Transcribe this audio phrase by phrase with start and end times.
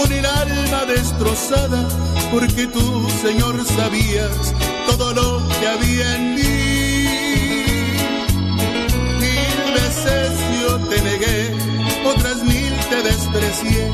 [0.00, 1.86] con el alma destrozada,
[2.32, 4.54] porque tú, Señor, sabías
[4.86, 6.50] todo lo que había en mí.
[9.24, 10.30] Mil veces
[10.62, 11.38] yo te negué,
[12.06, 13.90] otras mil te desprecié,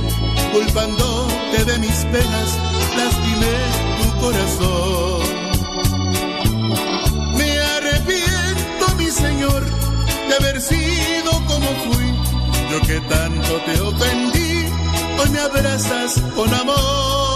[0.53, 2.49] culpándote de mis penas,
[3.01, 3.57] lastimé
[3.99, 5.23] tu corazón.
[7.37, 9.63] Me arrepiento, mi Señor,
[10.29, 12.09] de haber sido como fui,
[12.71, 14.46] yo que tanto te ofendí,
[15.19, 17.36] hoy me abrazas con amor.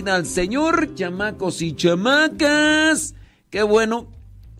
[0.00, 3.14] Bendecida al Señor, chamacos y chamacas.
[3.50, 4.08] Qué bueno,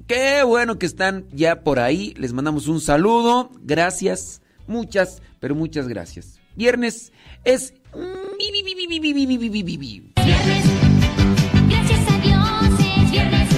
[0.07, 2.13] qué bueno que están ya por ahí.
[2.19, 3.51] Les mandamos un saludo.
[3.63, 6.39] Gracias, muchas, pero muchas gracias.
[6.57, 7.13] Viernes
[7.45, 7.73] es...
[11.69, 13.50] Gracias a Dios es viernes.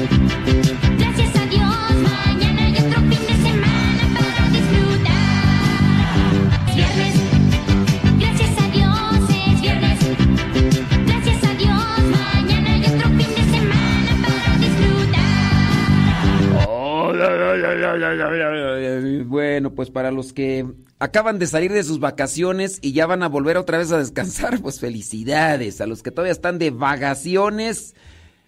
[19.26, 20.66] Bueno, pues para los que
[20.98, 24.60] acaban de salir de sus vacaciones y ya van a volver otra vez a descansar,
[24.62, 25.80] pues felicidades.
[25.80, 27.94] A los que todavía están de vacaciones,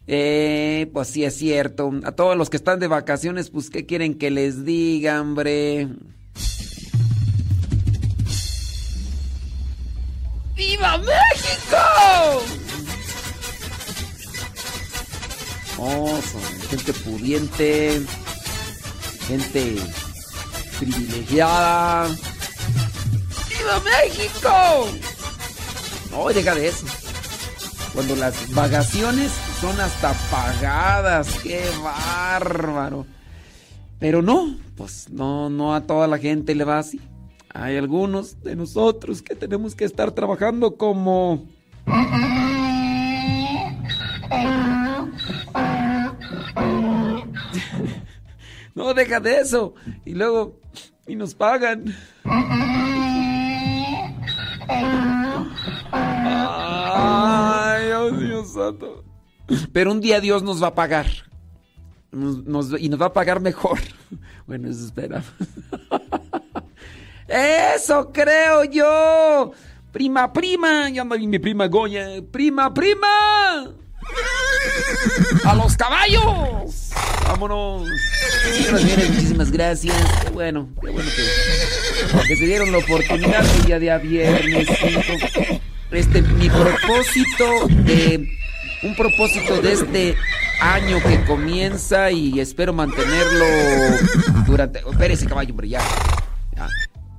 [0.07, 1.93] eh, pues sí es cierto.
[2.05, 5.89] A todos los que están de vacaciones, pues ¿qué quieren que les diga, hombre?
[10.57, 11.77] ¡Viva México!
[15.77, 18.01] Oh, son gente pudiente,
[19.27, 19.77] gente
[20.79, 22.09] privilegiada.
[23.49, 24.89] ¡Viva México!
[26.11, 26.87] No, deja de eso.
[27.93, 29.31] Cuando las vacaciones
[29.61, 33.07] son hasta pagadas, qué bárbaro.
[33.99, 37.01] Pero no, pues no, no a toda la gente le va así.
[37.53, 41.45] Hay algunos de nosotros que tenemos que estar trabajando como...
[48.75, 49.75] No, deja de eso.
[50.05, 50.61] Y luego,
[51.07, 51.95] y nos pagan.
[55.93, 59.05] Ay, Dios mío santo.
[59.73, 61.07] Pero un día Dios nos va a pagar.
[62.13, 63.79] Y nos va a pagar mejor.
[64.47, 65.25] Bueno, eso esperamos.
[67.27, 69.53] Eso creo yo.
[69.91, 70.91] Prima, prima.
[70.91, 72.21] Bien mi prima Goya.
[72.31, 73.75] Prima, prima.
[75.45, 76.91] A los caballos.
[77.29, 77.89] Vámonos.
[78.53, 79.97] Señores, muchísimas gracias.
[80.23, 85.61] Qué bueno, qué bueno que, que se dieron la oportunidad el día de viernes 5.
[85.91, 88.29] Este, mi propósito de.
[88.83, 90.17] Un propósito de este
[90.61, 93.45] año que comienza y espero mantenerlo
[94.47, 94.81] durante.
[94.81, 95.81] Espérese, caballo, hombre, ya.
[96.55, 96.69] Ya.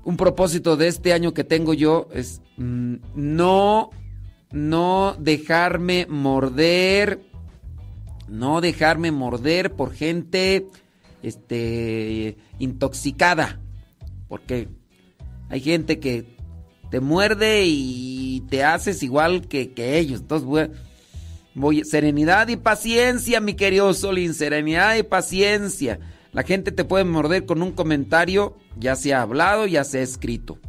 [0.03, 3.89] Un propósito de este año que tengo yo es mm, no,
[4.51, 7.19] no dejarme morder,
[8.27, 10.67] no dejarme morder por gente,
[11.21, 13.59] este, intoxicada,
[14.27, 14.69] porque
[15.49, 16.25] hay gente que
[16.89, 20.21] te muerde y te haces igual que, que ellos.
[20.21, 20.69] Entonces, voy,
[21.53, 25.99] voy- serenidad y paciencia, mi querido Solín, serenidad y paciencia.
[26.31, 30.59] La gente te puede morder con un comentario, ya sea hablado, ya sea escrito,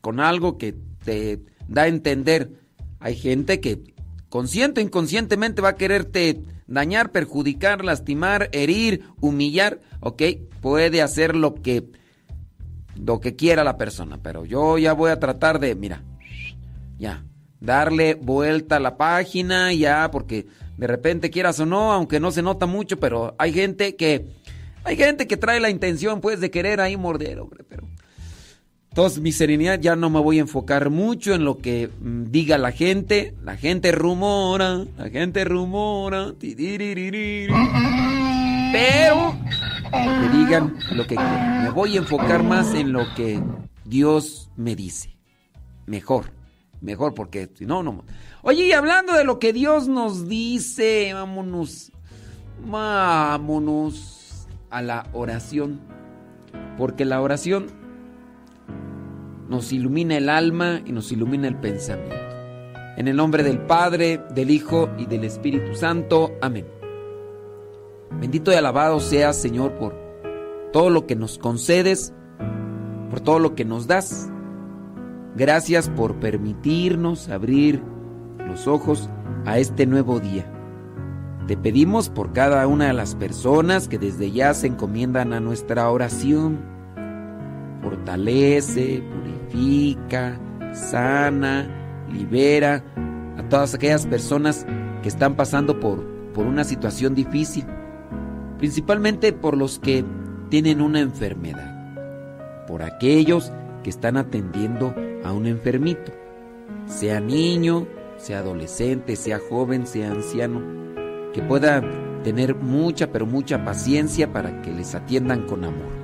[0.00, 0.74] con algo que
[1.04, 2.63] te da a entender.
[3.04, 3.82] Hay gente que
[4.30, 10.22] consciente o inconscientemente va a quererte dañar, perjudicar, lastimar, herir, humillar, ¿ok?
[10.62, 11.84] Puede hacer lo que
[12.96, 16.02] lo que quiera la persona, pero yo ya voy a tratar de, mira,
[16.96, 17.26] ya,
[17.60, 20.46] darle vuelta a la página, ya, porque
[20.78, 24.30] de repente quieras o no, aunque no se nota mucho, pero hay gente que,
[24.82, 27.86] hay gente que trae la intención, pues, de querer ahí morder, hombre, pero...
[28.94, 32.58] Entonces, mi serenidad ya no me voy a enfocar mucho en lo que mm, diga
[32.58, 33.34] la gente.
[33.42, 36.32] La gente rumora, la gente rumora.
[36.38, 36.54] Pero
[39.90, 41.64] que digan lo que quieran.
[41.64, 43.42] Me voy a enfocar más en lo que
[43.84, 45.16] Dios me dice.
[45.86, 46.26] Mejor,
[46.80, 48.04] mejor, porque si no, no.
[48.42, 51.90] Oye, y hablando de lo que Dios nos dice, vámonos,
[52.64, 55.80] vámonos a la oración.
[56.78, 57.82] Porque la oración
[59.48, 62.14] nos ilumina el alma y nos ilumina el pensamiento.
[62.96, 66.32] En el nombre del Padre, del Hijo y del Espíritu Santo.
[66.40, 66.66] Amén.
[68.20, 69.94] Bendito y alabado seas, Señor, por
[70.72, 72.12] todo lo que nos concedes,
[73.10, 74.30] por todo lo que nos das.
[75.36, 77.82] Gracias por permitirnos abrir
[78.46, 79.10] los ojos
[79.44, 80.50] a este nuevo día.
[81.46, 85.90] Te pedimos por cada una de las personas que desde ya se encomiendan a nuestra
[85.90, 86.58] oración.
[87.82, 89.33] Fortalece, purifica,
[90.72, 91.68] sana,
[92.12, 92.84] libera
[93.38, 94.66] a todas aquellas personas
[95.02, 97.64] que están pasando por, por una situación difícil
[98.58, 100.04] principalmente por los que
[100.48, 103.52] tienen una enfermedad, por aquellos
[103.82, 106.12] que están atendiendo a un enfermito,
[106.86, 107.86] sea niño,
[108.16, 110.62] sea adolescente, sea joven, sea anciano,
[111.32, 111.82] que pueda
[112.22, 116.03] tener mucha, pero mucha paciencia para que les atiendan con amor.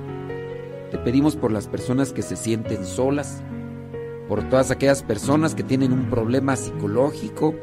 [0.91, 3.41] Te pedimos por las personas que se sienten solas,
[4.27, 7.55] por todas aquellas personas que tienen un problema psicológico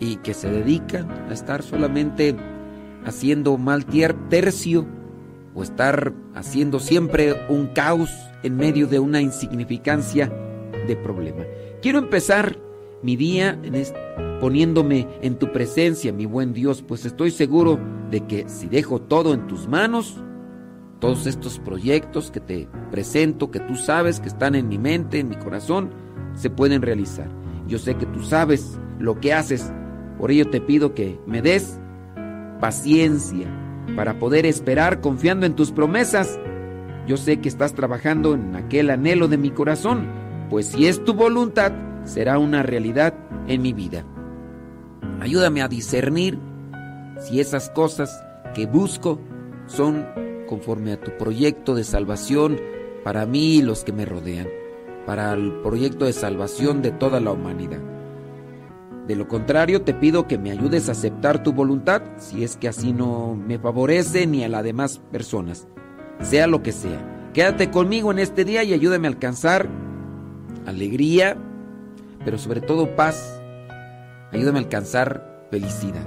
[0.00, 2.34] y que se dedican a estar solamente
[3.04, 4.86] haciendo mal tercio
[5.54, 8.10] o estar haciendo siempre un caos
[8.42, 10.32] en medio de una insignificancia
[10.86, 11.44] de problema.
[11.82, 12.58] Quiero empezar
[13.02, 13.60] mi día
[14.40, 17.78] poniéndome en tu presencia, mi buen Dios, pues estoy seguro
[18.10, 20.16] de que si dejo todo en tus manos,
[21.02, 25.28] todos estos proyectos que te presento, que tú sabes que están en mi mente, en
[25.28, 25.90] mi corazón,
[26.34, 27.28] se pueden realizar.
[27.66, 29.72] Yo sé que tú sabes lo que haces,
[30.16, 31.80] por ello te pido que me des
[32.60, 33.48] paciencia
[33.96, 36.38] para poder esperar confiando en tus promesas.
[37.08, 40.06] Yo sé que estás trabajando en aquel anhelo de mi corazón,
[40.50, 41.72] pues si es tu voluntad,
[42.04, 43.12] será una realidad
[43.48, 44.04] en mi vida.
[45.20, 46.38] Ayúdame a discernir
[47.18, 48.22] si esas cosas
[48.54, 49.18] que busco
[49.66, 50.06] son
[50.52, 52.60] conforme a tu proyecto de salvación
[53.04, 54.48] para mí y los que me rodean,
[55.06, 57.80] para el proyecto de salvación de toda la humanidad.
[59.08, 62.68] De lo contrario, te pido que me ayudes a aceptar tu voluntad, si es que
[62.68, 65.68] así no me favorece ni a las demás personas,
[66.20, 67.30] sea lo que sea.
[67.32, 69.70] Quédate conmigo en este día y ayúdame a alcanzar
[70.66, 71.34] alegría,
[72.26, 73.40] pero sobre todo paz.
[74.32, 76.06] Ayúdame a alcanzar felicidad.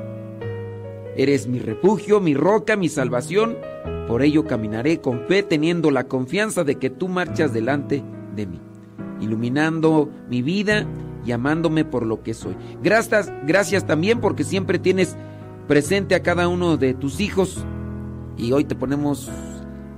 [1.17, 3.57] Eres mi refugio, mi roca, mi salvación.
[4.07, 8.03] Por ello caminaré con fe teniendo la confianza de que tú marchas delante
[8.35, 8.61] de mí,
[9.19, 10.85] iluminando mi vida
[11.25, 12.55] y amándome por lo que soy.
[12.83, 15.15] Gracias, gracias también porque siempre tienes
[15.67, 17.65] presente a cada uno de tus hijos
[18.37, 19.29] y hoy te ponemos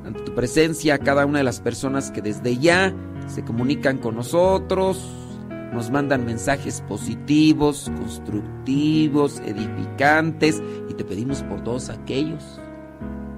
[0.06, 2.94] ante tu presencia a cada una de las personas que desde ya
[3.28, 5.04] se comunican con nosotros,
[5.74, 12.62] nos mandan mensajes positivos, constructivos, edificantes y te pedimos por todos aquellos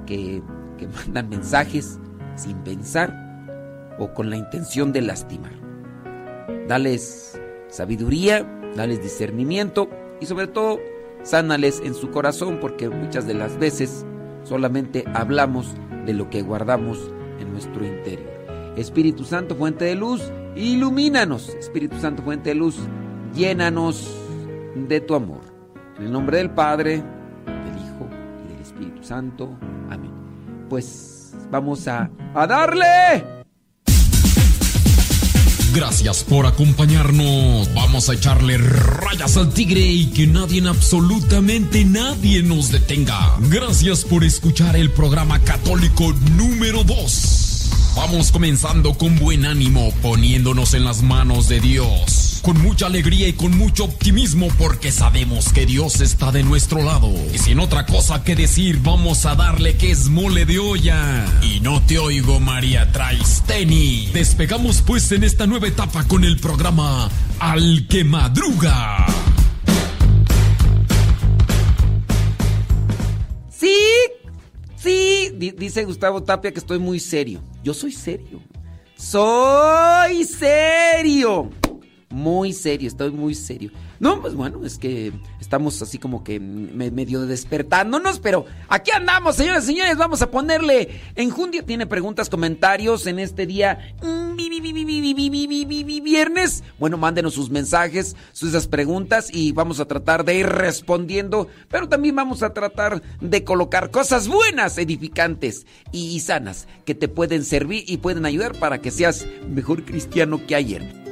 [0.06, 0.44] que,
[0.80, 2.00] que mandan mensajes
[2.36, 3.14] sin pensar
[4.00, 5.52] o con la intención de lastimar.
[6.68, 8.44] Dales sabiduría,
[8.76, 9.90] dales discernimiento
[10.22, 10.80] y sobre todo
[11.24, 14.06] sánales en su corazón porque muchas de las veces
[14.44, 18.30] solamente hablamos de lo que guardamos en nuestro interior.
[18.78, 21.50] Espíritu Santo, fuente de luz, ilumínanos.
[21.50, 22.78] Espíritu Santo, fuente de luz,
[23.36, 24.16] llénanos
[24.76, 25.42] de tu amor.
[25.98, 26.98] En el nombre del Padre,
[27.46, 28.08] del Hijo
[28.46, 29.58] y del Espíritu Santo.
[29.90, 30.19] Amén.
[30.70, 33.40] Pues vamos a, a darle.
[35.74, 37.74] Gracias por acompañarnos.
[37.74, 43.38] Vamos a echarle rayas al tigre y que nadie, absolutamente nadie nos detenga.
[43.50, 47.96] Gracias por escuchar el programa católico número 2.
[47.96, 52.29] Vamos comenzando con buen ánimo, poniéndonos en las manos de Dios.
[52.42, 57.12] Con mucha alegría y con mucho optimismo porque sabemos que Dios está de nuestro lado.
[57.34, 61.26] Y sin otra cosa que decir, vamos a darle que es mole de olla.
[61.44, 64.08] Y no te oigo, María Traisteni.
[64.14, 69.06] Despegamos pues en esta nueva etapa con el programa Al que Madruga.
[73.52, 73.76] Sí,
[74.78, 77.44] sí, di- dice Gustavo Tapia que estoy muy serio.
[77.64, 78.42] Yo soy serio.
[78.96, 81.50] Soy serio
[82.10, 83.72] muy serio, estoy muy serio.
[84.00, 89.64] No, pues bueno, es que estamos así como que medio despertándonos, pero aquí andamos, señoras
[89.66, 91.66] y señores, vamos a ponerle enjundia.
[91.66, 93.94] Tiene preguntas, comentarios en este día
[96.02, 96.64] viernes.
[96.80, 102.16] Bueno, mándenos sus mensajes, sus preguntas y vamos a tratar de ir respondiendo, pero también
[102.16, 107.98] vamos a tratar de colocar cosas buenas, edificantes y sanas que te pueden servir y
[107.98, 111.09] pueden ayudar para que seas mejor cristiano que ayer.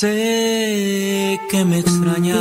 [0.00, 2.38] Sé que me extrañas,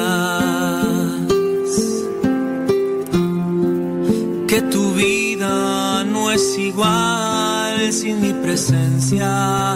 [4.47, 9.75] que tu vida no es igual sin mi presencia.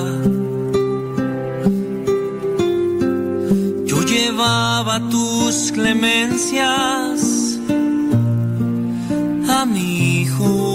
[3.86, 7.60] Yo llevaba tus clemencias
[9.50, 10.73] a mi hijo.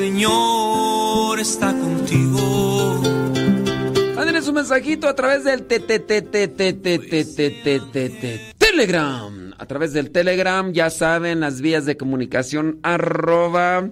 [0.00, 3.02] Señor está contigo.
[4.16, 5.66] Mándenos su mensajito a través del
[8.56, 9.54] Telegram.
[9.58, 13.90] A través del Telegram, ya saben, las vías de comunicación arroba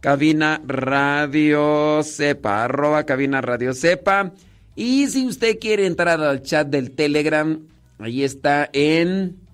[0.00, 4.34] cabina radio sepa, arroba cabina radio sepa.
[4.74, 7.58] Y si usted quiere entrar al chat del Telegram,
[7.98, 9.45] ahí está en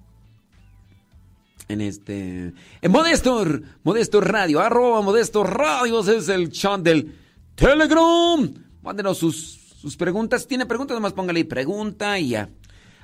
[1.73, 7.17] en este en Modestor, Modestor Radio, arroba Modestor Radio, ese es el chat del
[7.55, 8.53] Telegram.
[8.83, 10.47] Mándenos sus, sus preguntas.
[10.47, 10.95] ¿Tiene preguntas?
[10.95, 12.51] Nomás póngale pregunta y ya.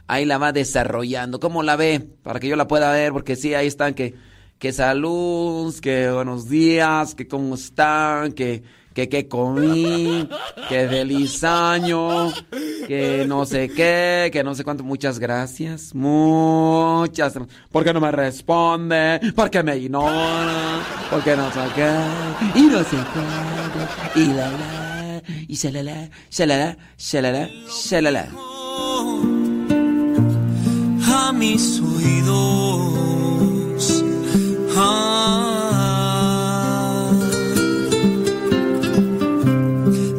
[0.07, 1.41] Ahí la va desarrollando.
[1.41, 2.01] ¿Cómo la ve?
[2.23, 4.15] Para que yo la pueda ver, porque sí, ahí están que,
[4.59, 8.63] que salud, que buenos días, que cómo están, que
[8.99, 10.28] que qué comí,
[10.69, 12.33] que feliz año,
[12.88, 14.83] que no sé qué, que no sé cuánto.
[14.83, 17.35] Muchas gracias, muchas.
[17.71, 19.21] ¿Por qué no me responde?
[19.37, 20.81] ¿Por qué me ignora?
[21.11, 21.93] ¿Por qué no sé qué?
[22.59, 24.21] Y no sé qué.
[24.21, 28.28] Y la la, y shalala, shalala, shalala, shalala.
[31.07, 32.99] a mis oídos.
[34.76, 35.58] Ah,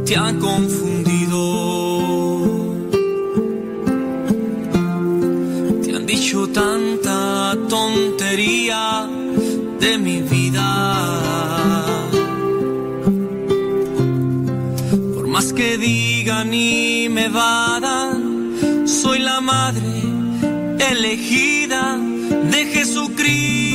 [0.10, 1.40] te han confundido,
[5.84, 9.08] te han dicho tanta tontería
[9.80, 10.68] de mi vida.
[15.14, 19.94] Por más que digan y me vadan, soy la madre
[20.92, 22.00] elegida
[22.52, 23.69] de Jesucristo.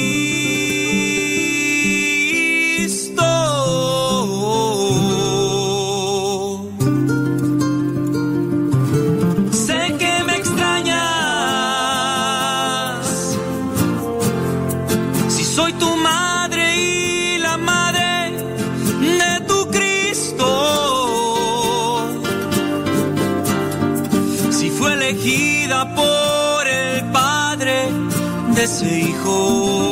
[28.74, 29.83] Ese hijo.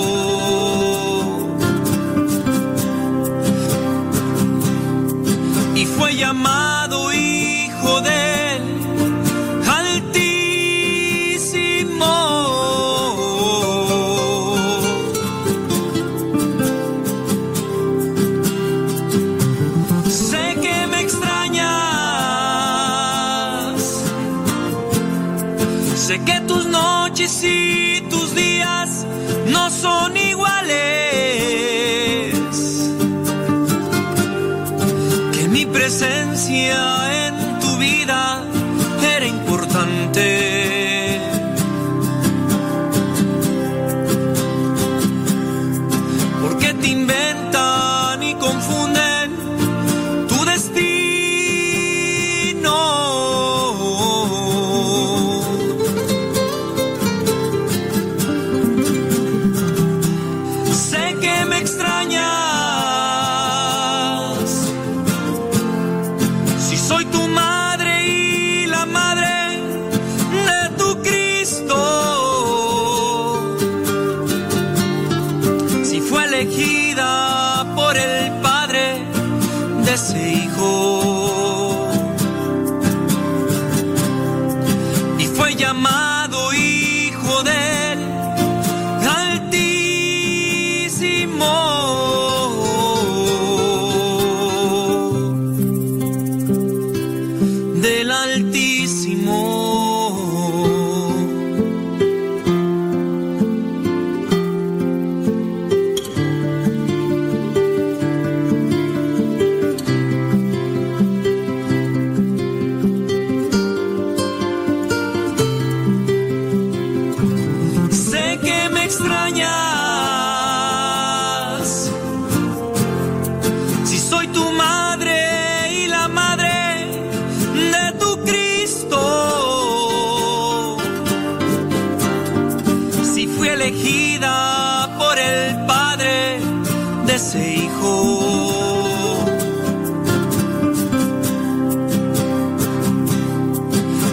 [137.34, 138.52] Hijo.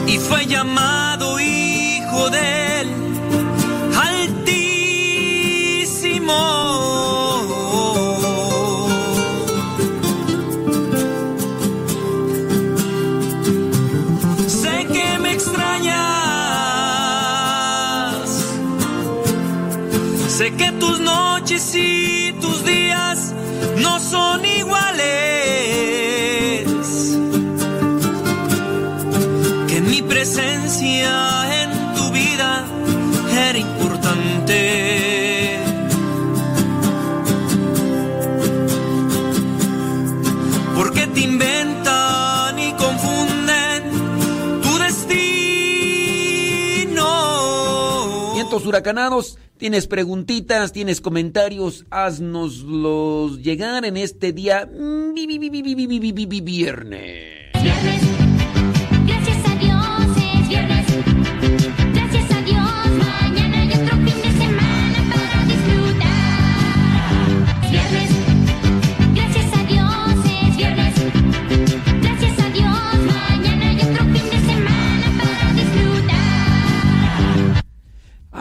[0.07, 2.87] y fue llamado hijo del
[3.95, 4.79] Altísimo.
[14.47, 14.87] Sé
[48.69, 49.37] huracanados.
[49.57, 54.69] Tienes preguntitas, tienes comentarios, haznoslos llegar en este día
[56.41, 57.98] viernes.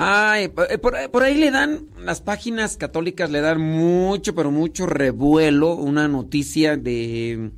[0.00, 5.74] Ay, por, por- ahí le dan, las páginas católicas le dan mucho, pero mucho revuelo,
[5.74, 7.50] una noticia de,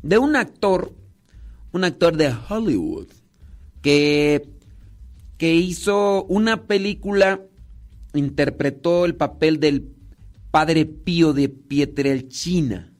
[0.00, 0.94] de un actor,
[1.72, 3.08] un actor de Hollywood,
[3.80, 4.48] que,
[5.38, 7.40] que hizo una película,
[8.14, 9.88] interpretó el papel del
[10.52, 12.92] padre Pío de Pietrelcina.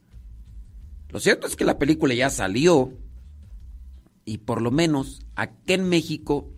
[1.10, 2.94] Lo cierto es que la película ya salió,
[4.24, 6.48] y por lo menos aquí en México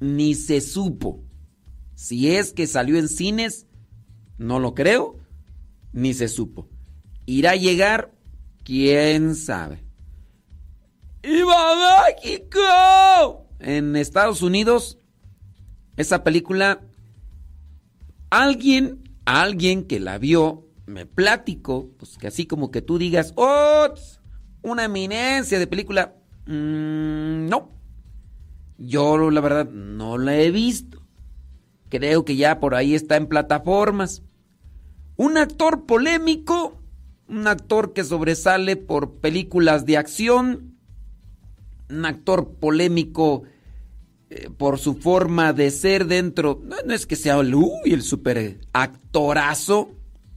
[0.00, 1.22] ni se supo.
[1.94, 3.66] Si es que salió en cines,
[4.38, 5.18] no lo creo,
[5.92, 6.68] ni se supo.
[7.26, 8.12] ¿Irá a llegar?
[8.64, 9.84] ¿Quién sabe?
[11.22, 13.46] ¡Iba México!
[13.60, 14.98] En Estados Unidos,
[15.96, 16.82] esa película,
[18.30, 23.88] alguien, alguien que la vio, me platicó, pues que así como que tú digas, ¡Oh!
[24.62, 26.14] Una eminencia de película.
[26.46, 27.70] Mm, no.
[28.78, 31.02] Yo la verdad no la he visto.
[31.88, 34.22] Creo que ya por ahí está en plataformas.
[35.16, 36.80] Un actor polémico,
[37.28, 40.74] un actor que sobresale por películas de acción,
[41.88, 43.44] un actor polémico
[44.30, 46.60] eh, por su forma de ser dentro.
[46.64, 49.90] No, no es que sea el, uy, el super actorazo.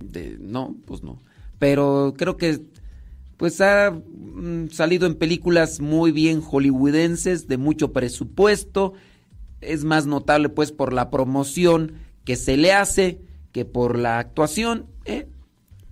[0.03, 1.23] De, no, pues no.
[1.57, 2.61] Pero creo que
[3.37, 8.93] pues ha mm, salido en películas muy bien hollywoodenses, de mucho presupuesto.
[9.61, 11.93] Es más notable pues por la promoción
[12.25, 13.21] que se le hace
[13.51, 14.87] que por la actuación.
[15.05, 15.27] ¿eh?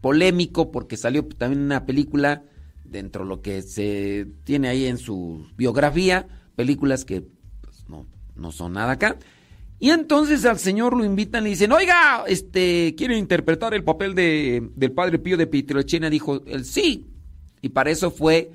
[0.01, 2.43] Polémico porque salió también una película
[2.83, 7.23] dentro de lo que se tiene ahí en su biografía, películas que
[7.61, 8.05] pues, no,
[8.35, 9.17] no son nada acá.
[9.79, 14.69] Y entonces al señor lo invitan y dicen, oiga, este, ¿quiere interpretar el papel de,
[14.75, 16.09] del padre Pío de Pietrelcina?
[16.09, 17.14] Dijo, él sí.
[17.65, 18.51] Y para eso fue,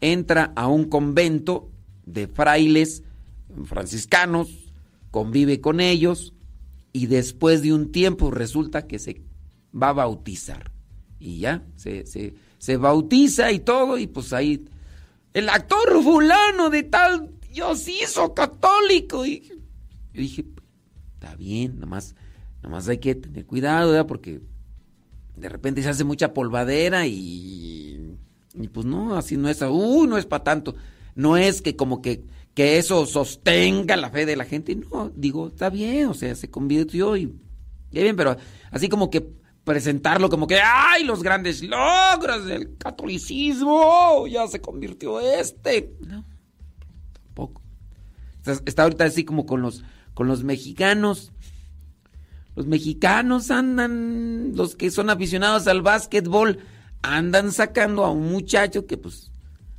[0.00, 1.70] entra a un convento
[2.06, 3.04] de frailes
[3.66, 4.72] franciscanos,
[5.12, 6.34] convive con ellos
[6.92, 9.22] y después de un tiempo resulta que se
[9.72, 10.72] va a bautizar.
[11.20, 12.04] Y ya, se,
[12.58, 14.64] se, bautiza y todo y pues ahí
[15.34, 19.24] el actor fulano de tal Dios hizo católico.
[19.24, 20.44] Y yo dije,
[21.14, 22.16] está bien, nada más,
[22.56, 24.08] nada más hay que tener cuidado, ¿verdad?
[24.08, 24.40] Porque
[25.36, 28.07] de repente se hace mucha polvadera y,
[28.60, 30.74] y pues no, así no es, uy, no es para tanto.
[31.14, 34.76] No es que como que, que eso sostenga la fe de la gente.
[34.76, 37.34] No, digo, está bien, o sea, se convirtió y,
[37.90, 38.36] y bien, pero
[38.70, 41.04] así como que presentarlo como que, ¡ay!
[41.04, 44.26] Los grandes logros del catolicismo.
[44.26, 45.92] Ya se convirtió este.
[46.00, 46.24] No,
[47.12, 47.60] tampoco.
[48.38, 51.32] Está, está ahorita así como con los, con los mexicanos.
[52.56, 56.60] Los mexicanos andan, los que son aficionados al básquetbol,
[57.02, 59.30] andan sacando a un muchacho que pues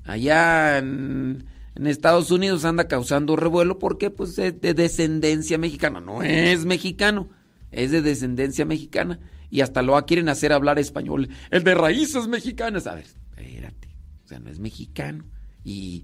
[0.03, 6.01] allá en, Estados Unidos anda causando revuelo porque pues es de descendencia mexicana.
[6.01, 7.29] No es mexicano,
[7.71, 9.19] es de descendencia mexicana.
[9.49, 11.29] Y hasta lo quieren hacer hablar español.
[11.51, 12.85] El de raíces mexicanas.
[12.85, 13.87] A ver, espérate.
[14.25, 15.23] O sea, no es mexicano.
[15.63, 16.03] Y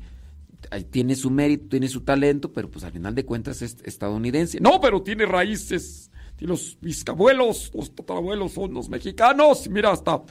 [0.90, 4.60] tiene su mérito, tiene su talento, pero pues al final de cuentas es estadounidense.
[4.60, 6.12] No, pero tiene raíces.
[6.40, 9.70] Los bisabuelos, los tatarabuelos son los mexicanos.
[9.70, 10.22] Mira, hasta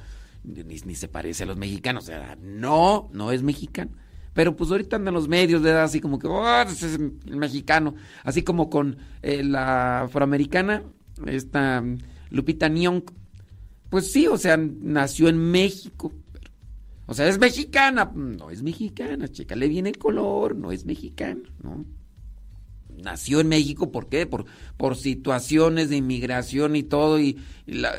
[0.44, 2.04] ni, se parece a los mexicanos.
[2.04, 3.90] O sea, no, no es mexicano.
[4.32, 7.94] Pero pues ahorita andan los medios de edad así como que, oh, es el mexicano.
[8.24, 10.82] Así como con eh, la afroamericana,
[11.26, 11.98] esta mm,
[12.30, 13.02] Lupita Nyong.
[13.90, 16.12] Pues sí, o sea, nació en México.
[16.32, 16.50] pero-
[17.06, 18.10] o sea, es mexicana.
[18.14, 21.84] No es mexicana, chécale bien el color, no es mexicana, ¿no?
[23.02, 24.26] Nació en México, ¿por qué?
[24.26, 27.92] Por, por situaciones de inmigración y todo, y, la-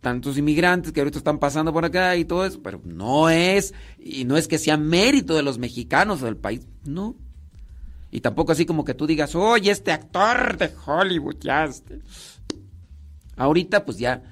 [0.00, 4.24] tantos inmigrantes que ahorita están pasando por acá y todo eso, pero no es, y
[4.24, 7.16] no es que sea mérito de los mexicanos o del país, no.
[8.10, 12.00] Y tampoco así como que tú digas, oye, este actor de Hollywood, ya este.
[13.36, 14.22] Ahorita pues ya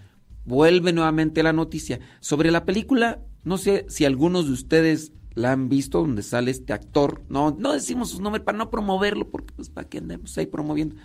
[0.44, 2.00] vuelve nuevamente la noticia.
[2.20, 6.72] Sobre la película, no sé si algunos de ustedes la han visto, donde sale este
[6.72, 7.22] actor.
[7.28, 10.96] No, no decimos su nombre para no promoverlo, porque pues para qué andemos ahí promoviendo.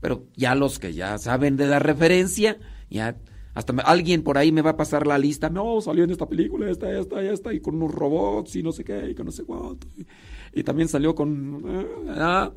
[0.00, 2.58] Pero ya los que ya saben de la referencia,
[2.90, 3.16] ya
[3.54, 5.50] hasta alguien por ahí me va a pasar la lista.
[5.50, 8.84] No, salió en esta película, esta, esta, esta, y con unos robots y no sé
[8.84, 9.86] qué, y con no sé cuánto.
[10.54, 11.62] Y, también salió con...
[12.08, 12.52] ah,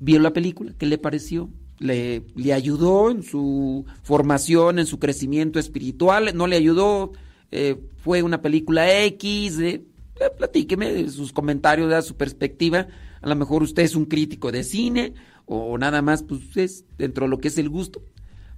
[0.00, 1.48] vio la película, ¿qué le pareció?
[1.78, 7.12] Le, ayudó en su formación, en su crecimiento espiritual, no le ayudó,
[7.50, 9.84] eh, fue una película X, eh,
[10.20, 12.88] eh, platíqueme sus comentarios, de su perspectiva,
[13.20, 15.14] a lo mejor usted es un crítico de cine
[15.46, 18.02] o nada más, pues es dentro de lo que es el gusto,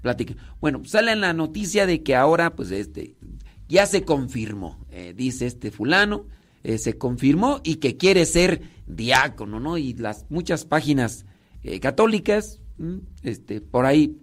[0.01, 0.37] platique.
[0.61, 3.17] Bueno, sale en la noticia de que ahora, pues este,
[3.69, 6.27] ya se confirmó, eh, dice este fulano,
[6.63, 9.79] eh, se confirmó y que quiere ser diácono, ¿no?
[9.79, 11.25] Y las muchas páginas
[11.63, 12.61] eh, católicas,
[13.23, 14.17] este, por ahí,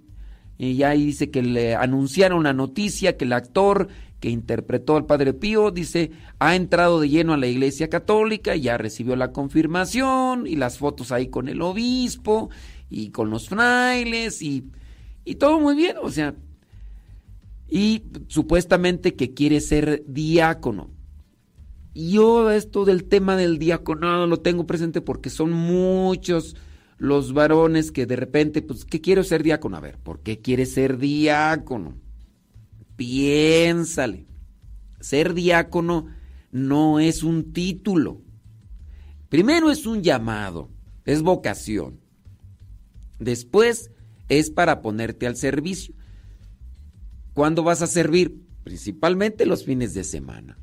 [0.58, 3.88] y ahí dice que le anunciaron la noticia que el actor
[4.20, 8.78] que interpretó al Padre Pío, dice, ha entrado de lleno a la Iglesia Católica, ya
[8.78, 12.50] recibió la confirmación y las fotos ahí con el obispo
[12.90, 14.66] y con los frailes y,
[15.28, 16.36] y todo muy bien, o sea,
[17.68, 20.90] y supuestamente que quiere ser diácono.
[21.94, 26.56] Yo esto del tema del diaconado lo tengo presente porque son muchos
[26.98, 29.76] los varones que de repente, pues, ¿qué quiero ser diácono?
[29.76, 31.98] A ver, ¿por qué quiere ser diácono?
[32.96, 34.28] Piénsale.
[35.02, 36.08] Ser diácono
[36.52, 38.22] no es un título.
[39.28, 40.70] Primero es un llamado,
[41.04, 42.00] es vocación.
[43.20, 43.92] Después
[44.30, 45.94] es para ponerte al servicio.
[47.34, 48.42] ¿Cuándo vas a servir?
[48.63, 50.58] Principalmente los fines de semana.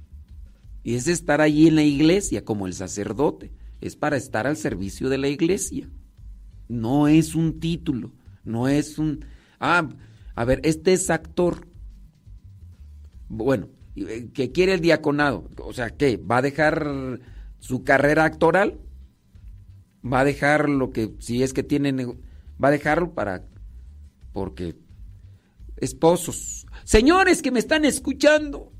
[0.82, 3.52] Y es estar allí en la iglesia como el sacerdote.
[3.80, 5.88] Es para estar al servicio de la iglesia.
[6.68, 8.12] No es un título.
[8.44, 9.24] No es un...
[9.60, 9.88] Ah,
[10.34, 11.66] a ver, este es actor.
[13.28, 15.48] Bueno, eh, que quiere el diaconado.
[15.58, 16.16] O sea, ¿qué?
[16.16, 17.20] ¿Va a dejar
[17.60, 18.78] su carrera actoral?
[20.04, 22.04] ¿Va a dejar lo que, si es que tiene,
[22.62, 23.44] va a dejarlo para,
[24.34, 24.76] porque
[25.76, 28.72] esposos, señores que me están escuchando,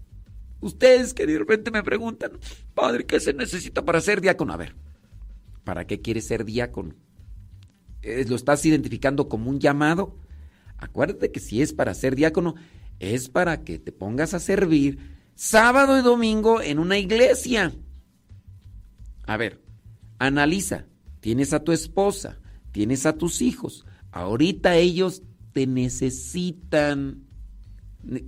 [0.61, 2.33] ustedes que de repente me preguntan,
[2.75, 4.53] padre, ¿qué se necesita para ser diácono?
[4.53, 4.75] A ver,
[5.63, 6.95] ¿para qué quieres ser diácono?
[8.03, 10.19] Eh, ¿Lo estás identificando como un llamado?
[10.77, 12.57] Acuérdate que si es para ser diácono,
[12.99, 14.99] es para que te pongas a servir
[15.37, 17.73] sábado y domingo en una iglesia.
[19.25, 19.63] A ver,
[20.19, 20.87] analiza,
[21.21, 22.41] tienes a tu esposa,
[22.73, 25.23] tienes a tus hijos, ahorita ellos
[25.55, 27.25] te necesitan,
[28.03, 28.25] ne-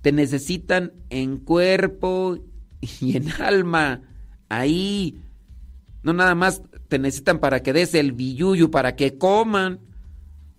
[0.00, 2.38] te necesitan en cuerpo
[3.00, 4.00] y en alma,
[4.48, 5.20] ahí,
[6.02, 9.80] no nada más te necesitan para que des el billuyo, para que coman,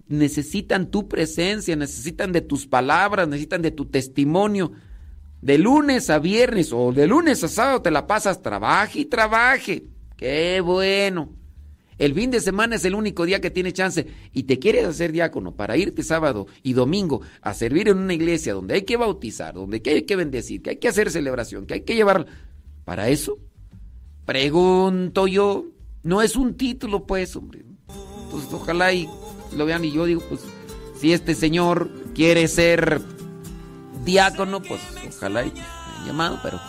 [0.08, 4.72] necesitan tu presencia, necesitan de tus palabras, necesitan de tu testimonio.
[5.42, 9.86] De lunes a viernes o de lunes a sábado te la pasas, trabaje y trabaje.
[10.18, 11.39] Qué bueno.
[12.00, 14.08] El fin de semana es el único día que tiene chance.
[14.34, 18.54] Y te quieres hacer diácono para irte sábado y domingo a servir en una iglesia
[18.54, 21.82] donde hay que bautizar, donde hay que bendecir, que hay que hacer celebración, que hay
[21.82, 22.26] que llevar...
[22.86, 23.38] Para eso,
[24.26, 25.68] pregunto yo,
[26.02, 27.64] no es un título pues, hombre.
[28.24, 29.08] Entonces ojalá y
[29.56, 30.42] lo vean y yo digo, pues
[31.00, 33.00] si este señor quiere ser
[34.06, 35.54] diácono, pues ojalá y
[36.08, 36.60] llamado, pero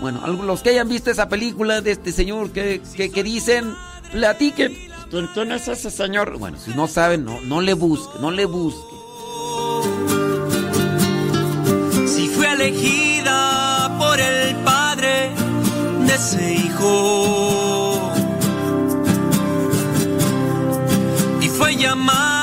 [0.00, 3.72] bueno, los que hayan visto esa película de este señor que dicen,
[4.12, 4.76] platiquen.
[5.10, 6.38] ¿Quién, quién es ese señor?
[6.38, 8.94] Bueno, si no saben, no, no le busque, no le busque.
[12.06, 15.30] Si fui elegida por el padre
[16.06, 18.12] de ese hijo
[21.40, 22.39] y fue llamado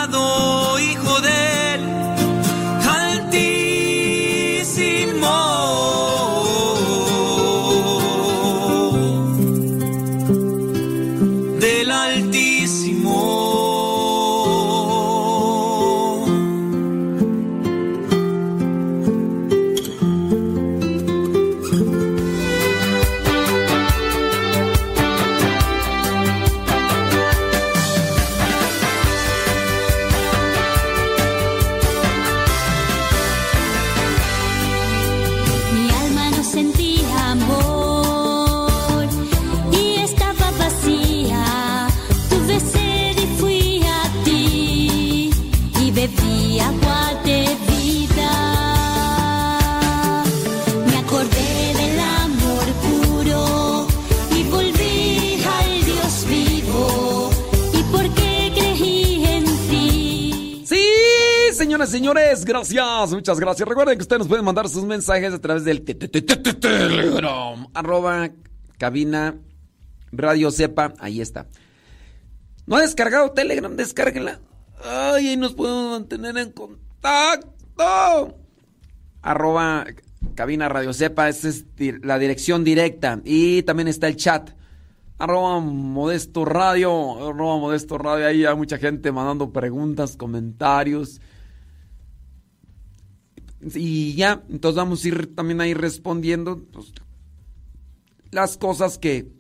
[61.90, 63.68] señores, gracias, muchas gracias.
[63.68, 66.36] Recuerden que ustedes nos pueden mandar sus mensajes a través del te- te- te- te-
[66.38, 68.30] te- Telegram, arroba
[68.78, 69.36] cabina
[70.12, 71.48] radio sepa, ahí está.
[72.66, 73.76] ¿No ha descargado Telegram?
[73.76, 74.40] Descárguela.
[74.84, 78.38] Ay, ahí nos podemos mantener en contacto.
[79.22, 79.86] Arroba
[80.36, 81.66] cabina radio sepa, esa es
[82.04, 83.20] la dirección directa.
[83.24, 84.52] Y también está el chat.
[85.20, 91.20] Arroba Modesto Radio, arroba Modesto Radio, ahí hay mucha gente mandando preguntas, comentarios.
[93.76, 96.94] Y ya, entonces vamos a ir también ahí respondiendo pues,
[98.32, 99.32] las cosas que,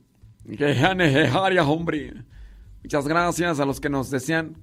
[0.46, 2.14] que necesarias, hombre.
[2.84, 4.58] Muchas gracias a los que nos decían.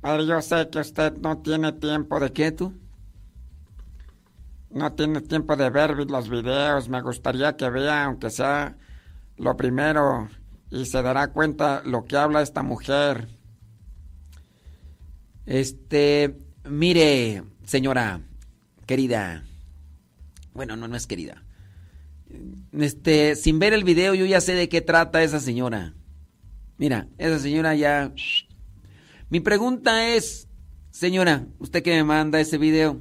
[0.00, 2.72] Padre, yo sé que usted no tiene tiempo de qué tú.
[4.70, 6.88] No tiene tiempo de ver los videos.
[6.88, 8.76] Me gustaría que vea, aunque sea
[9.36, 10.28] lo primero,
[10.70, 13.28] y se dará cuenta lo que habla esta mujer.
[15.46, 16.36] Este,
[16.68, 18.20] mire, señora,
[18.88, 19.44] querida.
[20.54, 21.44] Bueno, no, no es querida.
[22.72, 25.94] Este, sin ver el video, yo ya sé de qué trata esa señora.
[26.78, 28.12] Mira, esa señora ya.
[29.28, 30.48] Mi pregunta es,
[30.90, 33.00] señora, usted que me manda ese video,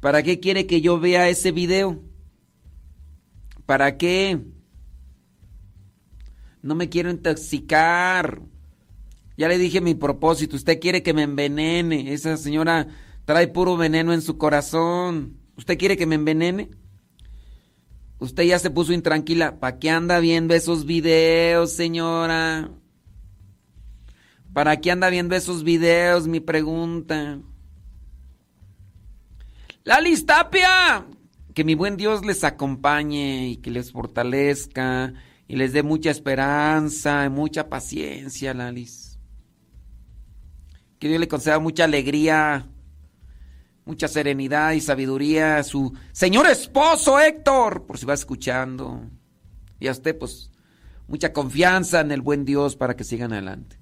[0.00, 2.00] ¿para qué quiere que yo vea ese video?
[3.66, 4.40] ¿Para qué?
[6.62, 8.40] No me quiero intoxicar.
[9.36, 10.54] Ya le dije mi propósito.
[10.54, 12.12] Usted quiere que me envenene.
[12.12, 12.86] Esa señora
[13.24, 15.38] trae puro veneno en su corazón.
[15.56, 16.70] ¿Usted quiere que me envenene?
[18.18, 19.58] Usted ya se puso intranquila.
[19.58, 22.70] ¿Para qué anda viendo esos videos, señora?
[24.52, 26.26] ¿Para qué anda viendo esos videos?
[26.26, 27.40] Mi pregunta.
[29.84, 31.06] ¡Lali Tapia!
[31.54, 35.14] Que mi buen Dios les acompañe y que les fortalezca
[35.48, 39.18] y les dé mucha esperanza y mucha paciencia, Lalis.
[41.00, 42.69] Que Dios le conceda mucha alegría,
[43.84, 49.02] mucha serenidad y sabiduría a su señor esposo Héctor, por si va escuchando.
[49.78, 50.50] Y a usted, pues,
[51.08, 53.78] mucha confianza en el buen Dios para que sigan adelante.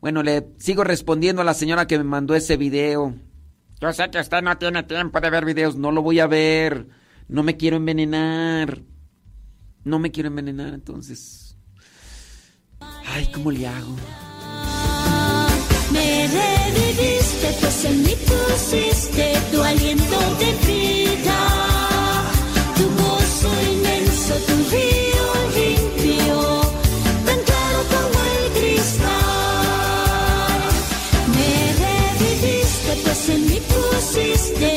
[0.00, 3.14] Bueno, le sigo respondiendo a la señora que me mandó ese video.
[3.80, 6.88] Yo sé que usted no tiene tiempo de ver videos, no lo voy a ver.
[7.28, 8.82] No me quiero envenenar.
[9.84, 11.56] No me quiero envenenar, entonces.
[12.80, 13.96] Ay, ¿cómo le hago?
[15.94, 21.38] Me reviviste, pues en mí pusiste tu aliento de vida,
[22.76, 25.26] tu gozo inmenso, tu río
[25.58, 26.36] limpio,
[27.26, 29.04] tan claro como el cristal.
[31.36, 31.52] Me
[31.84, 34.73] reviviste, pues en mí pusiste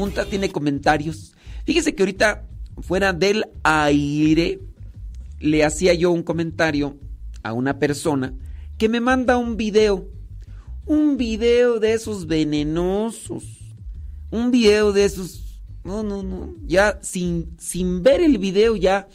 [0.00, 1.34] preguntas, tiene comentarios.
[1.66, 2.46] Fíjese que ahorita
[2.80, 4.58] fuera del aire,
[5.40, 6.96] le hacía yo un comentario
[7.42, 8.34] a una persona
[8.78, 10.08] que me manda un video.
[10.86, 13.44] Un video de esos venenosos.
[14.30, 15.60] Un video de esos.
[15.84, 16.54] No, no, no.
[16.64, 19.06] Ya sin, sin ver el video ya,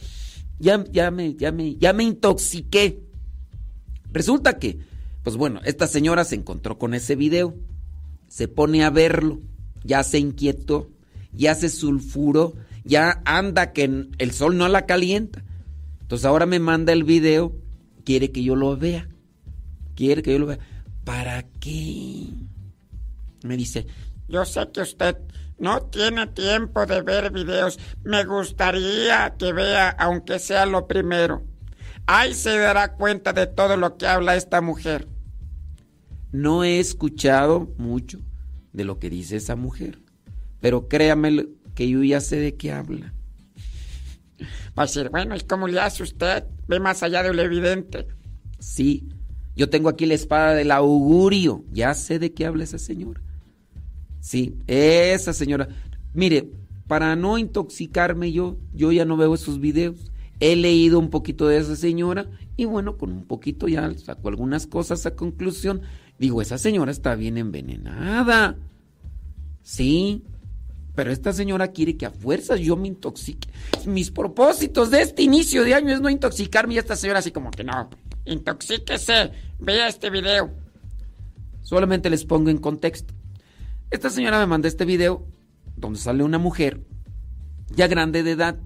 [0.60, 3.02] ya, ya, me, ya, me, ya me intoxiqué.
[4.12, 4.78] Resulta que,
[5.24, 7.56] pues bueno, esta señora se encontró con ese video.
[8.28, 9.40] Se pone a verlo.
[9.86, 10.90] Ya se inquietó.
[11.32, 12.54] Ya se sulfuró.
[12.84, 13.84] Ya anda que
[14.18, 15.44] el sol no la calienta.
[16.00, 17.52] Entonces ahora me manda el video.
[18.04, 19.08] Quiere que yo lo vea.
[19.94, 20.58] Quiere que yo lo vea.
[21.04, 22.26] ¿Para qué?
[23.44, 23.86] Me dice,
[24.28, 25.16] Yo sé que usted
[25.58, 27.78] no tiene tiempo de ver videos.
[28.02, 31.44] Me gustaría que vea, aunque sea lo primero.
[32.06, 35.08] Ahí se dará cuenta de todo lo que habla esta mujer.
[36.32, 38.20] no he escuchado mucho
[38.76, 39.98] de lo que dice esa mujer.
[40.60, 43.12] Pero créame que yo ya sé de qué habla.
[44.78, 46.44] Va a decir, bueno, ¿y cómo le hace usted?
[46.68, 48.06] Ve más allá de lo evidente.
[48.58, 49.08] Sí,
[49.56, 51.64] yo tengo aquí la espada del augurio.
[51.72, 53.22] Ya sé de qué habla esa señora.
[54.20, 55.68] Sí, esa señora.
[56.12, 56.50] Mire,
[56.86, 60.12] para no intoxicarme yo, yo ya no veo esos videos.
[60.38, 62.26] He leído un poquito de esa señora
[62.58, 65.80] y bueno, con un poquito ya saco algunas cosas a conclusión.
[66.18, 68.56] Digo, esa señora está bien envenenada.
[69.62, 70.24] Sí,
[70.94, 73.48] pero esta señora quiere que a fuerzas yo me intoxique.
[73.84, 77.50] Mis propósitos de este inicio de año es no intoxicarme y esta señora así como
[77.50, 77.90] que no.
[78.24, 79.30] Intoxíquese.
[79.58, 80.50] Vea este video.
[81.62, 83.12] Solamente les pongo en contexto.
[83.90, 85.26] Esta señora me mandó este video
[85.76, 86.80] donde sale una mujer
[87.74, 88.56] ya grande de edad,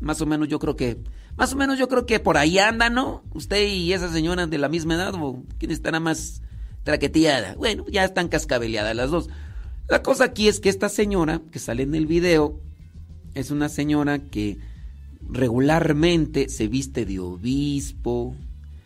[0.00, 0.98] más o menos yo creo que,
[1.36, 3.24] más o menos yo creo que por ahí anda, ¿no?
[3.32, 6.42] Usted y esa señora de la misma edad, o quién estará más
[6.84, 7.56] traqueteada.
[7.56, 9.28] Bueno, ya están cascabeleadas las dos.
[9.88, 12.60] La cosa aquí es que esta señora que sale en el video
[13.34, 14.58] es una señora que
[15.28, 18.36] regularmente se viste de obispo,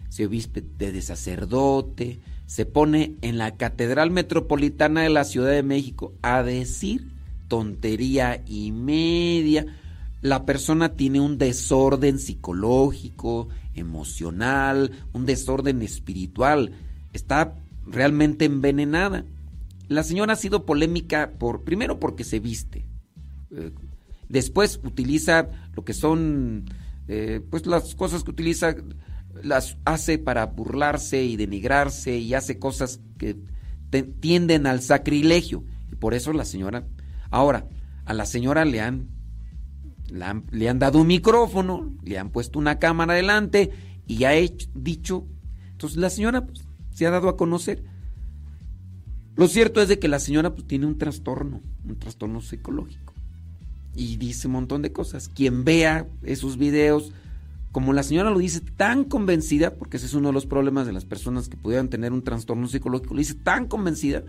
[0.08, 6.14] se viste de sacerdote, se pone en la Catedral Metropolitana de la Ciudad de México
[6.22, 7.12] a decir
[7.46, 9.66] tontería y media.
[10.22, 16.72] La persona tiene un desorden psicológico, emocional, un desorden espiritual.
[17.12, 17.54] Está
[17.90, 19.24] realmente envenenada.
[19.88, 22.84] La señora ha sido polémica por primero porque se viste.
[23.50, 23.70] Eh,
[24.28, 26.64] después utiliza lo que son
[27.08, 28.76] eh, pues las cosas que utiliza
[29.42, 33.36] las hace para burlarse y denigrarse y hace cosas que
[34.20, 36.84] tienden al sacrilegio y por eso la señora
[37.30, 37.66] ahora
[38.04, 39.08] a la señora le han,
[40.10, 43.70] la han- le han dado un micrófono le han puesto una cámara delante
[44.06, 45.26] y ha hecho- dicho
[45.70, 46.66] entonces la señora pues,
[46.98, 47.82] se ha dado a conocer
[49.36, 53.14] lo cierto es de que la señora pues, tiene un trastorno un trastorno psicológico
[53.98, 55.28] y dice un montón de cosas.
[55.28, 57.12] Quien vea esos videos,
[57.72, 60.92] como la señora lo dice tan convencida, porque ese es uno de los problemas de
[60.92, 64.22] las personas que pudieran tener un trastorno psicológico, lo dice tan convencida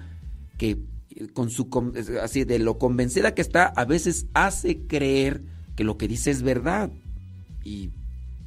[0.57, 0.79] que
[1.11, 1.69] eh, con su
[2.21, 5.43] así de lo convencida que está, a veces hace creer
[5.75, 6.91] que lo que dice es verdad
[7.63, 7.91] y,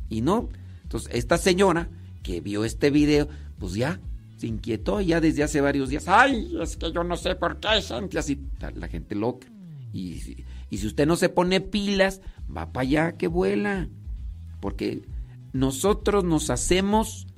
[0.09, 0.49] y no.
[0.83, 1.89] Entonces, esta señora
[2.25, 4.01] que vio este video, pues ya
[4.43, 6.09] se inquietó ya desde hace varios días.
[6.09, 8.41] Ay, es que yo no sé por qué gente así,
[8.75, 9.47] la, gente loca.
[9.93, 13.89] Y, y si usted no se pone pilas, va para allá que vuela.
[14.59, 15.03] Porque
[15.53, 17.29] nosotros nos hacemos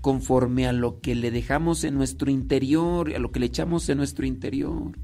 [0.00, 3.98] conforme a lo que le dejamos en nuestro interior, a lo que le echamos en
[3.98, 4.98] nuestro interior.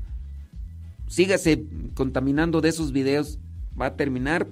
[1.07, 3.39] Sígase contaminando de esos videos,
[3.81, 4.49] va a terminar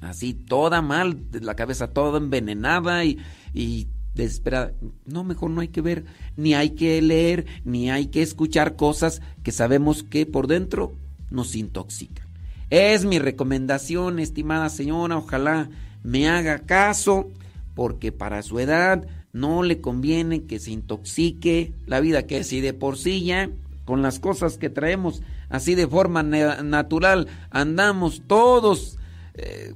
[0.00, 3.18] así toda mal, la cabeza toda envenenada y,
[3.52, 4.72] y desesperada.
[5.06, 6.04] No, mejor no hay que ver,
[6.36, 10.92] ni hay que leer, ni hay que escuchar cosas que sabemos que por dentro
[11.30, 12.26] nos intoxican.
[12.70, 15.68] Es mi recomendación, estimada señora, ojalá
[16.02, 17.30] me haga caso,
[17.74, 22.74] porque para su edad no le conviene que se intoxique la vida que si de
[22.74, 23.48] por sí ya
[23.86, 28.98] con las cosas que traemos así de forma na- natural andamos todos
[29.34, 29.72] eh,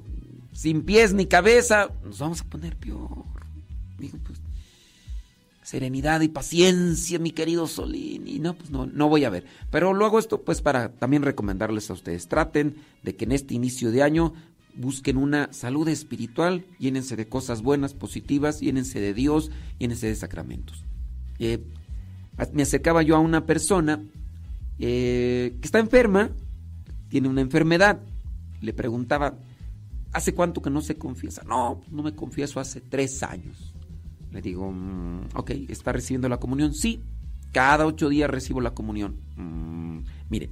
[0.53, 3.25] sin pies ni cabeza, nos vamos a poner peor.
[3.97, 4.39] Pues,
[5.63, 8.27] serenidad y paciencia, mi querido Solín.
[8.27, 9.45] Y no, pues no, no voy a ver.
[9.69, 12.27] Pero lo hago esto, pues, para también recomendarles a ustedes.
[12.27, 14.33] Traten de que en este inicio de año
[14.77, 20.83] busquen una salud espiritual, llénense de cosas buenas, positivas, llénense de Dios, llénense de sacramentos.
[21.39, 21.59] Eh,
[22.53, 24.03] me acercaba yo a una persona
[24.79, 26.29] eh, que está enferma,
[27.09, 27.99] tiene una enfermedad.
[28.61, 29.37] Le preguntaba,
[30.13, 31.43] ¿hace cuánto que no se confiesa?
[31.43, 33.73] No, no me confieso hace tres años.
[34.31, 36.73] Le digo, mm, ok, ¿está recibiendo la comunión?
[36.73, 37.01] Sí,
[37.51, 39.15] cada ocho días recibo la comunión.
[39.35, 39.99] Mm,
[40.29, 40.49] mire,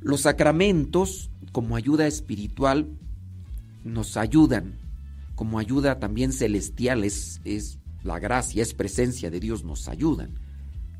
[0.00, 2.88] los sacramentos como ayuda espiritual
[3.84, 4.74] nos ayudan,
[5.34, 10.30] como ayuda también celestial, es, es la gracia, es presencia de Dios, nos ayudan.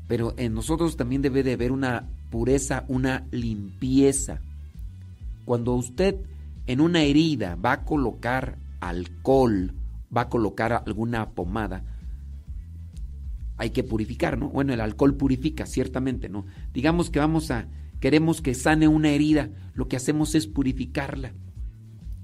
[0.07, 4.41] Pero en nosotros también debe de haber una pureza, una limpieza.
[5.45, 6.15] Cuando usted
[6.67, 9.73] en una herida va a colocar alcohol,
[10.15, 11.83] va a colocar alguna pomada,
[13.59, 14.49] hay que purificar, ¿no?
[14.49, 16.45] Bueno, el alcohol purifica, ciertamente, ¿no?
[16.73, 17.67] Digamos que vamos a,
[17.99, 21.33] queremos que sane una herida, lo que hacemos es purificarla.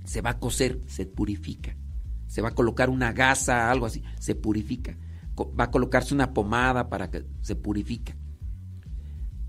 [0.06, 1.76] Se va a coser, se purifica.
[2.28, 4.98] Se va a colocar una gasa, algo así, se purifica.
[5.38, 8.16] Va a colocarse una pomada para que se purifica.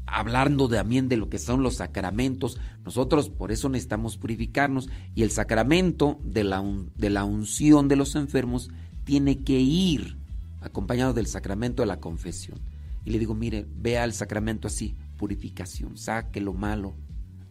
[0.07, 5.31] Hablando también de lo que son los sacramentos, nosotros por eso necesitamos purificarnos y el
[5.33, 6.63] sacramento de la,
[6.97, 8.71] de la unción de los enfermos
[9.05, 10.17] tiene que ir
[10.61, 12.61] acompañado del sacramento de la confesión.
[13.05, 16.95] Y le digo, mire, vea el sacramento así, purificación, saque lo malo,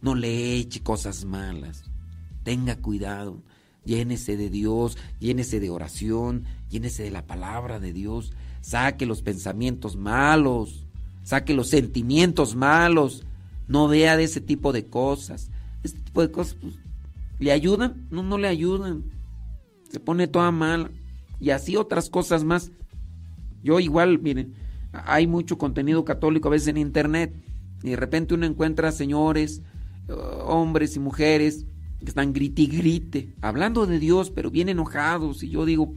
[0.02, 1.84] no le eche cosas malas,
[2.44, 3.42] tenga cuidado,
[3.86, 9.96] llénese de Dios, llénese de oración, llénese de la palabra de Dios, saque los pensamientos
[9.96, 10.85] malos,
[11.26, 13.26] saque los sentimientos malos,
[13.68, 15.50] no vea de ese tipo de cosas.
[15.84, 16.76] Este tipo de cosas, pues,
[17.40, 18.08] ¿le ayudan?
[18.12, 19.04] No, no le ayudan.
[19.90, 20.92] Se pone toda mala.
[21.40, 22.72] Y así otras cosas más.
[23.64, 24.54] Yo igual, miren,
[24.94, 27.34] hay mucho contenido católico a veces en internet
[27.84, 29.64] y de repente uno encuentra señores,
[30.08, 30.14] eh,
[30.44, 31.66] hombres y mujeres
[32.00, 35.96] que están grite y grite, hablando de Dios, pero bien enojados y yo digo,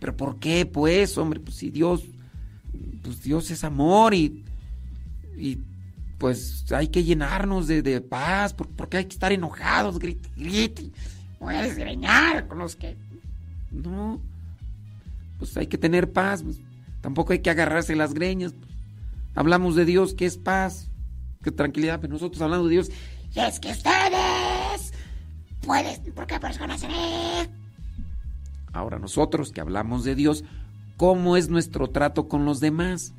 [0.00, 1.40] pero ¿por qué pues, hombre?
[1.40, 2.04] Pues si Dios,
[3.02, 4.44] pues Dios es amor y,
[5.36, 5.62] y
[6.18, 10.28] pues hay que llenarnos de, de paz, ¿por, por qué hay que estar enojados, grite,
[10.36, 10.90] grite?
[11.38, 12.96] Voy a con los que...
[13.70, 14.20] No,
[15.38, 16.42] pues hay que tener paz.
[16.42, 16.58] pues.
[17.02, 18.52] Tampoco hay que agarrarse las greñas.
[18.52, 18.70] pues.
[19.34, 20.90] Hablamos de Dios, que es paz,
[21.42, 22.90] que tranquilidad, pero nosotros hablando de Dios,
[23.34, 24.92] es que ustedes...
[25.60, 26.12] Pueden...
[26.14, 27.48] ¿Por qué personas eh?
[28.76, 30.44] ahora nosotros que hablamos de Dios,
[30.96, 33.14] ¿cómo es nuestro trato con los demás?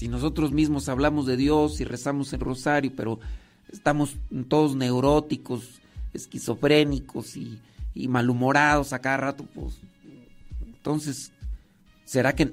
[0.00, 3.20] Si nosotros mismos hablamos de Dios y rezamos el rosario, pero
[3.70, 4.16] estamos
[4.48, 5.82] todos neuróticos,
[6.14, 7.60] esquizofrénicos y,
[8.08, 9.74] malhumorados a cada rato, pues
[10.64, 11.32] entonces,
[12.06, 12.50] ¿será que,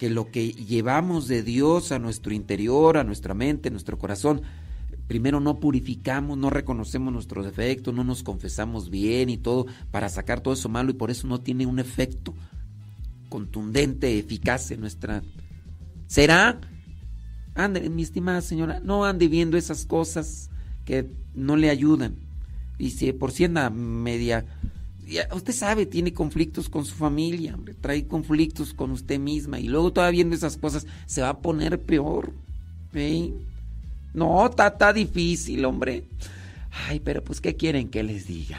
[0.00, 4.42] que lo que llevamos de Dios a nuestro interior, a nuestra mente, a nuestro corazón,
[5.06, 10.40] primero no purificamos, no reconocemos nuestros defectos, no nos confesamos bien y todo para sacar
[10.40, 12.34] todo eso malo y por eso no tiene un efecto
[13.28, 15.22] contundente, eficaz en nuestra...
[16.08, 16.58] ¿Será?
[17.54, 20.50] Ande, mi estimada señora, no ande viendo esas cosas
[20.84, 22.16] que no le ayudan.
[22.78, 24.44] Y si por si anda media...
[25.34, 29.90] Usted sabe, tiene conflictos con su familia, hombre, trae conflictos con usted misma y luego
[29.90, 32.34] todavía viendo esas cosas se va a poner peor.
[32.92, 33.34] ¿sí?
[34.12, 36.04] No, está difícil, hombre.
[36.88, 38.58] Ay, pero pues, ¿qué quieren que les diga?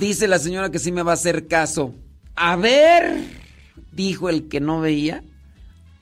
[0.00, 1.94] Dice la señora que sí me va a hacer caso.
[2.34, 3.22] A ver,
[3.92, 5.22] dijo el que no veía.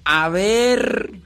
[0.05, 1.21] A ver,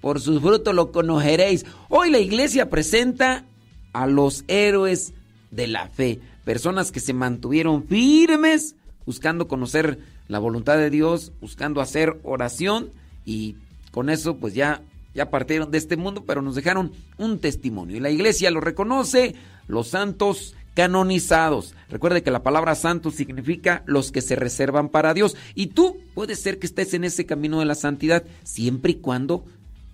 [0.00, 1.66] por sus frutos lo conoceréis.
[1.90, 3.44] Hoy la iglesia presenta
[3.92, 5.12] a los héroes
[5.50, 6.18] de la fe.
[6.46, 12.88] Personas que se mantuvieron firmes, buscando conocer la voluntad de Dios, buscando hacer oración
[13.26, 13.56] y
[13.90, 14.80] con eso pues ya,
[15.14, 17.98] ya partieron de este mundo, pero nos dejaron un testimonio.
[17.98, 19.34] Y la iglesia lo reconoce,
[19.68, 21.74] los santos canonizados.
[21.88, 25.36] Recuerde que la palabra santo significa los que se reservan para Dios.
[25.54, 29.44] Y tú puedes ser que estés en ese camino de la santidad siempre y cuando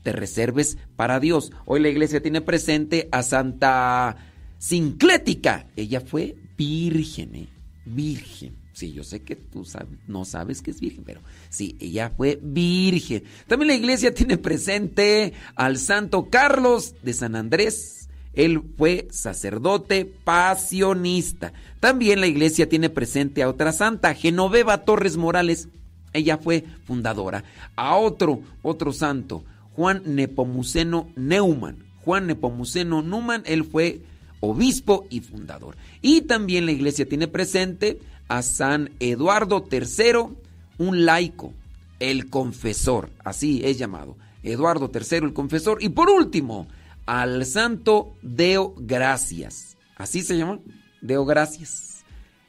[0.03, 1.53] te reserves para Dios.
[1.67, 4.17] Hoy la iglesia tiene presente a Santa
[4.59, 5.67] Sinclética.
[5.77, 7.49] Ella fue virgen, ¿eh?
[7.85, 8.57] virgen.
[8.73, 9.67] Sí, yo sé que tú
[10.07, 11.21] no sabes que es virgen, pero
[11.51, 13.25] sí, ella fue virgen.
[13.47, 18.00] También la iglesia tiene presente al Santo Carlos de San Andrés.
[18.35, 21.53] Él fue sacerdote pasionista.
[21.81, 25.69] También la iglesia tiene presente a otra santa, Genoveva Torres Morales.
[26.13, 27.45] Ella fue fundadora.
[27.77, 31.85] A otro, otro santo, Juan Nepomuceno Neumann.
[32.05, 34.01] Juan Nepomuceno Neumann, él fue
[34.41, 35.77] obispo y fundador.
[36.03, 40.37] Y también la iglesia tiene presente a San Eduardo III,
[40.79, 41.53] un laico,
[41.99, 44.17] el confesor, así es llamado.
[44.43, 45.83] Eduardo III, el confesor.
[45.83, 46.67] Y por último,
[47.07, 49.77] al santo Deo Gracias.
[49.97, 50.61] Así se llama,
[51.01, 52.05] Deo Gracias.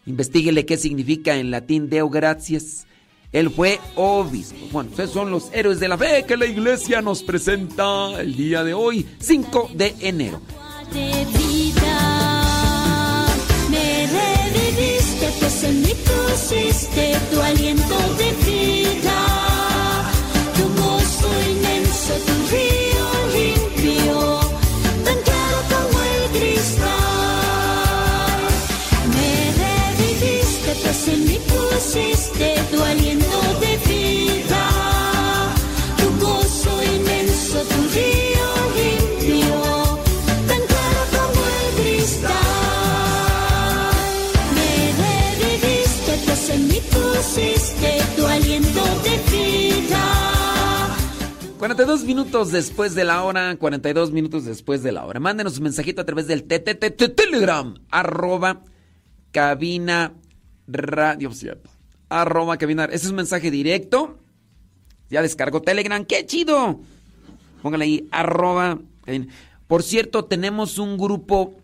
[0.05, 2.87] Investíguele qué significa en latín Deo Gracias.
[3.31, 4.57] Él fue obispo.
[4.71, 8.63] Bueno, esos son los héroes de la fe que la iglesia nos presenta el día
[8.63, 10.41] de hoy, 5 de enero.
[13.69, 19.20] Me reviviste, pues en mí pusiste tu aliento de vida.
[31.91, 34.63] Pusiste tu aliento de vida.
[35.97, 39.59] Tu gozo inmenso, tu río limpio,
[40.47, 42.31] tan claro como el cristal.
[44.55, 44.71] Me
[45.03, 50.05] reviviste, pues en mí pusiste tu aliento de vida.
[51.59, 55.19] 42 minutos después de la hora, 42 minutos después de la hora.
[55.19, 58.63] Mándenos un mensajito a través del TTT Telegram, arroba
[59.33, 60.13] cabina
[60.67, 61.31] radio.
[62.11, 62.85] Arroba cabina.
[62.85, 64.19] Ese es un mensaje directo.
[65.09, 66.81] Ya descargó Telegram, ¡qué chido!
[67.61, 68.79] Póngale ahí, arroba.
[69.67, 71.55] Por cierto, tenemos un grupo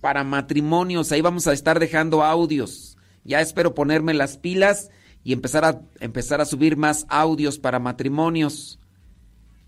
[0.00, 1.12] para matrimonios.
[1.12, 2.96] Ahí vamos a estar dejando audios.
[3.22, 4.90] Ya espero ponerme las pilas
[5.22, 8.80] y empezar a, empezar a subir más audios para matrimonios.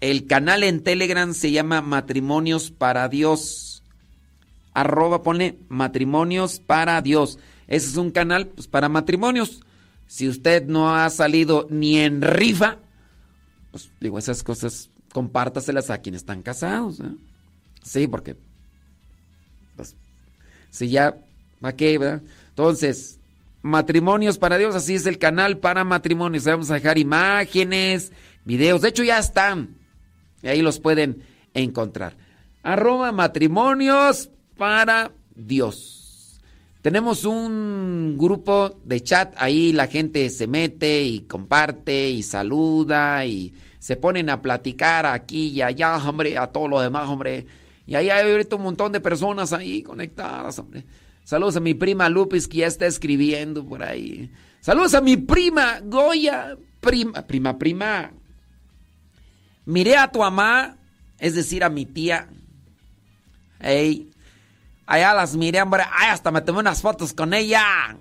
[0.00, 3.84] El canal en Telegram se llama Matrimonios para Dios.
[4.74, 7.38] Arroba pone Matrimonios para Dios.
[7.68, 9.62] Ese es un canal pues, para matrimonios.
[10.06, 12.78] Si usted no ha salido ni en rifa,
[13.70, 17.00] pues digo, esas cosas compártaselas a quienes están casados.
[17.00, 17.14] ¿eh?
[17.82, 18.36] Sí, porque
[19.76, 19.96] pues,
[20.70, 21.16] si ya,
[21.60, 21.98] ¿para qué?
[21.98, 22.22] verdad?
[22.50, 23.18] Entonces,
[23.66, 26.44] Matrimonios para Dios, así es el canal para matrimonios.
[26.44, 28.12] Vamos a dejar imágenes,
[28.44, 28.80] videos.
[28.80, 29.76] De hecho, ya están.
[30.40, 32.16] Y ahí los pueden encontrar.
[32.62, 35.95] Arroba matrimonios para Dios.
[36.86, 43.52] Tenemos un grupo de chat, ahí la gente se mete y comparte y saluda y
[43.80, 47.44] se ponen a platicar aquí y allá, hombre, a todo lo demás, hombre.
[47.88, 50.84] Y ahí hay ahorita un montón de personas ahí conectadas, hombre.
[51.24, 54.30] Saludos a mi prima Lupis que ya está escribiendo por ahí.
[54.60, 58.12] Saludos a mi prima Goya, prima, prima, prima.
[59.64, 60.76] Miré a tu mamá,
[61.18, 62.28] es decir, a mi tía.
[63.58, 64.12] Ey,
[64.86, 65.84] allá las miré, hombre.
[65.92, 67.96] Ay, hasta me tomé unas fotos con ella.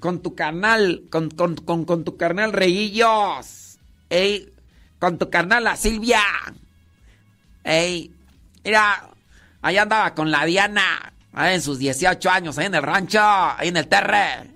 [0.00, 3.78] Con tu carnal, con, con, con, con tu carnal Reyillos.
[4.10, 4.52] Ey,
[4.98, 6.22] con tu carnal la Silvia.
[7.64, 8.12] Ey,
[8.64, 9.08] mira,
[9.60, 11.12] allá andaba con la Diana.
[11.32, 14.50] Ahí en sus 18 años, ahí en el rancho, ahí en el terre.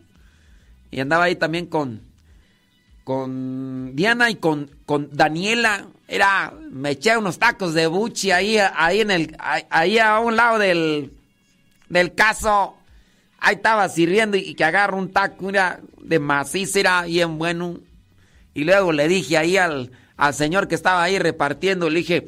[0.91, 2.03] Y andaba ahí también con,
[3.05, 5.87] con Diana y con, con Daniela.
[6.07, 10.59] Era, me eché unos tacos de buchi ahí, ahí en el, ahí a un lado
[10.59, 11.16] del,
[11.89, 12.76] del caso.
[13.39, 17.80] Ahí estaba sirviendo y que agarro un taco, mira, de maciza, era bien bueno.
[18.55, 22.26] Y luego le dije ahí al, al señor que estaba ahí repartiendo, le dije,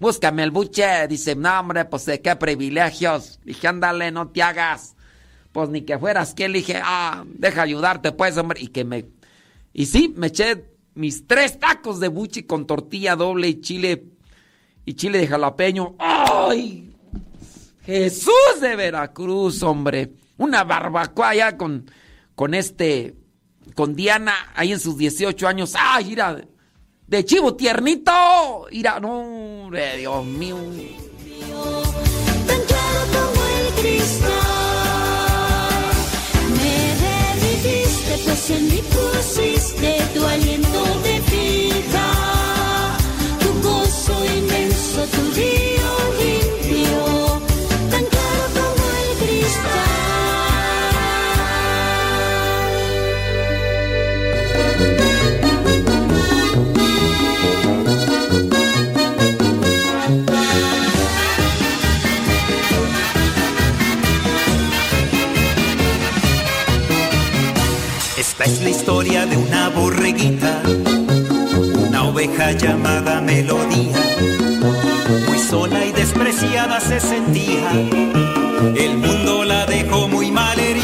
[0.00, 1.06] búscame el buche.
[1.06, 3.38] Dice, no, hombre, pues de qué privilegios.
[3.44, 4.96] Dije, ándale, no te hagas.
[5.52, 8.60] Pues ni que fueras que le dije, ah, deja ayudarte, pues, hombre.
[8.60, 9.06] Y que me.
[9.72, 14.04] Y sí, me eché mis tres tacos de buchi con tortilla doble y chile.
[14.84, 15.94] Y chile de jalapeño.
[15.98, 16.89] ¡Ay!
[17.84, 20.12] Jesús de Veracruz, hombre.
[20.36, 21.90] Una barbacoa allá con,
[22.34, 23.14] con este.
[23.74, 25.74] Con Diana, ahí en sus 18 años.
[25.78, 26.40] ¡Ay, mira!
[27.06, 28.66] De chivo tiernito.
[28.70, 30.56] Mira, no, hombre, Dios mío.
[32.46, 34.30] tan claro como el cristal.
[36.56, 36.74] Me
[37.04, 42.06] reviviste, pues en mí pusiste tu aliento de vida.
[43.40, 45.69] Tu gozo inmenso, tu río
[68.30, 70.62] Esta es la historia de una borreguita,
[71.88, 73.96] una oveja llamada Melodía.
[75.26, 77.72] Muy sola y despreciada se sentía,
[78.76, 80.80] el mundo la dejó muy mal herida.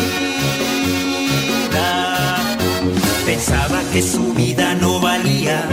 [3.24, 5.68] Pensaba que su vida no valía,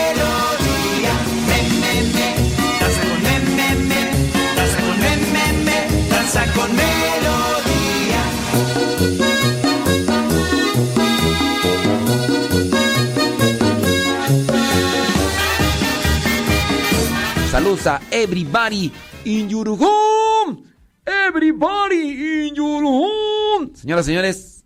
[17.73, 18.93] Saludos a everybody
[19.25, 19.67] in your.
[21.07, 23.75] Everybody in your.
[23.75, 24.65] Señoras y señores,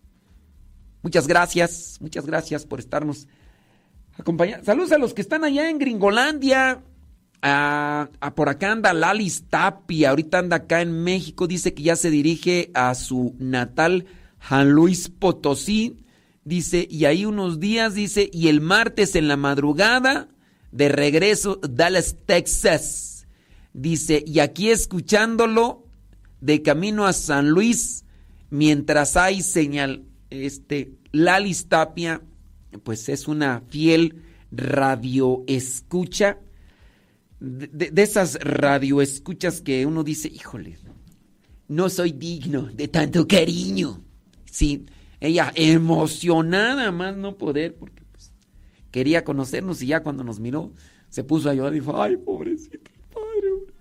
[1.03, 3.29] muchas gracias, muchas gracias por estarnos
[4.19, 4.65] acompañando.
[4.65, 6.83] Saludos a los que están allá en Gringolandia.
[8.35, 12.73] Por acá anda Lalis Tapia, ahorita anda acá en México, dice que ya se dirige
[12.75, 14.07] a su natal
[14.41, 16.05] San Luis Potosí,
[16.43, 20.27] dice, y ahí unos días, dice, y el martes en la madrugada,
[20.73, 23.27] de regreso, Dallas, Texas,
[23.73, 25.85] dice, y aquí escuchándolo
[26.41, 28.05] de camino a San Luis,
[28.51, 32.23] mientras hay señal, este, Lalis Tapia,
[32.83, 36.39] pues es una fiel radio escucha
[37.41, 40.79] de, esas radioescuchas que uno dice, híjole,
[41.69, 44.03] no soy digno de tanto cariño.
[44.51, 44.87] Sí,
[45.21, 48.03] ella emocionada más no poder, porque
[48.97, 50.73] quería conocernos y ya cuando nos miró
[51.11, 53.53] se puso a llorar y dijo, ay, pobrecito padre.
[53.53, 53.75] hombre".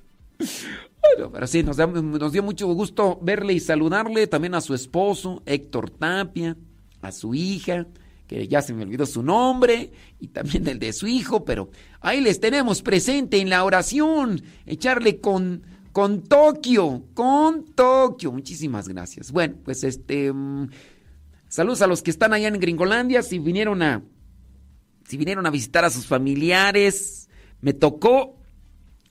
[1.02, 5.42] Bueno, pero sí, nos, nos dio mucho gusto verle y saludarle también a su esposo,
[5.46, 6.58] Héctor Tapia,
[7.02, 7.88] a su hija,
[8.28, 11.70] que ya se me olvidó su nombre, y también el de su hijo, pero
[12.02, 15.64] ahí les tenemos presente en la oración, echarle con,
[15.94, 18.34] con Tokio, con Tokio.
[18.34, 19.32] Muchísimas gracias.
[19.32, 20.72] Bueno, pues este, mm,
[21.48, 24.04] saludos a los que están allá en Gringolandia, si vinieron a,
[25.08, 27.30] si vinieron a visitar a sus familiares,
[27.62, 28.38] me tocó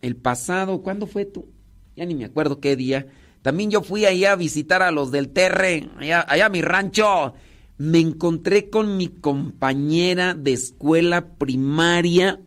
[0.03, 1.49] el pasado, ¿cuándo fue tú?
[1.97, 3.07] Ya ni me acuerdo qué día.
[3.43, 7.35] También yo fui allá a visitar a los del Terre, allá, a mi rancho.
[7.79, 12.41] Me encontré con mi compañera de escuela primaria.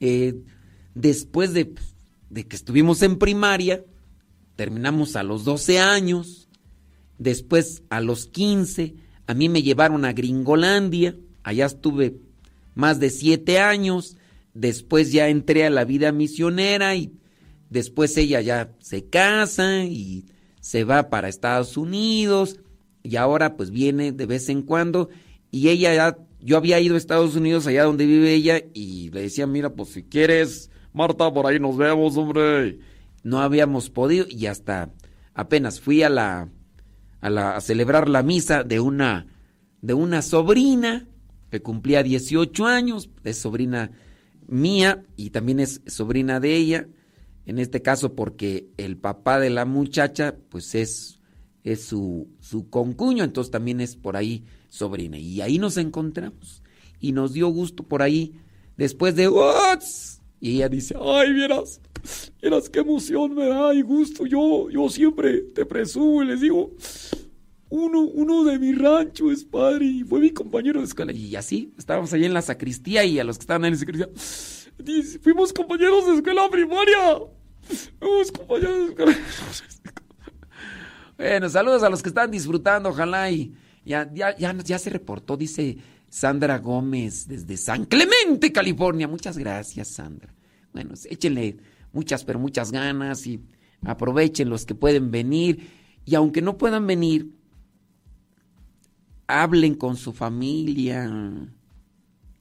[0.00, 0.42] eh,
[0.94, 1.74] después de,
[2.30, 3.84] de que estuvimos en primaria,
[4.56, 6.48] terminamos a los 12 años.
[7.18, 8.94] Después a los 15,
[9.26, 11.16] a mí me llevaron a Gringolandia.
[11.42, 12.27] Allá estuve
[12.78, 14.16] más de 7 años.
[14.54, 17.12] Después ya entré a la vida misionera y
[17.70, 20.26] después ella ya se casa y
[20.60, 22.60] se va para Estados Unidos
[23.02, 25.08] y ahora pues viene de vez en cuando
[25.50, 29.22] y ella ya, yo había ido a Estados Unidos allá donde vive ella y le
[29.22, 32.78] decía, mira, pues si quieres, Marta, por ahí nos vemos, hombre.
[33.24, 34.90] No habíamos podido y hasta
[35.34, 36.48] apenas fui a la
[37.20, 39.26] a, la, a celebrar la misa de una
[39.82, 41.08] de una sobrina
[41.50, 43.90] que cumplía 18 años, es sobrina
[44.46, 46.88] mía y también es sobrina de ella,
[47.46, 51.20] en este caso porque el papá de la muchacha pues es,
[51.64, 55.18] es su, su concuño, entonces también es por ahí sobrina.
[55.18, 56.62] Y ahí nos encontramos
[57.00, 58.34] y nos dio gusto por ahí
[58.76, 61.80] después de "What's?", Y ella dice, ay, vieras,
[62.40, 64.24] vieras qué emoción me da y gusto.
[64.26, 66.70] Yo, yo siempre te presumo y les digo,
[67.70, 71.12] uno, uno de mi rancho es padre y fue mi compañero de escuela.
[71.12, 74.08] Y así, estábamos allí en la sacristía y a los que estaban en la sacristía,
[75.22, 77.18] fuimos compañeros de escuela primaria.
[77.98, 79.16] Fuimos compañeros de escuela.
[81.18, 83.52] Bueno, saludos a los que están disfrutando, ojalá y
[83.84, 85.76] ya, ya, ya se reportó, dice
[86.08, 89.08] Sandra Gómez desde San Clemente, California.
[89.08, 90.32] Muchas gracias, Sandra.
[90.72, 91.56] Bueno, échenle
[91.92, 93.40] muchas, pero muchas ganas y
[93.82, 95.68] aprovechen los que pueden venir.
[96.04, 97.32] Y aunque no puedan venir,
[99.28, 101.08] hablen con su familia.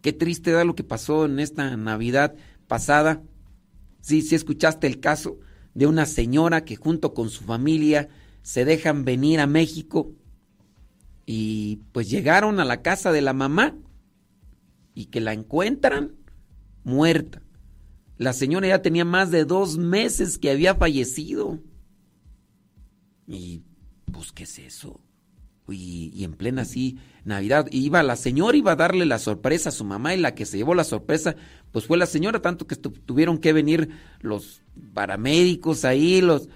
[0.01, 2.35] Qué triste da lo que pasó en esta Navidad
[2.67, 3.21] pasada.
[4.01, 5.37] Sí, sí escuchaste el caso
[5.75, 8.09] de una señora que junto con su familia
[8.41, 10.13] se dejan venir a México
[11.25, 13.75] y pues llegaron a la casa de la mamá
[14.95, 16.15] y que la encuentran
[16.83, 17.43] muerta.
[18.17, 21.59] La señora ya tenía más de dos meses que había fallecido.
[23.27, 23.61] Y
[24.11, 25.01] pues, ¿qué es eso?
[25.69, 29.73] Y, y en plena así Navidad, iba la señora, iba a darle la sorpresa a
[29.73, 31.35] su mamá y la que se llevó la sorpresa,
[31.71, 33.89] pues fue la señora, tanto que tuvieron que venir
[34.21, 34.61] los
[34.93, 36.47] paramédicos ahí, los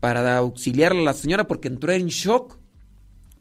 [0.00, 2.58] para auxiliar a la señora porque entró en shock.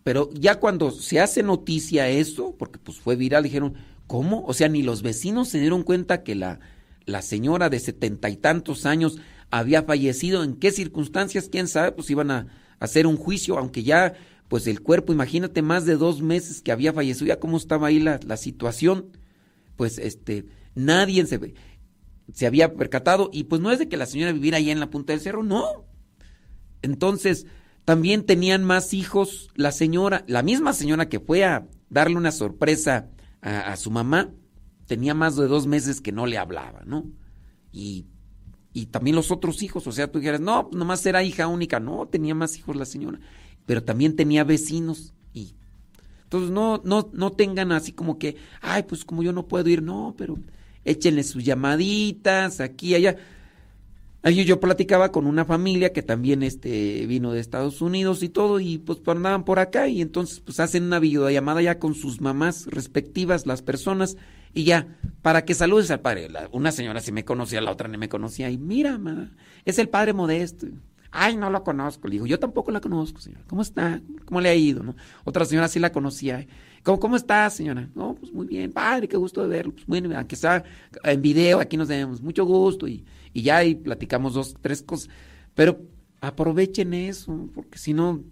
[0.04, 3.74] Pero ya cuando se hace noticia eso, porque pues fue viral, dijeron,
[4.08, 4.46] ¿cómo?
[4.46, 6.60] O sea, ni los vecinos se dieron cuenta que la,
[7.06, 9.18] la señora de setenta y tantos años
[9.50, 12.48] había fallecido, en qué circunstancias, quién sabe, pues iban a
[12.80, 14.14] hacer un juicio, aunque ya,
[14.52, 18.02] pues el cuerpo, imagínate, más de dos meses que había fallecido, ya cómo estaba ahí
[18.02, 19.18] la, la situación,
[19.78, 20.46] pues este,
[20.76, 21.54] nadie se
[22.34, 23.30] se había percatado.
[23.32, 25.42] Y pues no es de que la señora viviera allá en la punta del cerro,
[25.42, 25.86] no.
[26.82, 27.48] Entonces,
[27.86, 33.08] también tenían más hijos la señora, la misma señora que fue a darle una sorpresa
[33.40, 34.32] a, su mamá,
[34.86, 37.06] tenía más de dos meses que no le hablaba, ¿no?
[37.72, 38.06] Y,
[38.74, 42.06] y también los otros hijos, o sea, tú dijeras, no, nomás era hija única, no,
[42.10, 43.22] tenía más hijos la señora,
[43.66, 45.56] pero también tenía vecinos y
[46.32, 49.84] entonces no, no, no tengan así como que, ay, pues como yo no puedo ir,
[49.84, 50.38] no, pero
[50.86, 53.18] échenle sus llamaditas aquí, allá.
[54.24, 58.62] Ahí yo platicaba con una familia que también este, vino de Estados Unidos y todo,
[58.62, 62.68] y pues andaban por acá, y entonces pues hacen una videollamada ya con sus mamás
[62.68, 64.16] respectivas, las personas,
[64.54, 66.30] y ya, para que saludes al padre.
[66.52, 69.32] Una señora sí me conocía, la otra no me conocía, y mira, ma,
[69.66, 70.68] es el padre modesto.
[71.12, 72.08] Ay, no lo conozco.
[72.08, 73.44] Le digo, yo tampoco la conozco, señora.
[73.48, 74.02] ¿Cómo está?
[74.26, 74.82] ¿Cómo le ha ido?
[74.82, 74.96] no?
[75.26, 76.48] Otra señora sí la conocía.
[76.84, 77.90] ¿Cómo, ¿Cómo está, señora?
[77.94, 79.74] No, pues muy bien, padre, qué gusto de verlo.
[79.74, 80.64] Pues bueno, aunque sea
[81.04, 82.22] en video, aquí nos vemos.
[82.22, 82.88] Mucho gusto.
[82.88, 85.10] Y, y ya ahí platicamos dos, tres cosas.
[85.54, 85.82] Pero
[86.22, 88.24] aprovechen eso, porque si no,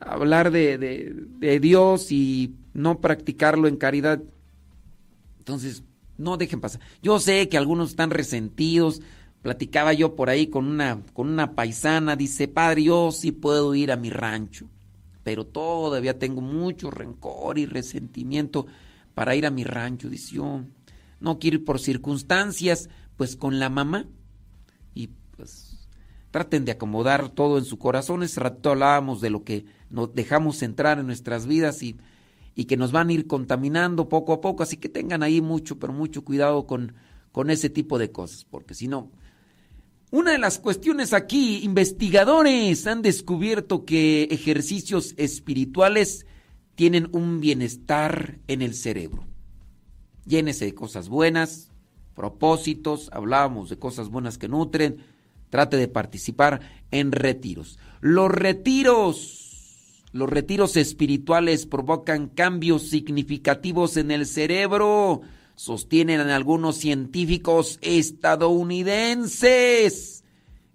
[0.00, 4.20] hablar de, de, de Dios y no practicarlo en caridad,
[5.38, 5.84] entonces
[6.18, 6.80] no dejen pasar.
[7.02, 9.00] Yo sé que algunos están resentidos.
[9.42, 13.90] Platicaba yo por ahí con una, con una paisana, dice, padre, yo sí puedo ir
[13.90, 14.68] a mi rancho,
[15.22, 18.66] pero todavía tengo mucho rencor y resentimiento
[19.14, 20.10] para ir a mi rancho.
[20.10, 20.64] Dice, yo
[21.20, 24.06] no quiero ir por circunstancias, pues con la mamá.
[24.94, 25.88] Y pues
[26.30, 28.22] traten de acomodar todo en su corazón.
[28.22, 31.96] Ese rato hablábamos de lo que nos dejamos entrar en nuestras vidas y,
[32.54, 34.62] y que nos van a ir contaminando poco a poco.
[34.62, 36.94] Así que tengan ahí mucho, pero mucho cuidado con,
[37.32, 39.10] con ese tipo de cosas, porque si no...
[40.12, 46.26] Una de las cuestiones aquí, investigadores han descubierto que ejercicios espirituales
[46.74, 49.24] tienen un bienestar en el cerebro.
[50.26, 51.70] Llénese de cosas buenas,
[52.16, 54.96] propósitos, hablábamos de cosas buenas que nutren,
[55.48, 57.78] trate de participar en retiros.
[58.00, 65.20] Los retiros, los retiros espirituales provocan cambios significativos en el cerebro,
[65.60, 70.24] sostienen algunos científicos estadounidenses.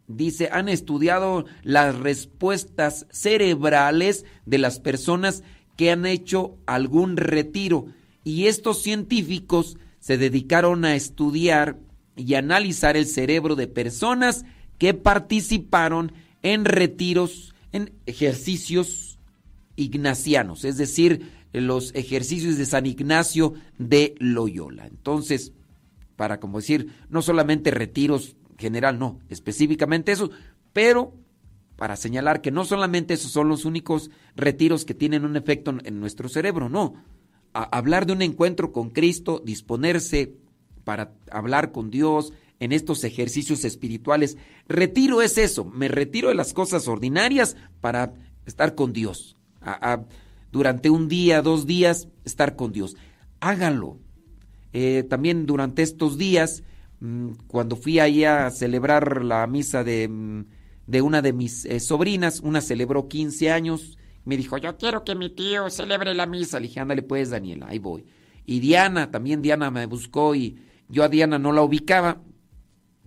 [0.08, 5.42] Dice, han estudiado las respuestas cerebrales de las personas
[5.76, 7.88] que han hecho algún retiro
[8.24, 11.80] y estos científicos se dedicaron a estudiar
[12.16, 14.46] y analizar el cerebro de personas
[14.78, 16.12] que participaron
[16.44, 19.18] en retiros, en ejercicios
[19.78, 21.32] ignacianos, es decir,
[21.62, 24.88] los ejercicios de San Ignacio de Loyola.
[24.88, 25.54] Entonces,
[26.16, 30.30] para como decir, no solamente retiros general, no, específicamente eso,
[30.74, 31.14] pero
[31.76, 36.00] para señalar que no solamente esos son los únicos retiros que tienen un efecto en-
[36.00, 36.94] nuestro cerebro, no.
[37.54, 40.36] Hablar de un encuentro con Cristo, disponerse
[40.84, 44.38] para hablar con Dios en estos ejercicios espirituales.
[44.70, 48.14] Retiro es eso, me retiro de las cosas ordinarias para
[48.46, 49.36] estar con Dios.
[49.62, 50.06] A-
[50.56, 52.96] durante un día, dos días, estar con Dios.
[53.42, 54.00] Hágalo.
[54.72, 56.64] Eh, también durante estos días,
[57.02, 60.46] mm, cuando fui ahí a celebrar la misa de, mm,
[60.88, 65.14] de una de mis eh, sobrinas, una celebró 15 años, me dijo, yo quiero que
[65.14, 66.62] mi tío celebre la misa.
[66.62, 68.06] Le dije, ándale pues, Daniela, ahí voy.
[68.46, 72.22] Y Diana, también Diana me buscó y yo a Diana no la ubicaba,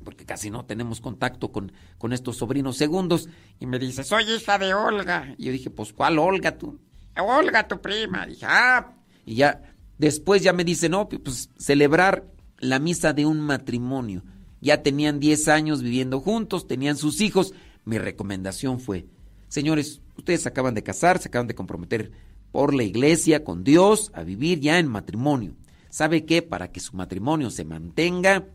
[0.04, 3.30] porque casi no tenemos contacto con, con estos sobrinos segundos.
[3.58, 5.34] Y me dice, soy hija de Olga.
[5.38, 6.78] Y yo dije, pues, ¿cuál Olga tú?
[7.22, 8.26] Olga, tu prima.
[8.26, 8.94] Dije, ah.
[9.24, 9.62] Y ya,
[9.98, 12.24] después ya me dice, no, pues celebrar
[12.58, 14.22] la misa de un matrimonio.
[14.60, 17.54] Ya tenían 10 años viviendo juntos, tenían sus hijos.
[17.84, 19.06] Mi recomendación fue,
[19.48, 22.12] señores, ustedes acaban de casar, se acaban de comprometer
[22.50, 25.54] por la iglesia, con Dios, a vivir ya en matrimonio.
[25.90, 26.42] ¿Sabe qué?
[26.42, 28.46] Para que su matrimonio se mantenga,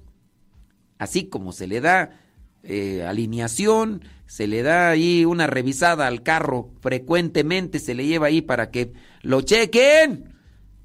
[0.97, 2.19] así como se le da
[2.63, 8.41] eh, alineación, se le da ahí una revisada al carro frecuentemente, se le lleva ahí
[8.41, 10.33] para que lo chequen.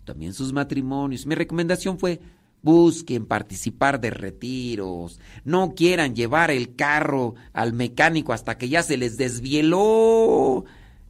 [0.04, 1.26] También sus matrimonios.
[1.26, 2.20] Mi recomendación fue
[2.62, 8.96] busquen participar de retiros, no quieran llevar el carro al mecánico hasta que ya se
[8.96, 10.64] les desvieló.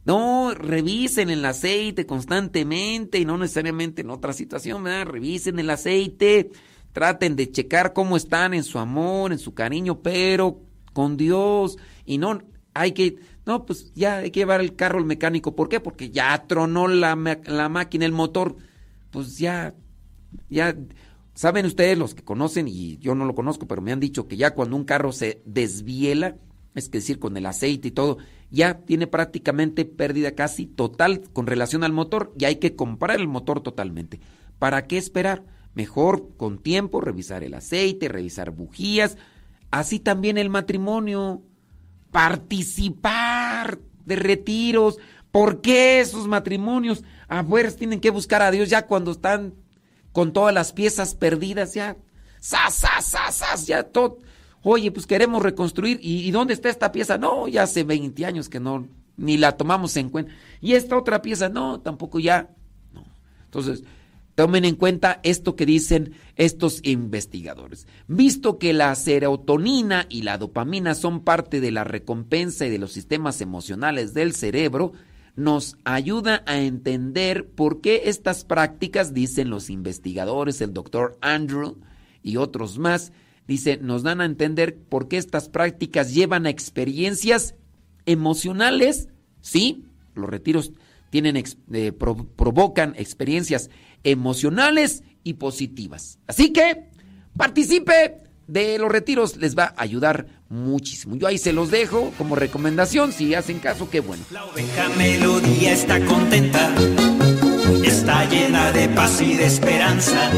[0.05, 4.85] No, revisen el aceite constantemente y no necesariamente en otra situación.
[4.85, 6.51] Revisen el aceite,
[6.91, 10.61] traten de checar cómo están en su amor, en su cariño, pero
[10.93, 11.77] con Dios.
[12.05, 12.39] Y no,
[12.73, 15.55] hay que, no, pues ya hay que llevar el carro al mecánico.
[15.55, 15.79] ¿Por qué?
[15.79, 17.15] Porque ya tronó la,
[17.45, 18.55] la máquina, el motor.
[19.11, 19.73] Pues ya,
[20.49, 20.75] ya,
[21.39, 24.35] saben ustedes los que conocen, y yo no lo conozco, pero me han dicho que
[24.35, 26.35] ya cuando un carro se desviela,
[26.75, 28.17] es decir, con el aceite y todo,
[28.51, 33.29] ya tiene prácticamente pérdida casi total con relación al motor y hay que comprar el
[33.29, 34.19] motor totalmente.
[34.59, 35.45] ¿Para qué esperar?
[35.73, 39.17] Mejor con tiempo revisar el aceite, revisar bujías.
[39.71, 41.41] Así también el matrimonio.
[42.11, 44.97] Participar de retiros.
[45.31, 49.53] ¿Por qué esos matrimonios afuera tienen que buscar a Dios ya cuando están
[50.11, 51.75] con todas las piezas perdidas?
[51.75, 51.97] Ya,
[52.41, 53.67] ¡zas, zas, zas, zas!
[53.67, 54.17] Ya todo.
[54.63, 55.99] Oye, pues queremos reconstruir.
[56.01, 57.17] ¿Y, y dónde está esta pieza?
[57.17, 60.33] No, ya hace 20 años que no, ni la tomamos en cuenta.
[60.61, 62.49] Y esta otra pieza, no, tampoco ya.
[62.91, 63.05] No.
[63.45, 63.83] Entonces,
[64.39, 67.87] tomen en cuenta esto que dicen estos investigadores.
[68.07, 72.93] Visto que la serotonina y la dopamina son parte de la recompensa y de los
[72.93, 74.93] sistemas emocionales del cerebro,
[75.35, 81.75] nos ayuda a entender por qué estas prácticas, dicen los investigadores, el doctor Andrew
[82.23, 83.11] y otros más,
[83.45, 87.55] dice, nos dan a entender por qué estas prácticas llevan a experiencias
[88.05, 89.09] emocionales,
[89.41, 89.83] ¿sí?
[90.15, 90.71] Los retiros
[91.09, 93.69] tienen, eh, pro- provocan experiencias
[94.03, 96.19] emocionales y positivas.
[96.27, 96.89] Así que
[97.37, 101.15] participe de los retiros, les va a ayudar muchísimo.
[101.15, 104.23] Yo ahí se los dejo como recomendación, si hacen caso, qué bueno.
[104.31, 106.73] La oveja melodía está contenta,
[107.83, 110.31] está llena de paz y de esperanza.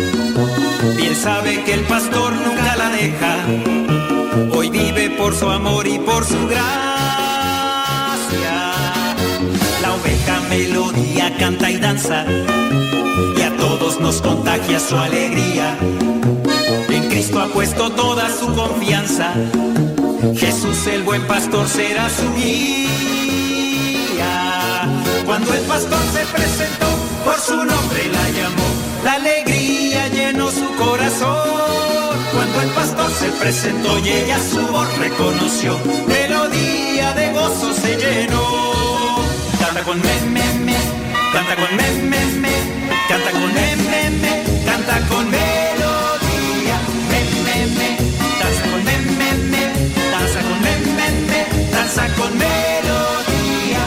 [0.98, 3.38] Bien sabe que el pastor nunca la deja,
[4.54, 6.68] hoy vive por su amor y por su gracia.
[9.82, 12.26] La oveja melodía canta y danza,
[13.38, 15.78] y a todos nos contagia su alegría.
[16.90, 19.34] En Cristo ha puesto toda su confianza.
[20.36, 22.92] Jesús el buen pastor será su guía.
[25.26, 26.88] Cuando el pastor se presentó,
[27.26, 28.64] por su nombre la llamó.
[29.04, 31.62] La alegría llenó su corazón.
[32.34, 38.72] Cuando el pastor se presentó y ella su voz reconoció, melodía de gozo se llenó.
[39.86, 40.00] Con
[41.32, 42.50] canta con me, me, me,
[43.08, 46.78] canta con me, me, me, canta con melodía.
[47.10, 47.22] Me,
[48.40, 48.96] danza con me,
[50.12, 53.84] danza con me, danza con melodía.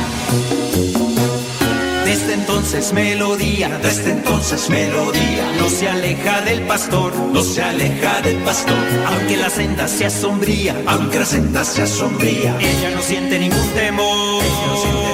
[2.05, 8.36] Desde entonces melodía, desde entonces melodía, no se aleja del pastor, no se aleja del
[8.38, 13.68] pastor, aunque la senda sea sombría, aunque la senda sea sombría, ella no siente ningún
[13.70, 15.13] temor, ella no siente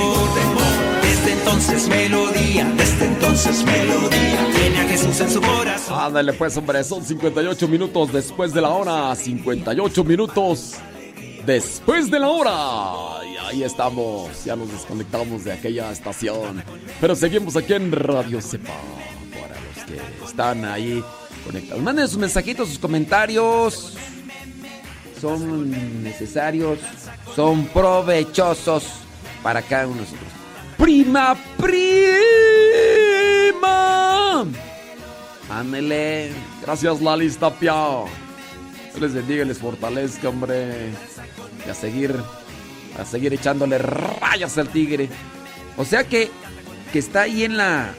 [1.61, 5.99] entonces melodía, desde entonces melodía, tiene a Jesús en su corazón.
[5.99, 9.15] Ándale pues, hombre, son 58 minutos después de la hora.
[9.15, 10.77] 58 minutos
[11.45, 13.27] después de la hora.
[13.27, 16.65] Y ahí estamos, ya nos desconectamos de aquella estación.
[16.99, 18.73] Pero seguimos aquí en Radio Cepa.
[19.31, 21.05] Para los que están ahí
[21.45, 21.83] conectados.
[21.83, 23.99] Manden sus mensajitos, sus comentarios.
[25.21, 26.79] Son necesarios,
[27.37, 28.85] son provechosos
[29.43, 30.40] para cada uno de nosotros.
[30.81, 31.77] Prima, prima.
[35.51, 36.33] Ándele.
[36.63, 37.53] Gracias, la lista.
[37.61, 38.09] Dios
[38.99, 40.91] les bendiga y les fortalezca, hombre.
[41.67, 42.15] Y a seguir,
[42.99, 45.11] a seguir echándole rayas al tigre.
[45.77, 46.31] O sea que,
[46.93, 47.93] que está ahí en la,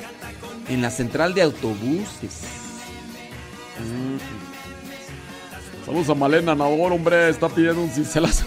[0.67, 2.41] en la central de autobuses.
[3.77, 4.17] Mm.
[5.85, 7.29] Saludos a Malena Nador, hombre.
[7.29, 8.45] Está pidiendo un cincelazo.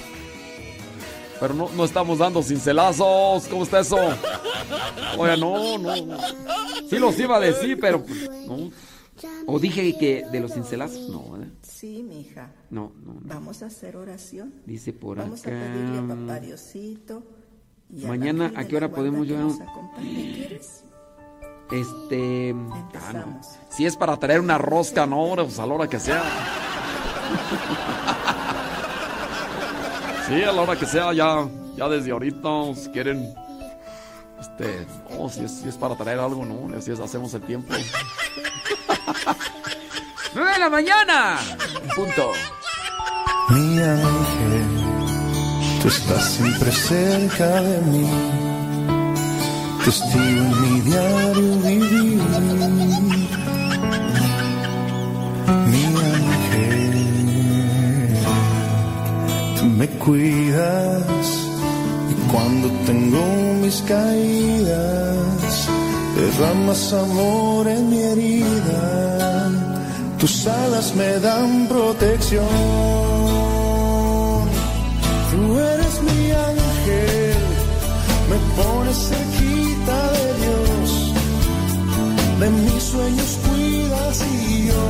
[1.41, 3.47] Pero no, no estamos dando cincelazos.
[3.49, 3.97] ¿Cómo está eso?
[5.19, 5.97] Oye, no, no.
[6.07, 6.19] no.
[6.89, 8.71] Sí los iba a decir, pero pues, no.
[9.47, 11.49] O dije que de los cincelazos, no, ¿verdad?
[11.63, 12.51] Sí, mija.
[12.71, 13.21] No, no, no.
[13.23, 14.55] Vamos a hacer oración.
[14.67, 15.51] Dice por Vamos acá.
[15.51, 17.23] a pedirle a papá Diosito.
[17.91, 20.85] y Mañana, ¿a qué hora podemos ¿quieres?
[21.71, 22.55] Este.
[22.95, 23.41] ah, no.
[23.71, 26.23] Si es para traer una rosca, no, pues a la hora que sea.
[30.27, 31.47] Sí, a la hora que sea, ya,
[31.77, 33.35] ya desde ahorita, si quieren.
[34.41, 37.75] Este, no, si es, si es para traer algo, no, así es, hacemos el tiempo.
[40.35, 41.39] ¡Nueve de la mañana!
[41.95, 42.33] Punto.
[43.51, 44.67] Mi ángel,
[45.83, 48.11] tú estás siempre cerca de mí,
[49.85, 52.14] testigo en mi diario vivir.
[59.85, 61.27] Me cuidas
[62.11, 63.25] y cuando tengo
[63.61, 65.69] mis caídas,
[66.17, 69.51] derramas amor en mi herida.
[70.19, 72.47] Tus alas me dan protección.
[75.31, 77.43] Tú eres mi ángel,
[78.31, 81.13] me pones cerquita de Dios.
[82.41, 84.87] De mis sueños cuidas y yo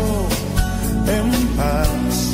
[1.19, 2.34] en paz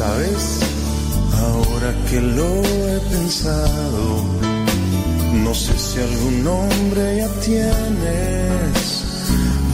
[0.00, 0.60] Sabes,
[1.44, 4.24] ahora que lo he pensado,
[5.44, 9.04] no sé si algún nombre ya tienes,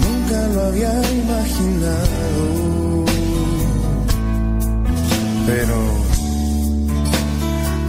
[0.02, 2.44] nunca lo había imaginado,
[5.46, 5.76] pero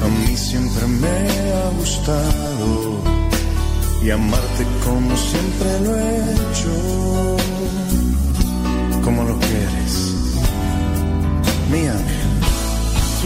[0.06, 1.18] a mí siempre me
[1.58, 3.02] ha gustado
[4.04, 6.74] y amarte como siempre lo he hecho,
[9.04, 9.94] como lo quieres,
[11.72, 12.17] mi ángel.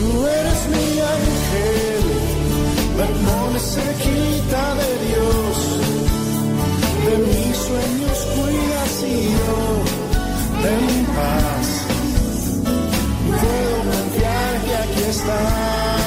[0.01, 2.03] Tú eres mi ángel,
[3.27, 5.55] pones cerquita de Dios,
[7.05, 9.59] de mis sueños cuidas y yo,
[10.73, 10.85] en
[11.17, 11.67] paz,
[13.41, 16.01] puedo confiar que aquí estás.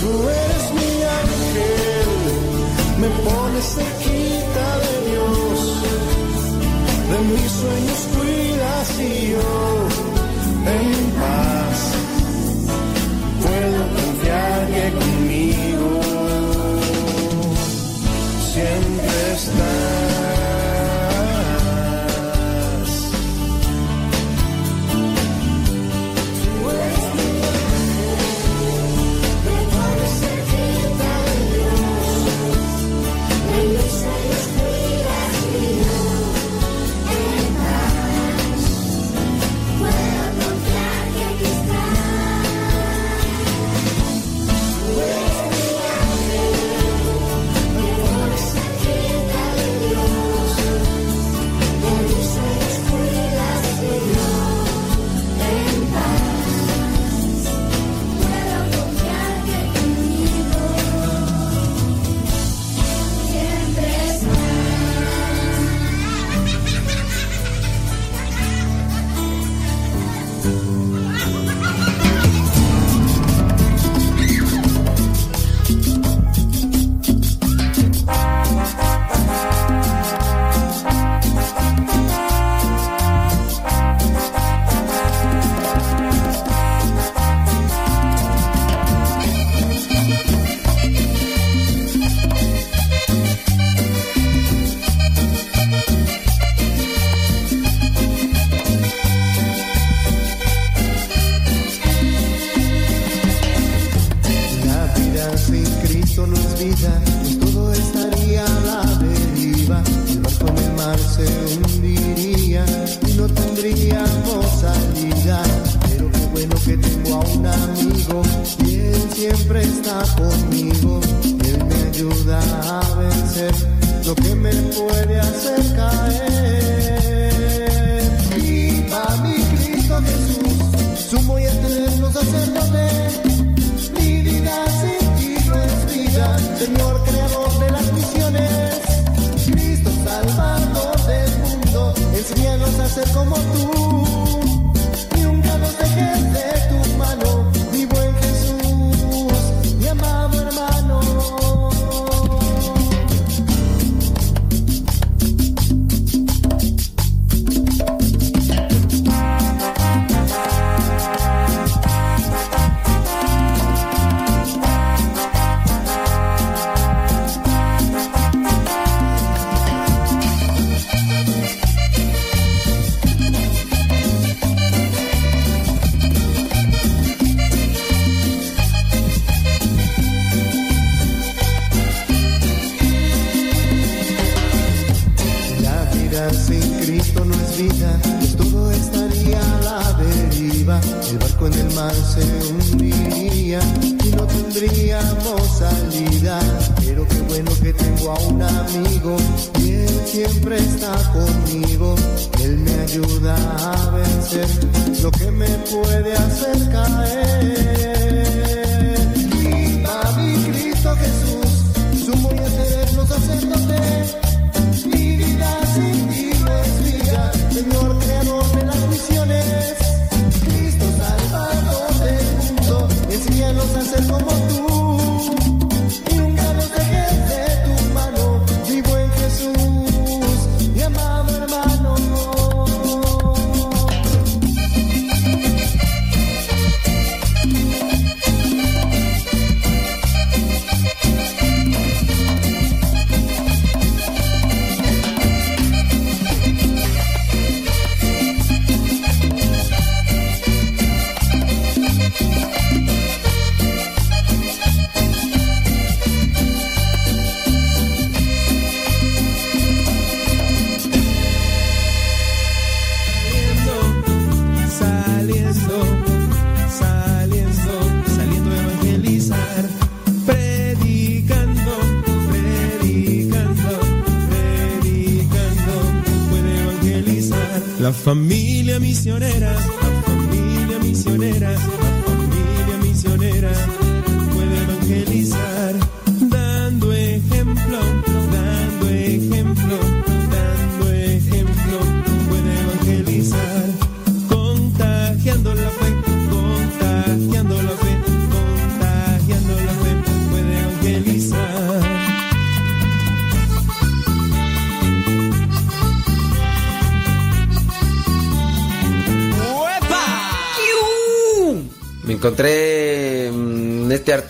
[0.00, 0.12] Tú
[0.44, 0.92] eres mi
[1.24, 2.10] ángel,
[3.00, 5.56] me pones cerquita de Dios,
[7.10, 9.02] de mis sueños cuidas y
[9.32, 9.52] yo,
[10.66, 11.63] en paz,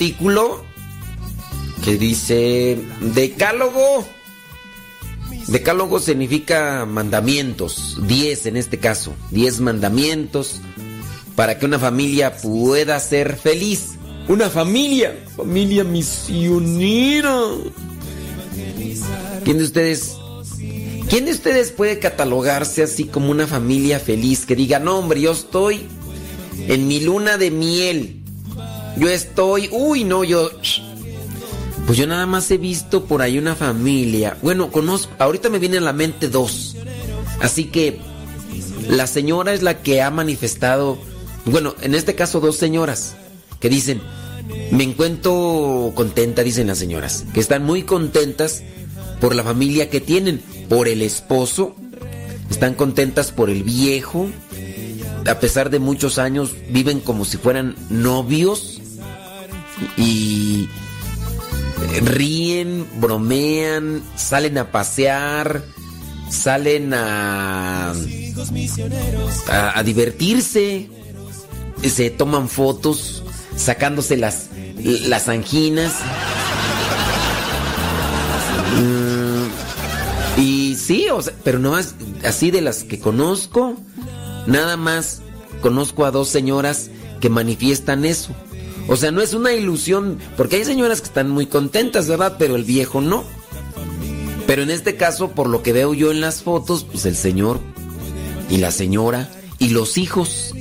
[0.04, 0.62] artículo
[1.82, 4.04] que dice decálogo.
[5.46, 10.60] Decálogo significa mandamientos, 10 en este caso, 10 mandamientos
[11.36, 13.92] para que una familia pueda ser feliz.
[14.28, 17.40] Una familia, familia misionera.
[19.44, 20.16] ¿Quién de ustedes
[21.08, 25.32] ¿Quién de ustedes puede catalogarse así como una familia feliz que diga, "No, hombre, yo
[25.32, 25.86] estoy
[26.68, 28.23] en mi luna de miel.
[28.96, 30.50] Yo estoy, uy, no, yo
[31.86, 34.38] pues yo nada más he visto por ahí una familia.
[34.40, 36.76] Bueno, conozco, ahorita me vienen a la mente dos.
[37.40, 37.98] Así que
[38.88, 40.98] la señora es la que ha manifestado,
[41.44, 43.16] bueno, en este caso dos señoras
[43.60, 44.00] que dicen,
[44.70, 48.62] me encuentro contenta, dicen las señoras, que están muy contentas
[49.20, 51.76] por la familia que tienen, por el esposo,
[52.50, 54.28] están contentas por el viejo,
[55.26, 58.73] a pesar de muchos años viven como si fueran novios
[59.96, 60.68] y
[62.02, 65.64] ríen, bromean, salen a pasear,
[66.30, 67.92] salen a,
[69.48, 70.88] a, divertirse,
[71.82, 73.22] se toman fotos
[73.56, 74.48] sacándose las,
[74.82, 75.92] las anginas.
[78.76, 81.06] Mm, y sí,
[81.44, 81.94] pero no más
[82.24, 83.76] así de las que conozco,
[84.46, 85.22] nada más
[85.60, 88.34] conozco a dos señoras que manifiestan eso.
[88.86, 92.36] O sea, no es una ilusión, porque hay señoras que están muy contentas, ¿verdad?
[92.38, 93.24] Pero el viejo no.
[94.46, 97.60] Pero en este caso, por lo que veo yo en las fotos, pues el señor
[98.50, 100.52] y la señora y los hijos.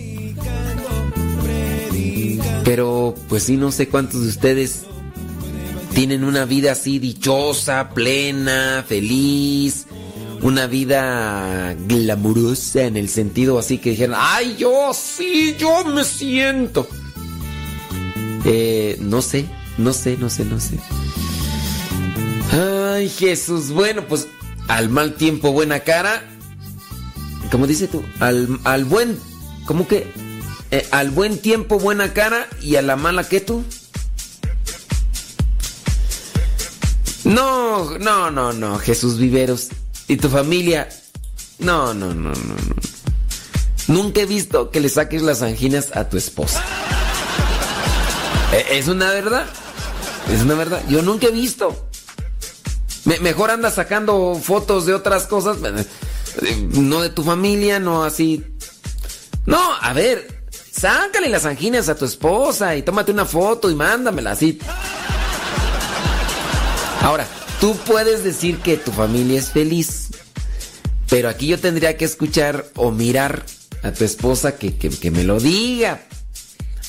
[2.64, 4.84] Pero pues sí, no sé cuántos de ustedes
[5.94, 9.86] tienen una vida así dichosa, plena, feliz,
[10.42, 16.88] una vida glamurosa en el sentido así que dijeron, ay, yo sí, yo me siento.
[18.46, 19.46] Eh, no sé,
[19.78, 20.78] no sé, no sé, no sé.
[22.52, 24.28] Ay, Jesús, bueno, pues
[24.68, 26.24] al mal tiempo buena cara.
[27.52, 29.18] Como dice tú, al, al buen,
[29.66, 30.08] ¿cómo que?
[30.72, 33.64] Eh, al buen tiempo buena cara y a la mala que tú.
[37.24, 39.70] No, no, no, no, Jesús Viveros.
[40.08, 40.90] ¿Y tu familia?
[41.60, 42.76] No, no, no, no, no.
[43.88, 46.64] Nunca he visto que le saques las anginas a tu esposa.
[48.54, 49.46] Eh, Es una verdad.
[50.32, 50.82] Es una verdad.
[50.90, 51.88] Yo nunca he visto.
[53.06, 55.58] Me- mejor anda sacando fotos de otras cosas.
[55.66, 58.44] eh, No de tu familia, no así.
[59.46, 60.44] No, a ver.
[60.72, 64.58] Sácale las anginas a tu esposa y tómate una foto y mándamela así.
[67.02, 67.28] Ahora,
[67.60, 70.08] tú puedes decir que tu familia es feliz,
[71.10, 73.46] pero aquí yo tendría que escuchar o mirar
[73.84, 76.02] a tu esposa que, que- que me lo diga.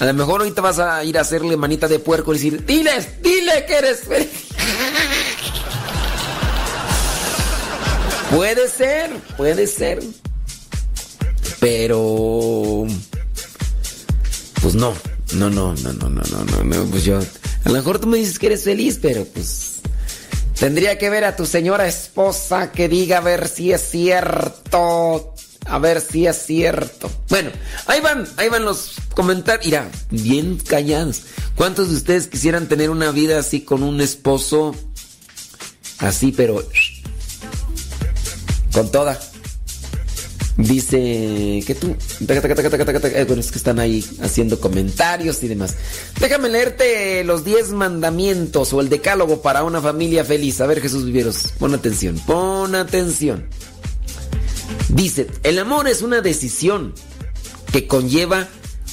[0.00, 3.22] A lo mejor ahorita vas a ir a hacerle manita de puerco y decir, diles,
[3.22, 4.28] dile que eres feliz.
[8.34, 10.02] Puede ser, puede ser.
[11.60, 12.86] Pero...
[14.60, 14.94] Pues no,
[15.34, 17.18] no, no, no, no, no, no, no, no, pues yo...
[17.18, 19.74] A lo mejor tú me dices que eres feliz, pero pues...
[20.58, 25.33] Tendría que ver a tu señora esposa que diga a ver si es cierto.
[25.66, 27.10] A ver si es cierto.
[27.28, 27.50] Bueno,
[27.86, 29.64] ahí van, ahí van los comentarios.
[29.64, 31.22] Mira, bien callados.
[31.54, 34.74] ¿Cuántos de ustedes quisieran tener una vida así con un esposo?
[35.98, 36.62] Así, pero...
[38.72, 39.18] Con toda.
[40.56, 41.96] Dice que tú.
[42.20, 45.74] Eh, Bueno, es que están ahí haciendo comentarios y demás.
[46.20, 50.60] Déjame leerte los 10 mandamientos o el decálogo para una familia feliz.
[50.60, 53.46] A ver, Jesús Viveros, pon atención, pon atención.
[54.94, 56.94] Dice: El amor es una decisión
[57.72, 58.48] que conlleva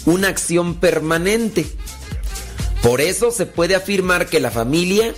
[0.05, 1.65] una acción permanente.
[2.81, 5.13] Por eso se puede afirmar que la familia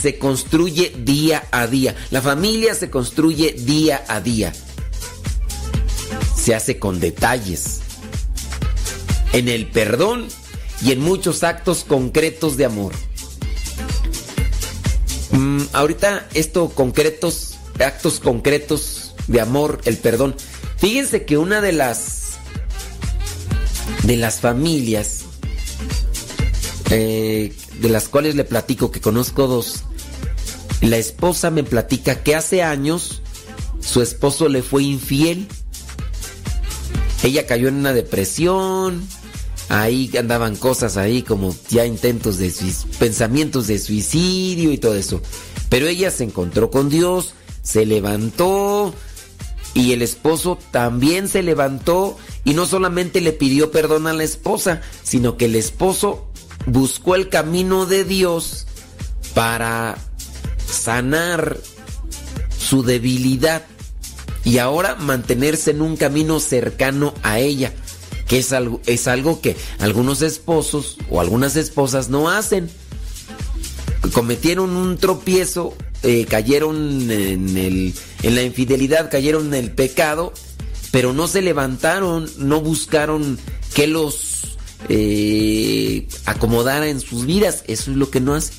[0.00, 1.96] se construye día a día.
[2.10, 4.52] La familia se construye día a día.
[6.36, 7.80] Se hace con detalles.
[9.32, 10.28] En el perdón
[10.82, 12.92] y en muchos actos concretos de amor.
[15.30, 18.97] Mm, ahorita esto concretos, actos concretos,
[19.28, 20.34] de amor, el perdón.
[20.78, 22.38] Fíjense que una de las
[24.02, 25.24] de las familias
[26.90, 29.84] eh, de las cuales le platico que conozco dos,
[30.80, 33.22] la esposa me platica que hace años
[33.80, 35.46] su esposo le fue infiel.
[37.22, 39.02] Ella cayó en una depresión.
[39.68, 42.52] Ahí andaban cosas ahí como ya intentos de
[42.98, 45.20] pensamientos de suicidio y todo eso.
[45.68, 48.94] Pero ella se encontró con Dios, se levantó
[49.74, 54.80] y el esposo también se levantó y no solamente le pidió perdón a la esposa,
[55.02, 56.28] sino que el esposo
[56.66, 58.66] buscó el camino de Dios
[59.34, 59.96] para
[60.66, 61.58] sanar
[62.58, 63.64] su debilidad
[64.44, 67.72] y ahora mantenerse en un camino cercano a ella,
[68.26, 72.70] que es algo, es algo que algunos esposos o algunas esposas no hacen.
[74.12, 80.32] Cometieron un tropiezo, eh, cayeron en, el, en la infidelidad, cayeron en el pecado,
[80.90, 83.38] pero no se levantaron, no buscaron
[83.74, 84.56] que los
[84.88, 87.64] eh, acomodara en sus vidas.
[87.66, 88.54] Eso es lo que no hacen.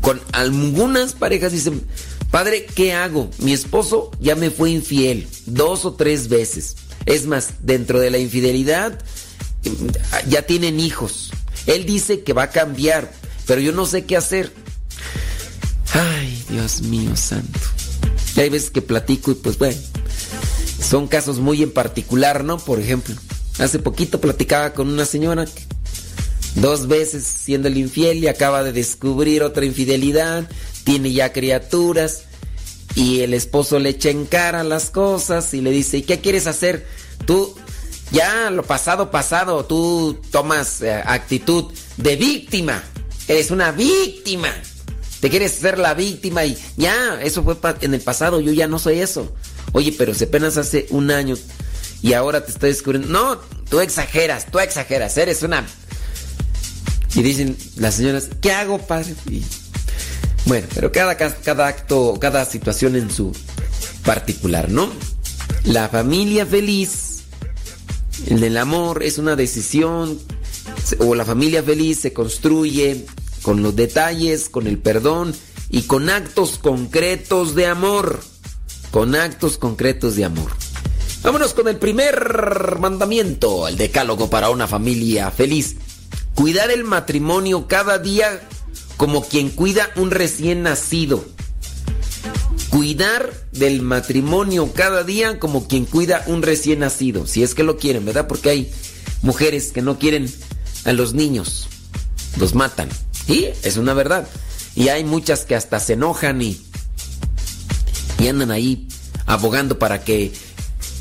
[0.00, 1.82] Con algunas parejas dicen,
[2.30, 3.30] padre, ¿qué hago?
[3.38, 6.76] Mi esposo ya me fue infiel dos o tres veces.
[7.06, 8.98] Es más, dentro de la infidelidad
[10.28, 11.30] ya tienen hijos.
[11.66, 13.12] Él dice que va a cambiar,
[13.48, 14.52] pero yo no sé qué hacer.
[15.94, 17.58] Ay, Dios mío santo.
[18.36, 19.76] Y hay veces que platico y pues bueno,
[20.80, 22.58] son casos muy en particular, ¿no?
[22.58, 23.14] Por ejemplo,
[23.58, 25.62] hace poquito platicaba con una señora que
[26.56, 30.46] dos veces siendo el infiel y acaba de descubrir otra infidelidad,
[30.84, 32.24] tiene ya criaturas
[32.94, 36.46] y el esposo le echa en cara las cosas y le dice, ¿y qué quieres
[36.46, 36.86] hacer?
[37.24, 37.54] Tú,
[38.12, 42.82] ya lo pasado, pasado, tú tomas eh, actitud de víctima,
[43.28, 44.48] eres una víctima,
[45.20, 48.78] te quieres ser la víctima y ya, eso fue en el pasado, yo ya no
[48.78, 49.34] soy eso.
[49.72, 51.36] Oye, pero si apenas hace un año
[52.02, 53.38] y ahora te estoy descubriendo, no,
[53.68, 55.66] tú exageras, tú exageras, eres una
[57.14, 59.14] y dicen las señoras, ¿qué hago, padre?
[60.46, 63.32] Bueno, pero cada, ca- cada acto, cada situación en su
[64.04, 64.90] particular, ¿no?
[65.64, 67.22] La familia feliz,
[68.28, 70.18] el amor, es una decisión,
[70.98, 73.06] o la familia feliz se construye
[73.42, 75.34] con los detalles, con el perdón
[75.70, 78.20] y con actos concretos de amor.
[78.90, 80.50] Con actos concretos de amor.
[81.22, 85.76] Vámonos con el primer mandamiento, el decálogo para una familia feliz.
[86.34, 88.40] Cuidar el matrimonio cada día
[88.96, 91.24] como quien cuida un recién nacido.
[92.70, 97.26] Cuidar del matrimonio cada día como quien cuida un recién nacido.
[97.26, 98.26] Si es que lo quieren, ¿verdad?
[98.26, 98.72] Porque hay
[99.22, 100.32] mujeres que no quieren
[100.88, 101.68] a los niños.
[102.38, 102.88] Los matan.
[103.26, 104.26] Y es una verdad.
[104.74, 106.60] Y hay muchas que hasta se enojan y,
[108.18, 108.88] y andan ahí
[109.26, 110.32] abogando para que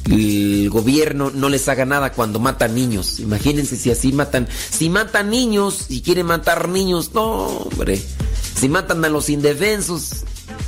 [0.09, 3.19] el gobierno no les haga nada cuando matan niños.
[3.19, 4.47] Imagínense si así matan.
[4.49, 8.01] Si matan niños y quieren matar niños, no, hombre.
[8.59, 10.23] Si matan a los indefensos,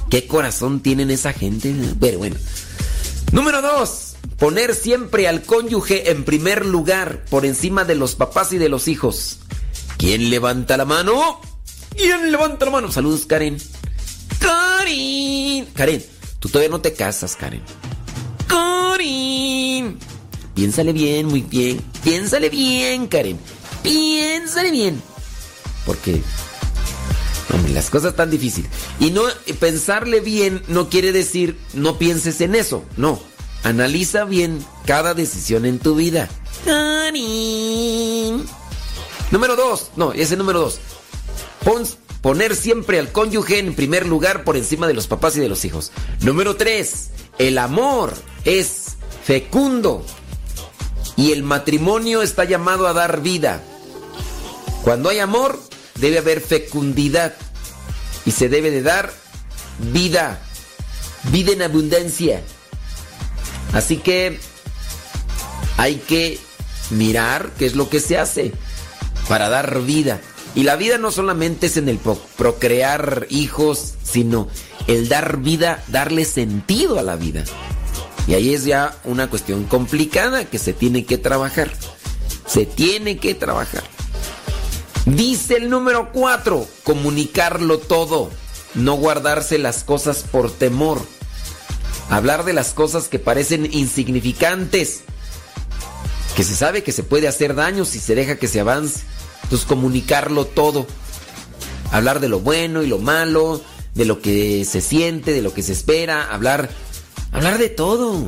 [0.10, 1.74] ¿qué corazón tienen esa gente?
[2.00, 2.36] Pero bueno.
[3.32, 4.09] Número dos,
[4.40, 8.88] poner siempre al cónyuge en primer lugar, por encima de los papás y de los
[8.88, 9.40] hijos.
[9.98, 11.42] ¿Quién levanta la mano?
[11.96, 12.92] ¿Quién levanta la mano?
[12.92, 13.58] Saludos, Karen.
[14.40, 15.66] Karen.
[15.74, 16.06] Karen,
[16.40, 17.62] tú todavía no te casas, Karen.
[18.48, 20.00] Karen.
[20.56, 21.82] Piénsale bien, muy bien.
[22.04, 23.38] Piénsale bien, Karen.
[23.84, 25.02] Piénsale bien.
[25.86, 26.22] Porque,
[27.74, 28.70] las cosas están difíciles.
[29.00, 29.24] Y no
[29.60, 32.84] pensarle bien no quiere decir no pienses en eso.
[32.98, 33.29] No.
[33.64, 36.30] Analiza bien cada decisión en tu vida.
[39.32, 39.92] Número dos.
[39.96, 40.80] No, ese número dos.
[41.64, 41.86] Pon-
[42.22, 45.66] poner siempre al cónyuge en primer lugar por encima de los papás y de los
[45.66, 45.92] hijos.
[46.22, 47.10] Número 3.
[47.38, 48.14] El amor
[48.46, 50.04] es fecundo
[51.16, 53.62] y el matrimonio está llamado a dar vida.
[54.84, 55.60] Cuando hay amor,
[55.96, 57.34] debe haber fecundidad
[58.26, 59.12] y se debe de dar
[59.94, 60.42] vida,
[61.32, 62.42] vida en abundancia.
[63.74, 64.40] Así que
[65.78, 66.40] hay que
[66.90, 68.52] mirar qué es lo que se hace
[69.28, 70.20] para dar vida.
[70.56, 74.48] Y la vida no solamente es en el pro- procrear hijos, sino
[74.88, 77.44] el dar vida, darle sentido a la vida.
[78.28, 81.72] Y ahí es ya una cuestión complicada que se tiene que trabajar.
[82.48, 83.84] Se tiene que trabajar.
[85.06, 88.30] Dice el número 4, comunicarlo todo,
[88.76, 91.02] no guardarse las cosas por temor.
[92.10, 95.02] Hablar de las cosas que parecen insignificantes,
[96.36, 99.02] que se sabe que se puede hacer daño si se deja que se avance.
[99.44, 100.88] Entonces comunicarlo todo.
[101.92, 103.62] Hablar de lo bueno y lo malo,
[103.96, 106.70] de lo que se siente, de lo que se espera, hablar
[107.32, 108.24] Hablar de todo.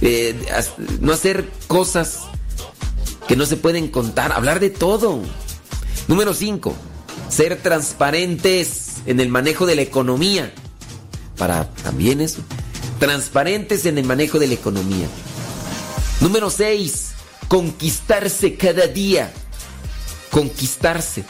[0.00, 0.34] Eh,
[1.00, 2.20] no hacer cosas
[3.28, 4.32] que no se pueden contar.
[4.32, 5.20] Hablar de todo.
[6.08, 6.74] Número 5.
[7.28, 10.52] Ser transparentes en el manejo de la economía.
[11.36, 12.40] Para también eso.
[13.00, 15.08] Transparentes en el manejo de la economía.
[16.20, 17.12] Número 6.
[17.48, 19.32] Conquistarse cada día.
[20.30, 21.24] Conquistarse.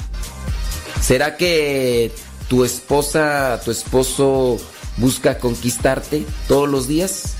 [1.00, 2.10] ¿Será que
[2.48, 4.58] tu esposa, tu esposo
[4.96, 7.34] busca conquistarte todos los días?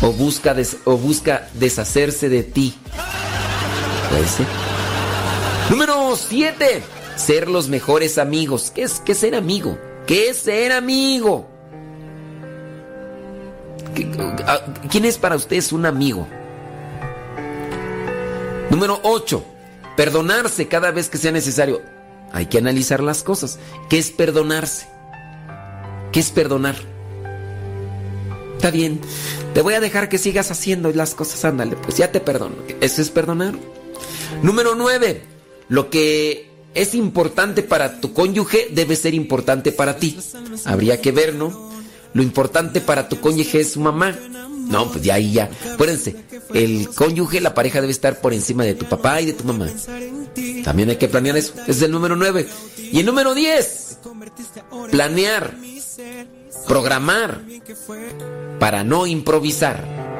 [0.00, 2.74] ¿O busca, o busca deshacerse de ti?
[4.08, 4.46] Puede ser.
[5.68, 6.82] Número 7.
[7.16, 8.72] Ser los mejores amigos.
[8.74, 9.78] ¿Qué es, qué es ser amigo?
[10.06, 11.53] ¿Qué es ser amigo?
[13.94, 14.10] ¿Qué-
[14.46, 16.26] a- ¿Quién es para ustedes un amigo?
[18.70, 19.44] Número 8.
[19.96, 21.80] Perdonarse cada vez que sea necesario.
[22.32, 23.58] Hay que analizar las cosas.
[23.88, 24.86] ¿Qué es perdonarse?
[26.12, 26.74] ¿Qué es perdonar?
[28.56, 29.00] Está bien.
[29.52, 31.44] Te voy a dejar que sigas haciendo las cosas.
[31.44, 32.56] Ándale, pues ya te perdono.
[32.80, 33.54] Eso es perdonar.
[34.42, 35.22] Número 9.
[35.68, 40.18] Lo que es importante para tu cónyuge debe ser importante para ti.
[40.64, 41.72] Habría que ver, ¿no?
[42.14, 44.16] Lo importante para tu cónyuge es su mamá.
[44.68, 45.50] No, pues ya ahí ya.
[45.72, 46.16] Acuérdense,
[46.54, 49.68] el cónyuge, la pareja debe estar por encima de tu papá y de tu mamá.
[50.64, 51.54] También hay que planear eso.
[51.66, 52.48] Es el número 9.
[52.92, 53.98] Y el número 10.
[54.90, 55.54] Planear.
[56.66, 57.42] Programar.
[58.58, 60.13] Para no improvisar.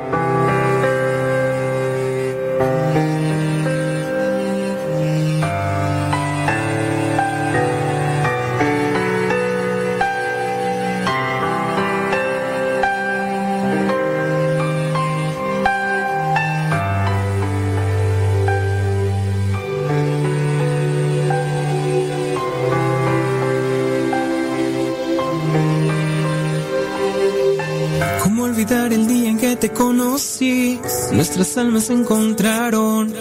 [30.15, 30.81] Conocí?
[31.13, 33.13] Nuestras almas se encontraron.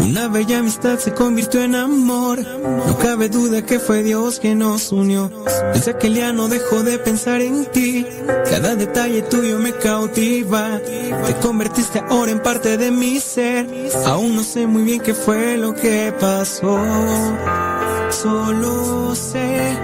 [0.00, 2.38] Una bella amistad se convirtió en amor.
[2.86, 5.30] No cabe duda que fue Dios quien nos unió.
[5.74, 8.06] Desde aquel día no dejo de pensar en ti.
[8.48, 10.80] Cada detalle tuyo me cautiva.
[11.26, 13.66] Te convertiste ahora en parte de mi ser.
[14.06, 16.78] Aún no sé muy bien qué fue lo que pasó.
[18.10, 19.76] Solo sé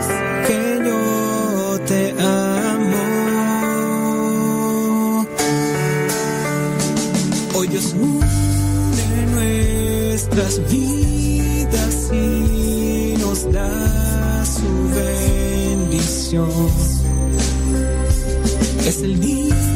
[0.47, 2.56] que yo te amo.
[7.69, 16.49] Dios une nuestras vidas y nos da su bendición.
[18.87, 19.76] Es el día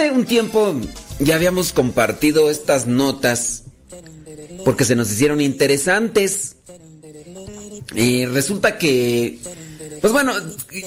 [0.00, 0.74] hace un tiempo
[1.18, 3.64] ya habíamos compartido estas notas
[4.64, 6.56] porque se nos hicieron interesantes.
[7.94, 9.38] Y resulta que,
[10.00, 10.32] pues bueno,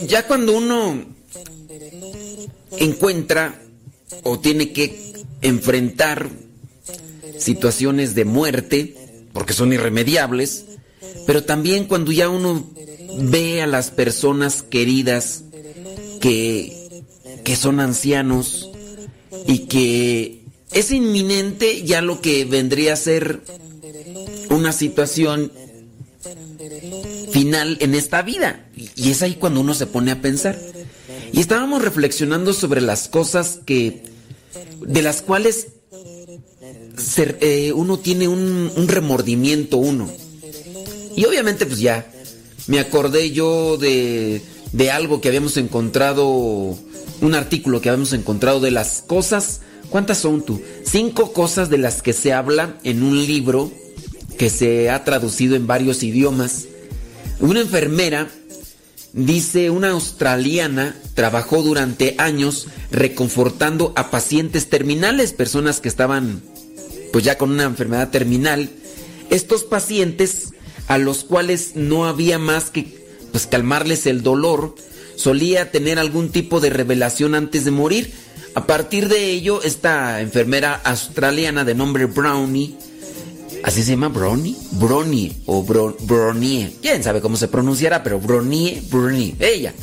[0.08, 1.06] ya cuando uno
[2.78, 3.60] encuentra
[4.24, 6.30] o tiene que enfrentar
[7.38, 8.96] situaciones de muerte,
[9.34, 10.66] porque son irremediables,
[11.28, 12.68] pero también cuando ya uno
[13.18, 15.44] ve a las personas queridas
[16.22, 17.04] que,
[17.44, 18.70] que son ancianos,
[19.48, 23.42] y que es inminente ya lo que vendría a ser
[24.50, 25.52] una situación
[27.32, 28.66] final en esta vida.
[28.96, 30.60] Y es ahí cuando uno se pone a pensar.
[31.32, 34.04] Y estábamos reflexionando sobre las cosas que
[34.82, 35.68] de las cuales
[37.18, 40.10] eh, uno tiene un, un, remordimiento uno.
[41.16, 42.12] Y obviamente pues ya
[42.68, 44.42] me acordé yo de
[44.74, 46.78] de algo que habíamos encontrado,
[47.22, 50.62] un artículo que habíamos encontrado de las cosas, ¿cuántas son tú?
[50.84, 53.72] Cinco cosas de las que se habla en un libro
[54.38, 56.66] que se ha traducido en varios idiomas.
[57.40, 58.30] Una enfermera
[59.14, 66.42] Dice una australiana trabajó durante años reconfortando a pacientes terminales, personas que estaban
[67.12, 68.72] pues ya con una enfermedad terminal.
[69.30, 70.54] Estos pacientes
[70.88, 73.03] a los cuales no había más que
[73.34, 74.76] pues calmarles el dolor,
[75.18, 78.14] solía tener algún tipo de revelación antes de morir.
[78.56, 82.78] A partir de ello, esta enfermera australiana de nombre Brownie
[83.64, 84.58] ¿Así se llama Brownie?
[84.72, 86.76] Brownie o Bro, Brownie.
[86.82, 88.04] ¿Quién sabe cómo se pronunciará?
[88.04, 89.36] Pero Brownie, Brownie.
[89.40, 89.74] Ella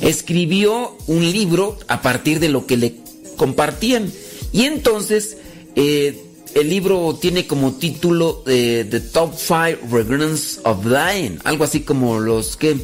[0.00, 2.94] escribió un libro a partir de lo que le
[3.36, 4.10] compartían.
[4.52, 5.36] Y entonces
[5.76, 11.38] eh, el libro tiene como título eh, The Top 5 Regrets of Dying.
[11.44, 12.76] Algo así como los que...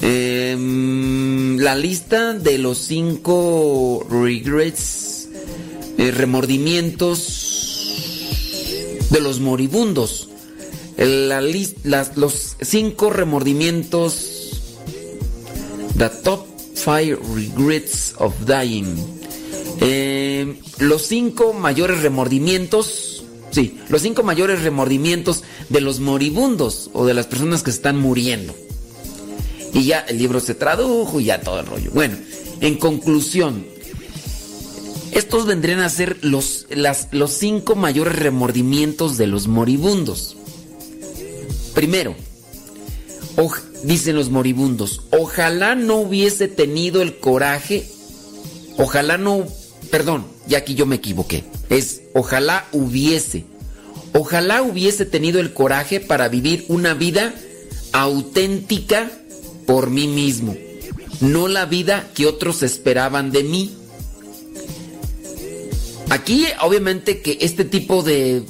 [0.00, 5.28] em, la lista de los cinco regrets,
[5.96, 7.56] eh, remordimientos
[9.10, 10.28] de los moribundos.
[10.98, 14.32] La los cinco remordimientos.
[15.96, 19.15] The top five regrets of dying.
[19.80, 23.24] Eh, los cinco mayores remordimientos.
[23.50, 28.54] Sí, los cinco mayores remordimientos de los moribundos o de las personas que están muriendo.
[29.72, 31.90] Y ya el libro se tradujo y ya todo el rollo.
[31.94, 32.16] Bueno,
[32.60, 33.64] en conclusión,
[35.12, 40.36] estos vendrían a ser los, las- los cinco mayores remordimientos de los moribundos.
[41.74, 42.14] Primero,
[43.36, 47.86] oj- dicen los moribundos, ojalá no hubiese tenido el coraje,
[48.78, 49.46] ojalá no,
[49.90, 53.44] perdón, ya aquí yo me equivoqué, es ojalá hubiese,
[54.12, 57.34] ojalá hubiese tenido el coraje para vivir una vida
[57.92, 59.10] auténtica
[59.66, 60.56] por mí mismo,
[61.20, 63.76] no la vida que otros esperaban de mí.
[66.08, 68.44] Aquí obviamente que este tipo de,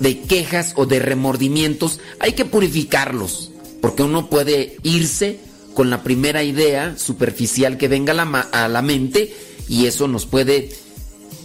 [0.00, 3.50] de quejas o de remordimientos hay que purificarlos,
[3.80, 5.40] porque uno puede irse
[5.74, 9.34] con la primera idea superficial que venga a la, mente
[9.68, 10.70] y eso nos puede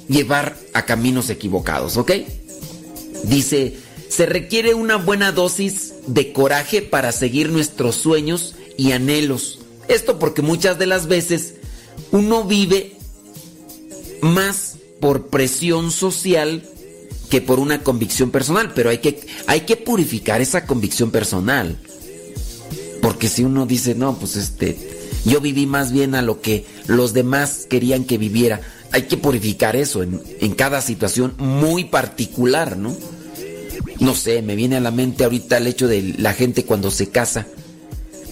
[0.07, 2.11] llevar a caminos equivocados, ¿ok?
[3.23, 3.77] Dice,
[4.07, 9.59] se requiere una buena dosis de coraje para seguir nuestros sueños y anhelos.
[9.87, 11.55] Esto porque muchas de las veces
[12.11, 12.95] uno vive
[14.21, 16.63] más por presión social
[17.29, 21.79] que por una convicción personal, pero hay que, hay que purificar esa convicción personal.
[23.01, 24.77] Porque si uno dice, no, pues este,
[25.25, 28.61] yo viví más bien a lo que los demás querían que viviera,
[28.91, 32.95] hay que purificar eso en, en cada situación muy particular, ¿no?
[33.99, 37.09] No sé, me viene a la mente ahorita el hecho de la gente cuando se
[37.09, 37.47] casa.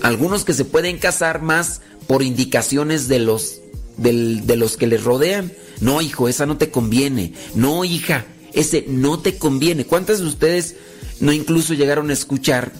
[0.02, 3.60] Algunos que se pueden casar más por indicaciones de los,
[3.98, 5.52] del- de los que les rodean.
[5.81, 7.34] No, hijo, esa no te conviene.
[7.53, 9.85] No, hija, ese no te conviene.
[9.85, 10.76] ¿Cuántas de ustedes
[11.19, 12.72] no incluso llegaron a escuchar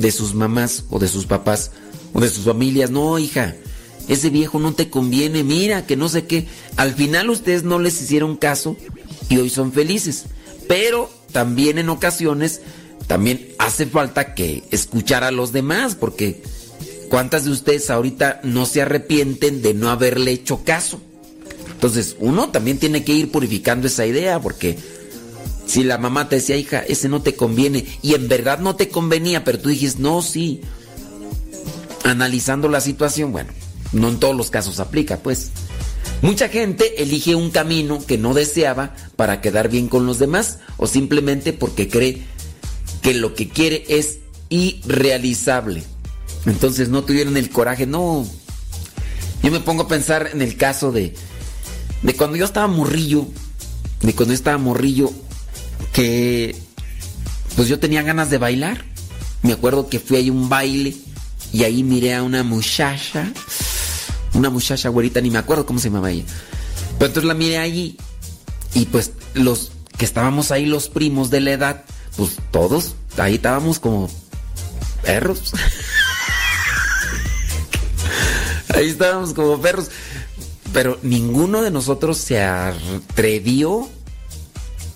[0.00, 1.70] de sus mamás o de sus papás
[2.12, 2.90] o de sus familias?
[2.90, 3.56] No, hija,
[4.08, 5.44] ese viejo no te conviene.
[5.44, 6.46] Mira, que no sé qué.
[6.76, 8.76] Al final ustedes no les hicieron caso
[9.28, 10.24] y hoy son felices.
[10.66, 12.60] Pero también en ocasiones
[13.06, 16.42] también hace falta que escuchar a los demás porque
[17.08, 21.00] ¿cuántas de ustedes ahorita no se arrepienten de no haberle hecho caso?
[21.72, 24.78] Entonces, uno también tiene que ir purificando esa idea porque
[25.70, 28.88] si la mamá te decía, hija, ese no te conviene y en verdad no te
[28.88, 30.62] convenía, pero tú dijiste, no, sí.
[32.02, 33.52] Analizando la situación, bueno,
[33.92, 35.52] no en todos los casos aplica, pues.
[36.22, 40.88] Mucha gente elige un camino que no deseaba para quedar bien con los demás o
[40.88, 42.20] simplemente porque cree
[43.00, 44.18] que lo que quiere es
[44.48, 45.84] irrealizable.
[46.46, 48.26] Entonces no tuvieron el coraje, no.
[49.44, 51.14] Yo me pongo a pensar en el caso de,
[52.02, 53.28] de cuando yo estaba morrillo,
[54.02, 55.12] de cuando yo estaba morrillo,
[57.56, 58.84] pues yo tenía ganas de bailar.
[59.42, 60.96] Me acuerdo que fui a un baile
[61.52, 63.32] y ahí miré a una muchacha,
[64.34, 66.24] una muchacha güerita, ni me acuerdo cómo se llamaba ella.
[66.98, 67.96] Pero entonces la miré allí
[68.74, 71.84] y pues los que estábamos ahí, los primos de la edad,
[72.16, 74.10] pues todos ahí estábamos como
[75.02, 75.52] perros.
[78.74, 79.90] ahí estábamos como perros.
[80.72, 83.88] Pero ninguno de nosotros se atrevió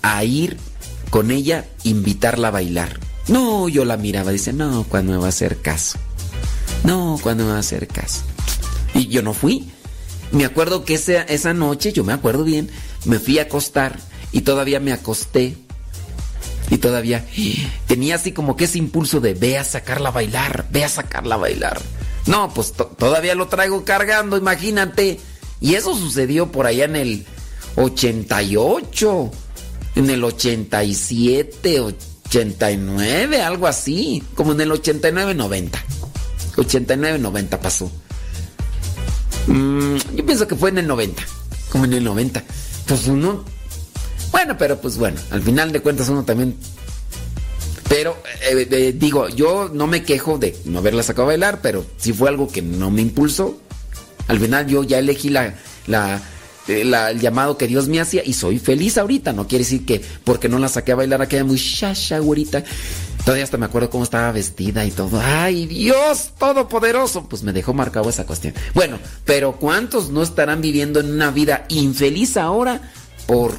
[0.01, 0.57] a ir
[1.15, 2.99] con ella, invitarla a bailar.
[3.29, 5.97] No, yo la miraba, dice, no, cuando me va a hacer caso.
[6.83, 8.23] No, cuando me va a hacer caso.
[8.93, 9.71] Y yo no fui.
[10.33, 12.69] Me acuerdo que esa, esa noche, yo me acuerdo bien,
[13.05, 13.97] me fui a acostar
[14.33, 15.55] y todavía me acosté
[16.69, 17.25] Y todavía
[17.87, 21.35] tenía así como que ese impulso de ve a sacarla a bailar, ve a sacarla
[21.35, 21.79] a bailar.
[22.25, 25.21] No, pues to- todavía lo traigo cargando, imagínate.
[25.61, 27.25] Y eso sucedió por allá en el
[27.77, 29.31] 88,
[29.95, 35.71] en el 87, 89, algo así, como en el 89-90.
[36.55, 37.91] 89-90 pasó.
[39.47, 41.23] Mm, yo pienso que fue en el 90,
[41.71, 42.43] como en el 90.
[42.87, 43.43] Pues uno...
[44.31, 46.55] Bueno, pero pues bueno, al final de cuentas uno también...
[47.87, 48.17] Pero
[48.49, 52.13] eh, eh, digo, yo no me quejo de no haberla sacado a bailar, pero sí
[52.13, 53.59] fue algo que no me impulsó.
[54.27, 55.53] Al final yo ya elegí la,
[56.67, 59.33] la- el llamado que Dios me hacía y soy feliz ahorita.
[59.33, 62.63] No quiere decir que porque no la saqué a bailar aquella muy shasha, güerita.
[63.23, 65.19] Todavía hasta me acuerdo cómo estaba vestida y todo.
[65.23, 67.27] ¡Ay, Dios todopoderoso!
[67.27, 68.53] Pues me dejó marcado esa cuestión.
[68.75, 72.91] Bueno, pero ¿cuántos no estarán viviendo en una vida infeliz ahora
[73.25, 73.57] por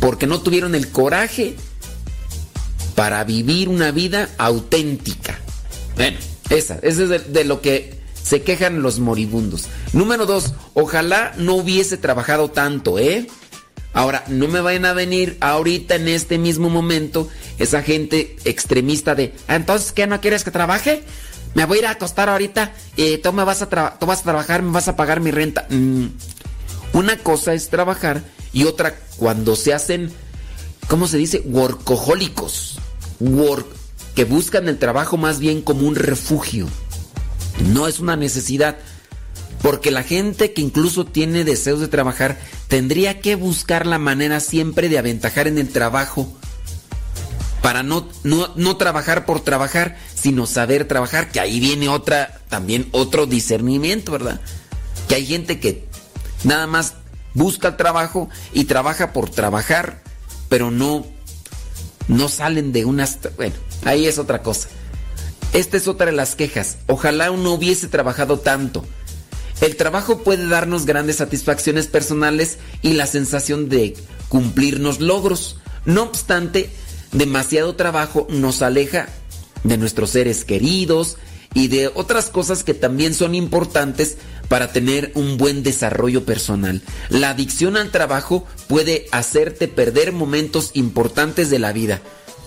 [0.00, 1.56] porque no tuvieron el coraje
[2.94, 5.38] para vivir una vida auténtica?
[5.96, 6.18] Bueno,
[6.50, 7.97] esa, esa es de lo que
[8.28, 9.68] se quejan los moribundos.
[9.94, 13.26] Número dos, ojalá no hubiese trabajado tanto, ¿eh?
[13.94, 17.28] Ahora, no me vayan a venir ahorita en este mismo momento
[17.58, 21.02] esa gente extremista de, "Ah, entonces, ¿qué no quieres que trabaje?
[21.54, 24.60] Me voy a ir a acostar ahorita y tú me vas a, vas a trabajar,
[24.62, 25.66] me vas a pagar mi renta.
[25.70, 26.06] Mm,
[26.92, 28.22] Una cosa es trabajar
[28.52, 30.10] y otra cuando se hacen,
[30.86, 31.40] ¿cómo se dice?
[31.46, 32.78] Workahólicos.
[33.20, 33.66] Work,
[34.14, 36.66] que buscan el trabajo más bien como un refugio.
[37.66, 38.76] No es una necesidad.
[39.62, 44.88] Porque la gente que incluso tiene deseos de trabajar tendría que buscar la manera siempre
[44.88, 46.32] de aventajar en el trabajo.
[47.62, 52.88] Para no, no, no trabajar por trabajar, sino saber trabajar, que ahí viene otra, también
[52.92, 54.40] otro discernimiento, ¿verdad?
[55.08, 55.88] Que hay gente que
[56.44, 56.94] nada más
[57.34, 60.02] busca trabajo y trabaja por trabajar,
[60.48, 61.04] pero no,
[62.06, 63.18] no salen de unas...
[63.36, 64.68] Bueno, ahí es otra cosa.
[65.52, 66.78] Esta es otra de las quejas.
[66.86, 68.84] Ojalá uno hubiese trabajado tanto.
[69.60, 73.96] El trabajo puede darnos grandes satisfacciones personales y la sensación de
[74.28, 75.56] cumplirnos logros.
[75.84, 76.70] No obstante,
[77.12, 79.08] demasiado trabajo nos aleja
[79.64, 81.16] de nuestros seres queridos
[81.54, 84.18] y de otras cosas que también son importantes
[84.48, 86.82] para tener un buen desarrollo personal.
[87.08, 92.00] La adicción al trabajo puede hacerte perder momentos importantes de la vida.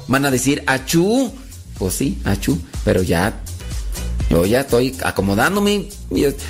[0.07, 1.33] Van a decir, achú.
[1.81, 3.41] Pues sí, achú, pero ya
[4.29, 5.89] yo ya estoy acomodándome.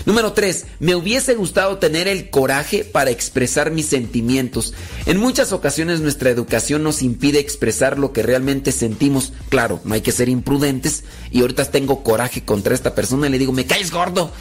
[0.06, 0.66] Número 3.
[0.82, 4.74] Me hubiese gustado tener el coraje para expresar mis sentimientos.
[5.06, 9.32] En muchas ocasiones nuestra educación nos impide expresar lo que realmente sentimos.
[9.48, 11.06] Claro, no hay que ser imprudentes.
[11.32, 14.34] Y ahorita tengo coraje contra esta persona y le digo, me caes gordo.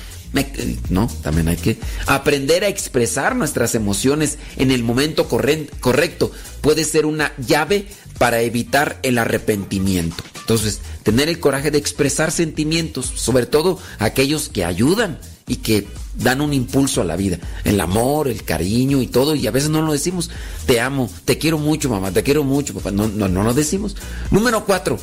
[0.90, 1.76] No, también hay que
[2.06, 6.30] aprender a expresar nuestras emociones en el momento correcto.
[6.60, 7.88] Puede ser una llave
[8.20, 10.22] para evitar el arrepentimiento.
[10.40, 16.42] Entonces, tener el coraje de expresar sentimientos, sobre todo aquellos que ayudan y que dan
[16.42, 17.38] un impulso a la vida.
[17.64, 20.28] El amor, el cariño y todo, y a veces no lo decimos.
[20.66, 22.90] Te amo, te quiero mucho, mamá, te quiero mucho, papá.
[22.90, 23.96] No, no, no lo decimos.
[24.30, 24.98] Número cuatro,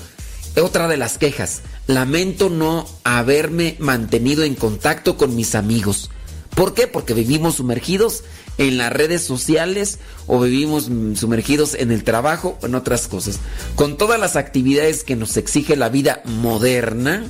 [0.61, 1.61] otra de las quejas.
[1.88, 6.11] Lamento no haberme mantenido en contacto con mis amigos.
[6.53, 6.85] ¿Por qué?
[6.85, 8.23] Porque vivimos sumergidos
[8.58, 13.40] en las redes sociales o vivimos sumergidos en el trabajo o en otras cosas.
[13.76, 17.26] Con todas las actividades que nos exige la vida moderna,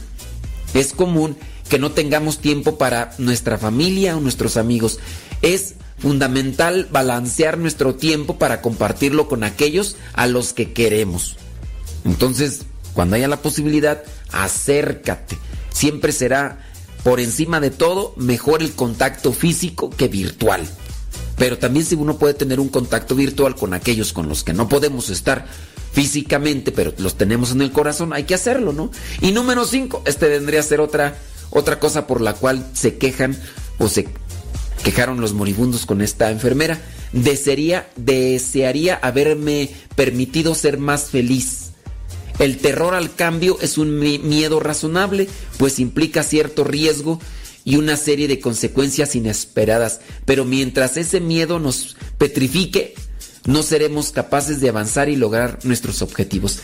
[0.74, 1.38] es común
[1.70, 5.00] que no tengamos tiempo para nuestra familia o nuestros amigos.
[5.42, 11.38] Es fundamental balancear nuestro tiempo para compartirlo con aquellos a los que queremos.
[12.06, 12.62] Entonces,
[12.94, 15.38] cuando haya la posibilidad, acércate.
[15.72, 16.66] Siempre será,
[17.04, 20.68] por encima de todo, mejor el contacto físico que virtual.
[21.38, 24.68] Pero también si uno puede tener un contacto virtual con aquellos con los que no
[24.68, 25.46] podemos estar
[25.94, 28.92] físicamente, pero los tenemos en el corazón, hay que hacerlo, ¿no?
[29.22, 31.18] Y número 5, este vendría a ser otra,
[31.50, 33.38] otra cosa por la cual se quejan
[33.80, 34.08] o se
[34.84, 36.80] quejaron los moribundos con esta enfermera.
[37.14, 41.72] Desearía, desearía haberme permitido ser más feliz.
[42.40, 45.28] El terror al cambio es un mi- miedo razonable,
[45.58, 47.20] pues implica cierto riesgo
[47.68, 50.00] y una serie de consecuencias inesperadas.
[50.24, 52.96] Pero mientras ese miedo nos petrifique,
[53.46, 56.60] no seremos capaces de avanzar y lograr nuestros objetivos.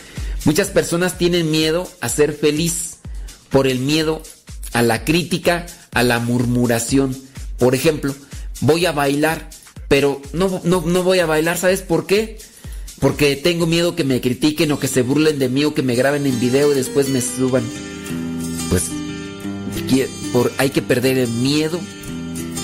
[0.46, 3.00] Muchas personas tienen miedo a ser feliz
[3.50, 4.24] por el miedo
[4.72, 7.14] a la crítica, a la murmuración.
[7.58, 8.16] Por ejemplo,
[8.62, 9.50] voy a bailar,
[9.90, 12.38] pero no, no, no voy a bailar, ¿sabes por qué?
[13.02, 15.96] Porque tengo miedo que me critiquen o que se burlen de mí o que me
[15.96, 17.64] graben en video y después me suban.
[18.70, 19.03] Pues
[19.94, 21.80] qui- por, hay que perder el miedo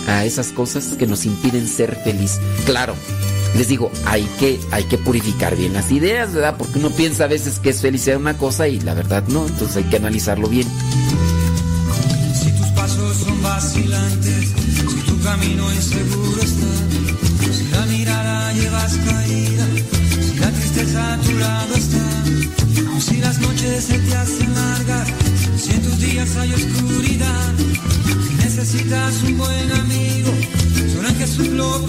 [0.07, 2.39] a esas cosas que nos impiden ser feliz.
[2.65, 2.95] Claro,
[3.57, 6.55] Les digo, hay que, hay que purificar bien las ideas, ¿verdad?
[6.57, 9.77] Porque uno piensa a veces que es felicidad una cosa y la verdad no, entonces
[9.77, 10.67] hay que analizarlo bien.
[12.39, 19.65] Si tus pasos son vacilantes, si tu camino inseguro está, si la mirada llevas caída,
[20.31, 22.05] si la tristeza a tu lado está,
[22.99, 25.07] si las noches se te hacen largas,
[25.59, 27.53] si en tus días hay oscuridad,
[28.27, 30.31] si necesitas un buen amigo,
[30.93, 31.79] solo en Jesús lo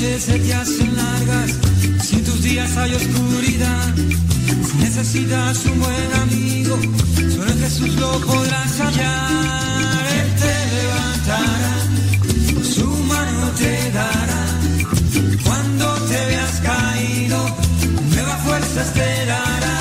[0.00, 1.58] noches se te hacen largas,
[2.04, 6.78] si en tus días hay oscuridad, si necesitas un buen amigo,
[7.16, 10.06] solo en Jesús lo podrás hallar.
[10.20, 11.76] Él te levantará,
[12.62, 14.44] su mano te dará.
[15.44, 17.56] Cuando te veas caído,
[18.10, 19.77] nuevas fuerzas te dará.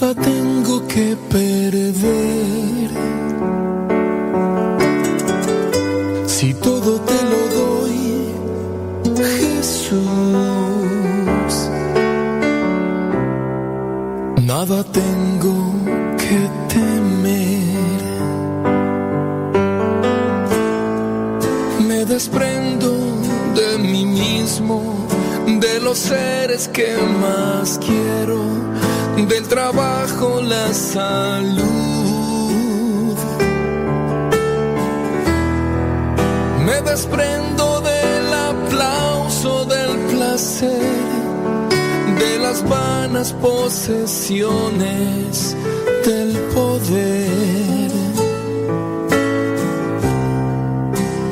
[0.00, 2.90] nada tengo que perder.
[6.26, 8.32] Si todo te lo doy,
[9.16, 9.98] Jesús,
[14.46, 15.74] nada tengo
[16.16, 18.02] que temer.
[21.88, 22.90] Me desprendo
[23.56, 24.80] de mí mismo,
[25.58, 28.77] de los seres que más quiero
[29.26, 31.66] del trabajo, la salud.
[36.64, 40.80] Me desprendo del aplauso, del placer,
[42.18, 45.56] de las vanas posesiones
[46.04, 47.90] del poder.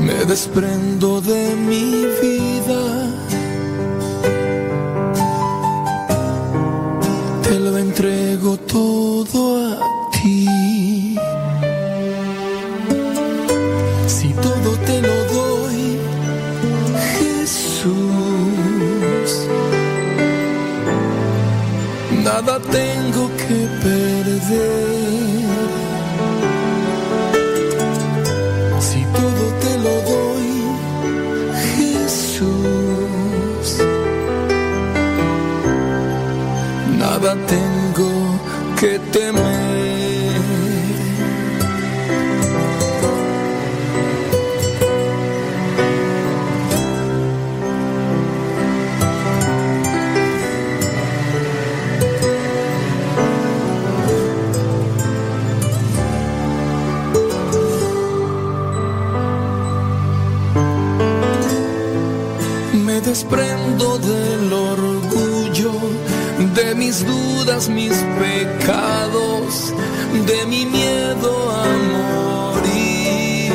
[0.01, 3.07] Me desprendo de mi vida
[8.57, 11.16] todo a ti.
[14.07, 15.99] Si todo te lo doy,
[17.19, 17.89] Jesús,
[22.24, 24.97] nada tengo que perder.
[28.81, 30.51] Si todo te lo doy,
[31.77, 33.66] Jesús,
[36.99, 37.31] nada
[63.95, 65.73] del orgullo,
[66.55, 69.73] de mis dudas, mis pecados,
[70.27, 73.53] de mi miedo a morir.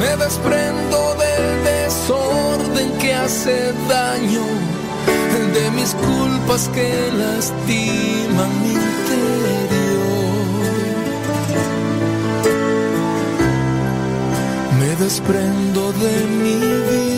[0.00, 4.46] Me desprendo del desorden que hace daño,
[5.52, 8.83] de mis culpas que lastiman mi
[15.04, 16.54] desprendo de mi
[16.88, 17.13] vida.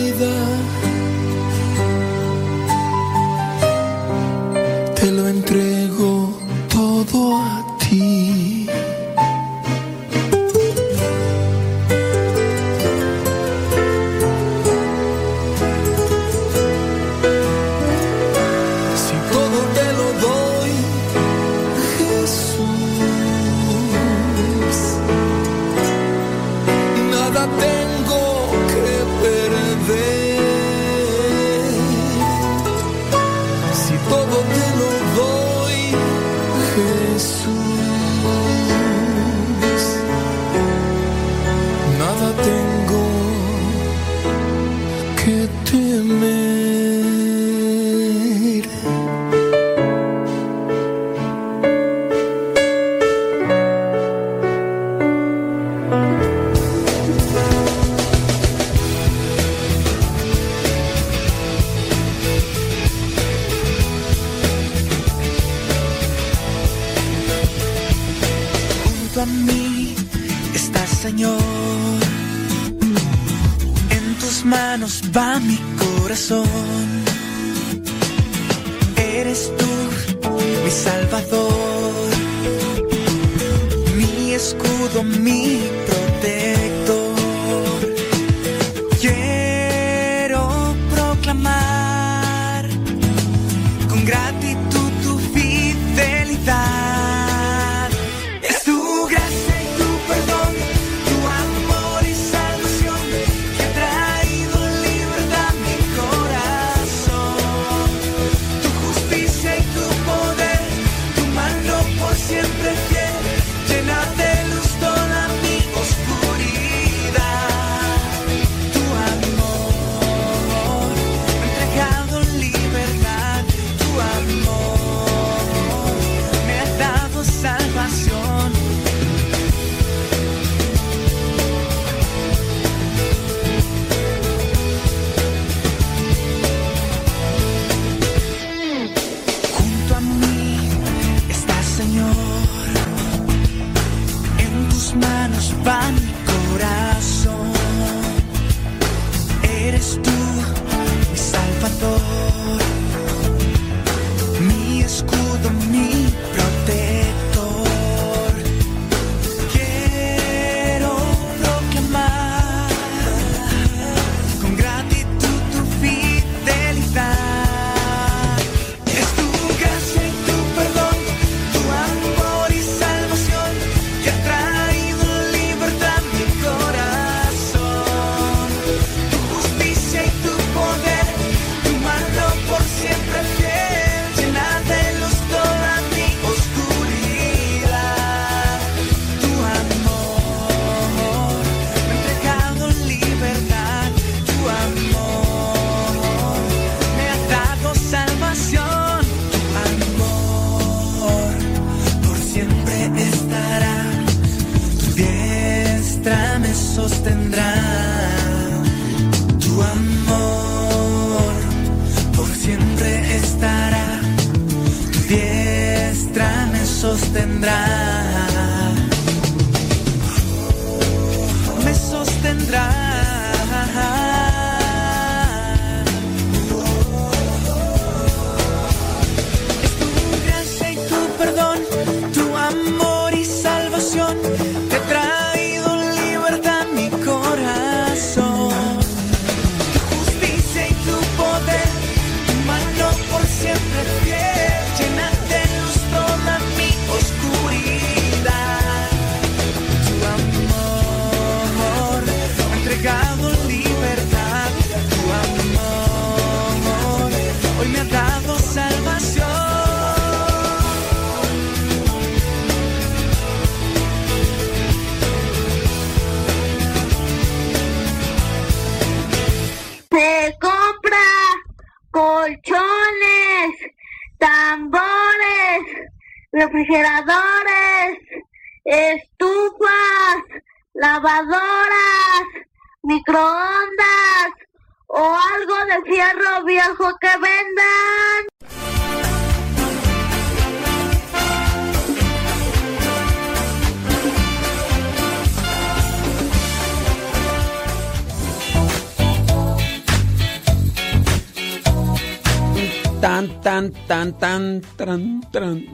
[304.75, 305.65] Tan, tan.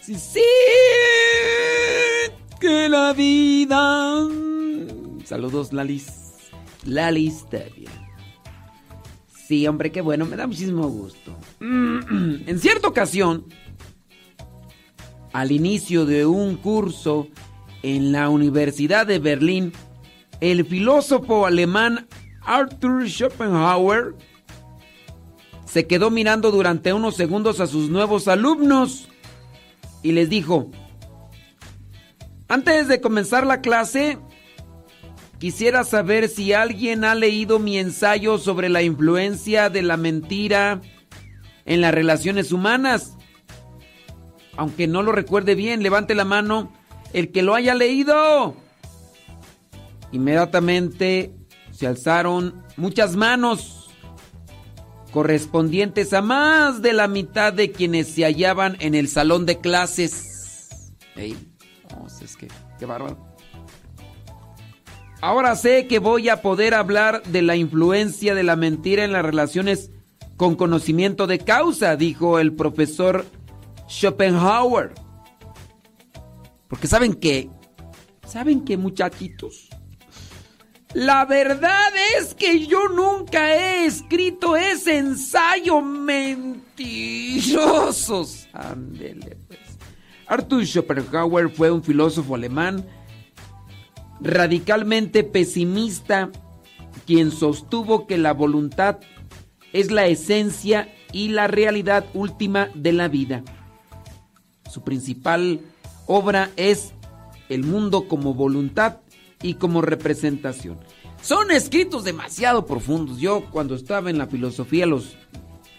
[0.00, 0.40] Sí, sí,
[2.60, 4.26] que la vida.
[5.24, 6.20] Saludos, Lalis.
[6.84, 7.90] Lalis bien.
[9.46, 11.36] Sí, hombre, qué bueno, me da muchísimo gusto.
[11.60, 13.46] En cierta ocasión,
[15.32, 17.28] al inicio de un curso
[17.82, 19.72] en la Universidad de Berlín,
[20.40, 22.08] el filósofo alemán
[22.42, 24.14] Arthur Schopenhauer
[25.70, 29.08] se quedó mirando durante unos segundos a sus nuevos alumnos
[30.02, 30.70] y les dijo,
[32.48, 34.18] antes de comenzar la clase,
[35.38, 40.80] quisiera saber si alguien ha leído mi ensayo sobre la influencia de la mentira
[41.66, 43.16] en las relaciones humanas.
[44.56, 46.72] Aunque no lo recuerde bien, levante la mano
[47.12, 48.56] el que lo haya leído.
[50.10, 51.32] Inmediatamente
[51.70, 53.79] se alzaron muchas manos
[55.10, 60.92] correspondientes a más de la mitad de quienes se hallaban en el salón de clases.
[61.16, 61.36] Ey,
[62.22, 63.18] es que, qué bárbaro.
[65.20, 69.24] Ahora sé que voy a poder hablar de la influencia de la mentira en las
[69.24, 69.90] relaciones
[70.36, 73.26] con conocimiento de causa, dijo el profesor
[73.88, 74.94] Schopenhauer.
[76.68, 77.50] Porque saben que,
[78.26, 79.69] saben que muchachitos,
[80.94, 88.48] la verdad es que yo nunca he escrito ese ensayo mentirosos.
[88.52, 89.60] Ándele, pues.
[90.26, 92.84] Arthur Schopenhauer fue un filósofo alemán
[94.20, 96.30] radicalmente pesimista
[97.06, 98.98] quien sostuvo que la voluntad
[99.72, 103.42] es la esencia y la realidad última de la vida.
[104.70, 105.60] Su principal
[106.06, 106.92] obra es
[107.48, 108.98] El mundo como voluntad
[109.42, 110.78] y como representación.
[111.22, 113.18] Son escritos demasiado profundos.
[113.18, 115.16] Yo cuando estaba en la filosofía los,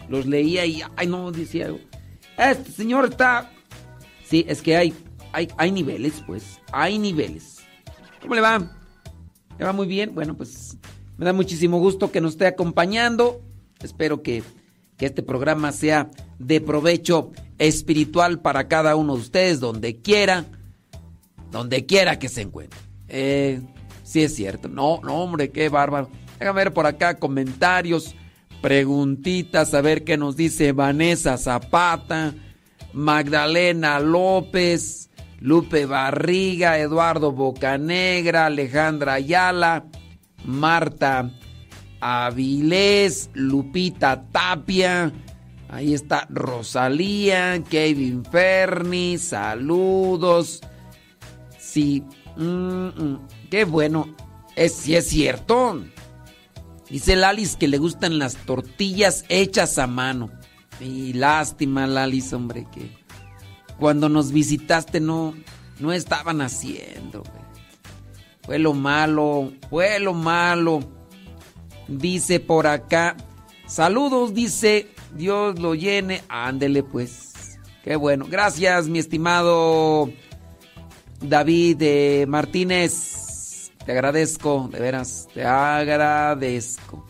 [0.07, 1.73] los leía y, ay no, decía,
[2.38, 3.51] este señor está...
[4.25, 4.93] Sí, es que hay,
[5.33, 7.57] hay, hay niveles, pues, hay niveles.
[8.21, 8.59] ¿Cómo le va?
[9.57, 10.15] ¿Le va muy bien?
[10.15, 10.77] Bueno, pues
[11.17, 13.41] me da muchísimo gusto que nos esté acompañando.
[13.81, 14.43] Espero que,
[14.97, 16.09] que este programa sea
[16.39, 20.45] de provecho espiritual para cada uno de ustedes, donde quiera,
[21.51, 22.90] donde quiera que se encuentre.
[23.13, 23.61] Eh,
[24.03, 24.69] sí es cierto.
[24.69, 26.09] No, no, hombre, qué bárbaro.
[26.39, 28.15] Déjame ver por acá comentarios,
[28.61, 32.33] preguntitas, a ver qué nos dice Vanessa Zapata,
[32.93, 35.09] Magdalena López,
[35.39, 39.85] Lupe Barriga, Eduardo Bocanegra, Alejandra Ayala,
[40.45, 41.29] Marta
[41.99, 45.11] Avilés, Lupita Tapia.
[45.67, 50.61] Ahí está Rosalía, Kevin Ferni, saludos.
[51.57, 52.03] Sí,
[52.38, 53.16] Mm,
[53.49, 54.16] qué bueno.
[54.56, 55.82] Es, sí es cierto.
[56.90, 60.30] Dice Lalis que le gustan las tortillas hechas a mano.
[60.80, 62.91] Y lástima, Lalis, hombre, que
[63.80, 65.34] cuando nos visitaste no,
[65.80, 67.24] no estaban haciendo.
[68.44, 70.82] Fue lo malo, fue lo malo.
[71.88, 73.16] Dice por acá.
[73.68, 74.90] Saludos, dice.
[75.16, 76.24] Dios lo llene.
[76.30, 77.60] Ándele pues.
[77.84, 78.26] Qué bueno.
[78.30, 80.10] Gracias, mi estimado
[81.22, 87.06] David eh, Martínez, te agradezco, de veras, te agradezco.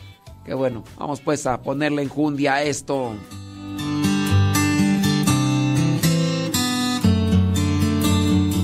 [0.45, 3.13] Qué bueno, vamos pues a ponerle enjundia a esto.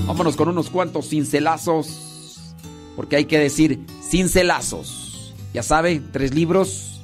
[0.05, 2.53] Vámonos con unos cuantos cincelazos,
[2.95, 5.33] porque hay que decir cincelazos.
[5.53, 7.01] Ya sabe, tres libros.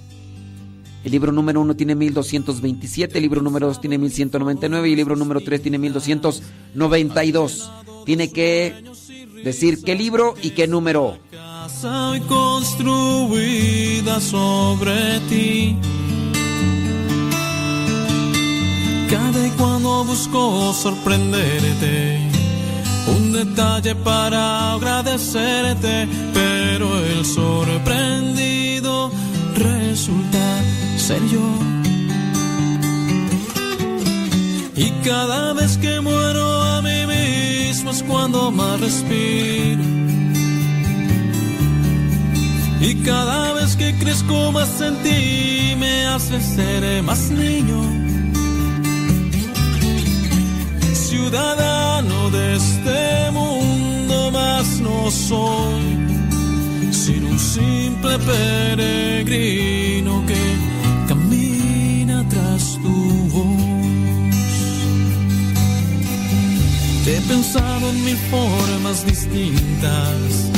[1.06, 5.16] El libro número uno tiene 1227, el libro número dos tiene 1199 y el libro
[5.16, 7.72] número tres tiene 1292
[8.06, 8.84] tiene que
[9.44, 11.18] decir qué libro y qué número.
[11.84, 15.76] Hoy construida sobre ti.
[19.10, 22.20] Cada y cuando busco sorprenderte,
[23.08, 29.12] un detalle para agradecerte, pero el sorprendido
[29.56, 30.62] resulta
[30.98, 31.42] ser yo.
[34.76, 37.23] Y cada vez que muero a mí mismo
[37.74, 39.82] es cuando más respiro.
[42.80, 47.82] Y cada vez que crezco más en ti me hace ser más niño.
[50.94, 55.98] ciudadano de este mundo, más no soy,
[56.92, 60.73] sino un simple peregrino que
[67.04, 70.52] Te he pensado en mil formas distintas.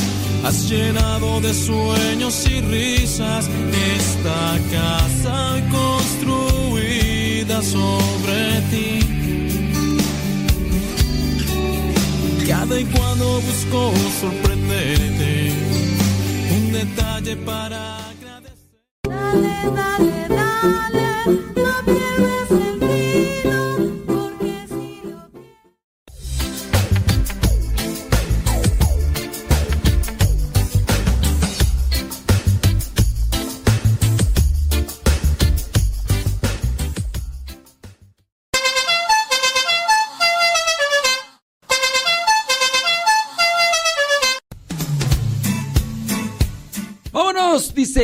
[0.44, 3.50] Has llenado de sueños y risas
[3.98, 9.00] esta casa construida sobre ti.
[12.48, 13.92] Cada y cuando busco
[14.22, 15.52] sorprenderte,
[16.58, 17.96] un detalle para
[19.06, 21.05] Vámonos,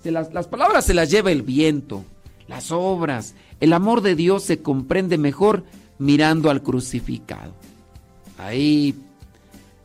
[0.02, 2.04] se las, las palabras se las lleva el viento,
[2.48, 3.36] las obras.
[3.60, 5.64] El amor de Dios se comprende mejor
[5.98, 7.54] mirando al crucificado.
[8.38, 8.96] Ahí,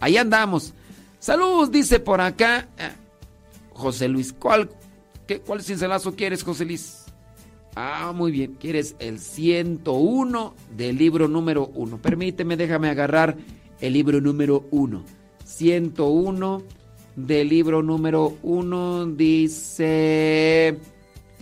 [0.00, 0.72] ahí andamos.
[1.18, 2.90] Salud, dice por acá eh,
[3.72, 4.32] José Luis.
[4.32, 4.70] ¿Cuál,
[5.26, 7.04] qué, cuál cincelazo quieres, José Luis?
[7.74, 8.54] Ah, muy bien.
[8.54, 11.98] Quieres el 101 del libro número 1.
[11.98, 13.36] Permíteme, déjame agarrar
[13.80, 15.02] el libro número 1.
[15.44, 16.62] 101
[17.16, 20.78] del libro número 1 dice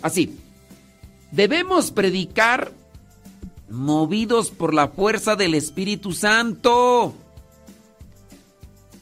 [0.03, 0.37] así.
[1.31, 2.73] Debemos predicar
[3.71, 7.15] movidos por la fuerza del Espíritu Santo.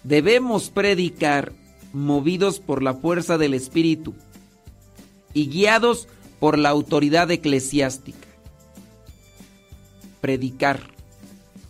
[0.05, 1.53] Debemos predicar
[1.93, 4.15] movidos por la fuerza del Espíritu
[5.35, 6.07] y guiados
[6.39, 8.29] por la autoridad eclesiástica.
[10.21, 10.81] Predicar.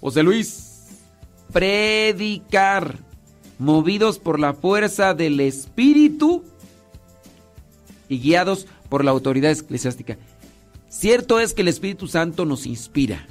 [0.01, 0.67] José Luis.
[1.53, 3.10] Predicar
[3.61, 6.43] movidos por la fuerza del Espíritu
[8.09, 10.17] y guiados por la autoridad eclesiástica.
[10.89, 13.27] Cierto es que el Espíritu Santo nos inspira,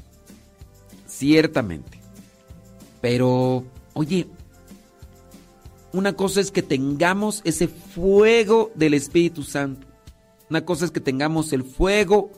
[1.07, 1.99] ciertamente.
[3.01, 4.27] Pero, oye,
[5.91, 9.87] una cosa es que tengamos ese fuego del Espíritu Santo.
[10.49, 12.31] Una cosa es que tengamos el fuego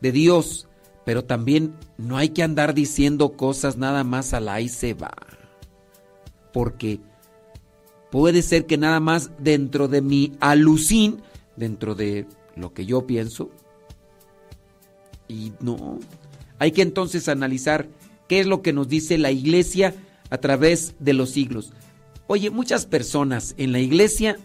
[0.00, 0.66] de Dios,
[1.04, 5.12] pero también no hay que andar diciendo cosas nada más a la y se va
[6.52, 7.00] porque
[8.10, 11.22] puede ser que nada más dentro de mi alucín,
[11.56, 12.26] dentro de
[12.56, 13.50] lo que yo pienso,
[15.28, 15.98] y no,
[16.58, 17.88] hay que entonces analizar
[18.28, 19.94] qué es lo que nos dice la iglesia
[20.30, 21.72] a través de los siglos.
[22.26, 24.36] Oye, muchas personas en la iglesia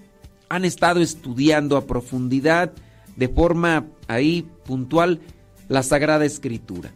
[0.50, 2.72] han estado estudiando a profundidad,
[3.16, 5.20] de forma ahí puntual,
[5.68, 6.92] la Sagrada Escritura.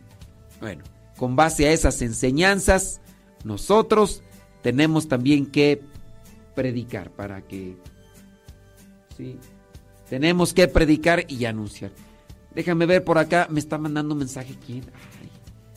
[0.60, 0.84] Bueno,
[1.18, 3.02] con base a esas enseñanzas,
[3.44, 4.24] nosotros
[4.62, 5.82] tenemos también que
[6.56, 7.78] predicar para que...
[9.16, 9.38] Sí,
[10.10, 11.92] tenemos que predicar y anunciar.
[12.54, 14.84] Déjame ver por acá, me está mandando un mensaje quién.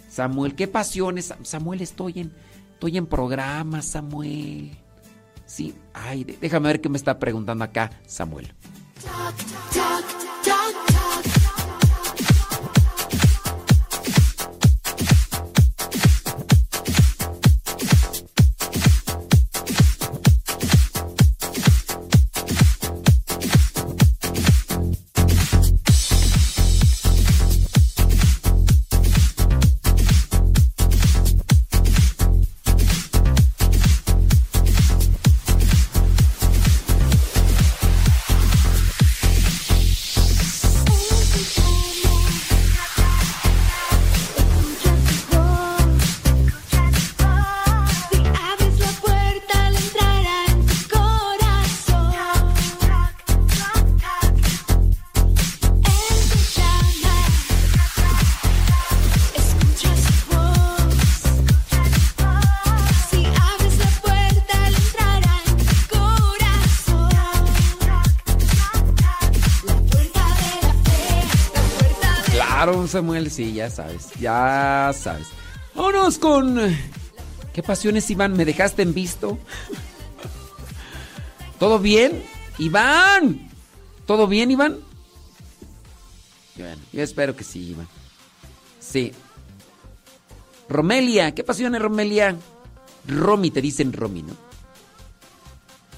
[0.09, 1.35] Samuel, qué pasiones.
[1.43, 2.33] Samuel, estoy en,
[2.73, 4.71] estoy en programa, Samuel.
[5.47, 8.53] Sí, ay, déjame ver qué me está preguntando acá, Samuel.
[72.91, 75.29] Samuel, sí, ya sabes, ya sabes.
[75.75, 76.59] Vámonos con...
[77.53, 78.37] ¿Qué pasiones, Iván?
[78.37, 79.39] ¿Me dejaste en visto?
[81.59, 82.23] ¿Todo bien?
[82.59, 83.51] Iván.
[84.07, 84.79] ¿Todo bien, Iván?
[86.57, 87.89] Bueno, yo espero que sí, Iván.
[88.79, 89.13] Sí.
[90.69, 92.37] Romelia, ¿qué pasiones, Romelia?
[93.07, 94.37] Romy, te dicen Romy, ¿no?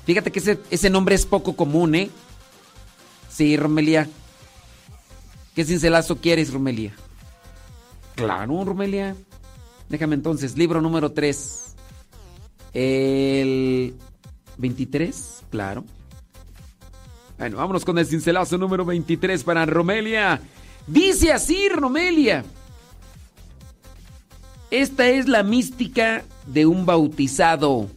[0.07, 2.11] Fíjate que ese, ese nombre es poco común, ¿eh?
[3.31, 4.09] Sí, Romelia.
[5.55, 6.95] ¿Qué cincelazo quieres, Romelia?
[8.15, 9.15] Claro, Romelia.
[9.89, 11.75] Déjame entonces, libro número 3.
[12.73, 13.95] El
[14.57, 15.85] 23, claro.
[17.39, 20.41] Bueno, vámonos con el cincelazo número 23 para Romelia.
[20.87, 22.45] Dice así, Romelia.
[24.71, 27.91] Esta es la mística de un bautizado.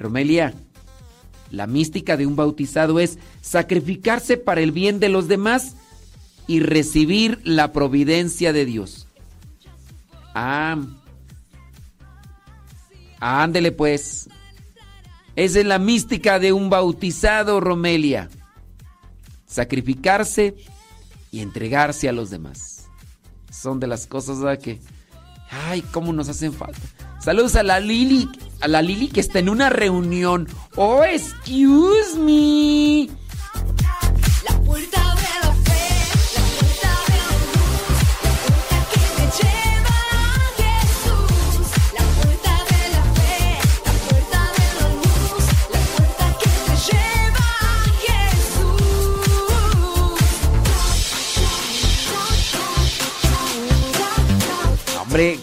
[0.00, 0.52] Romelia,
[1.52, 5.76] la mística de un bautizado es sacrificarse para el bien de los demás
[6.46, 9.08] y recibir la providencia de Dios.
[10.34, 10.76] Ah.
[13.20, 14.28] Ándele pues.
[15.36, 18.28] Esa es la mística de un bautizado, Romelia.
[19.46, 20.54] Sacrificarse
[21.32, 22.88] y entregarse a los demás.
[23.50, 24.62] Son de las cosas ¿verdad?
[24.62, 24.80] que...
[25.50, 26.80] Ay, cómo nos hacen falta.
[27.20, 28.28] Saludos a la Lili,
[28.60, 30.48] a la Lili que está en una reunión.
[30.76, 33.08] Oh, excuse me.
[34.48, 35.13] La puerta
[55.14, 55.38] Hombre,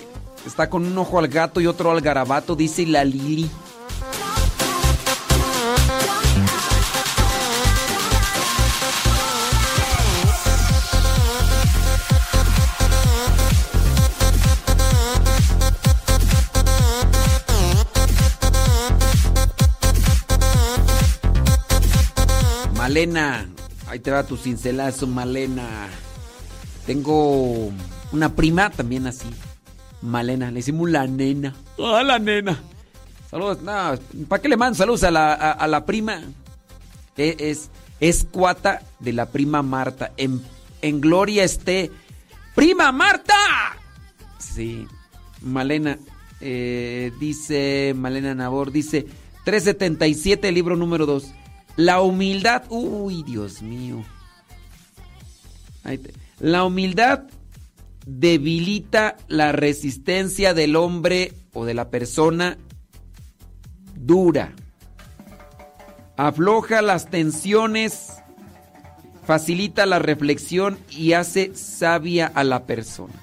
[0.46, 3.50] está con un ojo al gato y otro al garabato, dice la Lili.
[22.76, 23.48] Malena,
[23.88, 25.88] ahí te va tu cincelazo, Malena.
[26.86, 27.72] Tengo
[28.12, 29.30] una prima también así.
[30.02, 31.56] Malena, le decimos la nena.
[31.80, 32.60] Ah, la nena.
[33.30, 33.94] Saludos, no,
[34.28, 36.22] ¿para qué le mando saludos a la, a, a la prima?
[37.18, 40.12] E- Es, es cuata de la prima Marta.
[40.18, 40.42] En,
[40.82, 41.92] en gloria esté.
[42.56, 43.34] ¡Prima Marta!
[44.40, 44.86] Sí,
[45.42, 45.98] Malena,
[46.42, 49.06] eh, dice Malena Nabor, dice
[49.46, 51.32] 377, libro número 2.
[51.78, 54.04] La humildad, uy, Dios mío.
[55.84, 57.24] Ahí te- La humildad
[58.06, 62.58] debilita la resistencia del hombre o de la persona
[63.96, 64.54] dura.
[66.18, 68.14] Afloja las tensiones,
[69.26, 73.14] facilita la reflexión y hace sabia a la persona.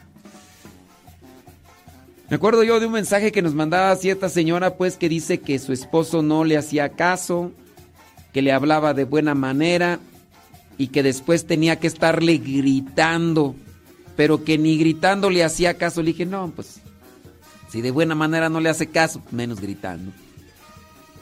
[2.28, 5.58] Me acuerdo yo de un mensaje que nos mandaba cierta señora, pues, que dice que
[5.58, 7.52] su esposo no le hacía caso,
[8.34, 9.98] que le hablaba de buena manera
[10.76, 13.56] y que después tenía que estarle gritando,
[14.18, 16.02] pero que ni gritando le hacía caso.
[16.02, 16.80] Le dije, no, pues,
[17.70, 20.10] si de buena manera no le hace caso, menos gritando.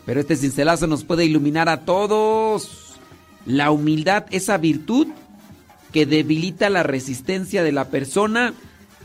[0.07, 2.97] Pero este cincelazo nos puede iluminar a todos.
[3.45, 5.09] La humildad, esa virtud
[5.93, 8.55] que debilita la resistencia de la persona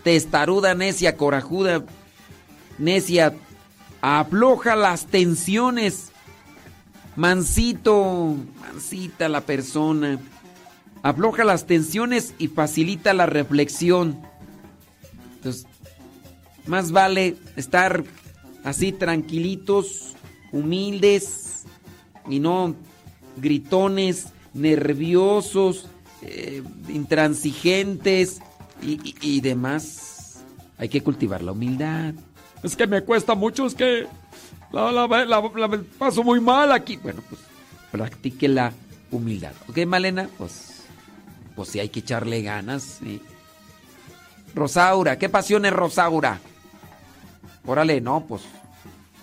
[0.05, 1.83] testaruda, necia, corajuda,
[2.77, 3.33] necia,
[3.99, 6.13] afloja las tensiones.
[7.17, 10.17] Mansito, mansita la persona.
[11.03, 14.21] Afloja las tensiones y facilita la reflexión.
[15.35, 15.65] Entonces,
[16.67, 18.03] más vale estar
[18.63, 20.13] así tranquilitos,
[20.51, 21.63] humildes
[22.29, 22.75] y no
[23.37, 25.87] gritones, nerviosos,
[26.21, 28.41] eh, intransigentes
[28.83, 30.43] y, y- y demás.
[30.77, 32.13] Hay que cultivar la humildad.
[32.63, 34.05] Es que me cuesta mucho, es que
[34.71, 36.97] la, la- paso muy mal aquí.
[36.97, 37.41] Bueno, pues
[37.91, 38.71] practique la
[39.09, 39.53] humildad.
[39.67, 40.29] ¿Ok, Malena?
[40.37, 40.70] Pues,
[41.55, 42.99] pues sí hay que echarle ganas.
[43.01, 43.21] sí.
[44.53, 46.39] Rosaura, ¿qué pasión es Rosaura?
[47.65, 48.41] Órale, no, pues,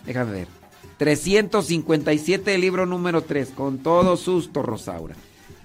[0.06, 0.48] déjame ver.
[0.96, 5.14] 357, libro número 3, con todo susto, Rosaura.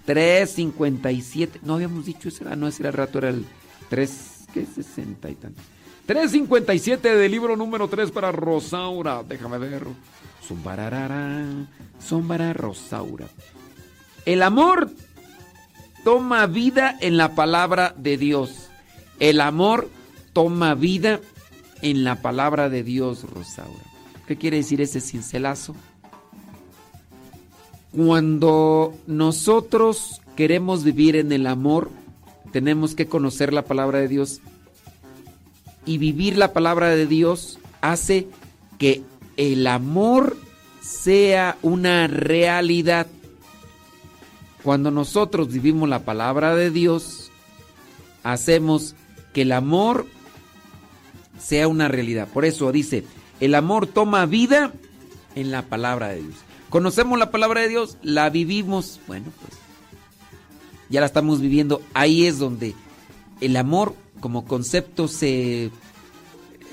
[0.06, 3.46] 357, no habíamos dicho ese, ah, no, ese era el rato, era el
[3.90, 4.12] 3,
[4.54, 4.66] ¿qué?
[4.66, 5.62] 60 y tanto.
[6.06, 9.84] 357 del libro número 3 para Rosaura, déjame ver.
[10.46, 11.46] Zumbararara,
[12.02, 13.28] zumbara Rosaura.
[14.26, 14.90] El amor
[16.04, 18.70] toma vida en la palabra de Dios.
[19.20, 19.90] El amor
[20.34, 21.20] toma vida
[21.82, 23.84] en la palabra de Dios, Rosaura.
[24.28, 25.76] ¿Qué quiere decir ese cincelazo?
[27.96, 31.92] Cuando nosotros queremos vivir en el amor,
[32.52, 34.42] tenemos que conocer la palabra de Dios
[35.86, 38.28] y vivir la palabra de Dios hace
[38.78, 39.04] que
[39.38, 40.38] el amor
[40.82, 43.08] sea una realidad.
[44.64, 47.32] Cuando nosotros vivimos la palabra de Dios,
[48.24, 48.96] hacemos
[49.34, 50.08] que el amor
[51.38, 52.28] sea una realidad.
[52.30, 53.04] Por eso dice,
[53.40, 54.72] el amor toma vida
[55.36, 56.36] en la palabra de Dios.
[56.70, 59.64] Conocemos la palabra de Dios, la vivimos, bueno, pues
[60.90, 61.82] ya la estamos viviendo.
[61.94, 62.74] Ahí es donde
[63.42, 65.72] el amor como concepto se,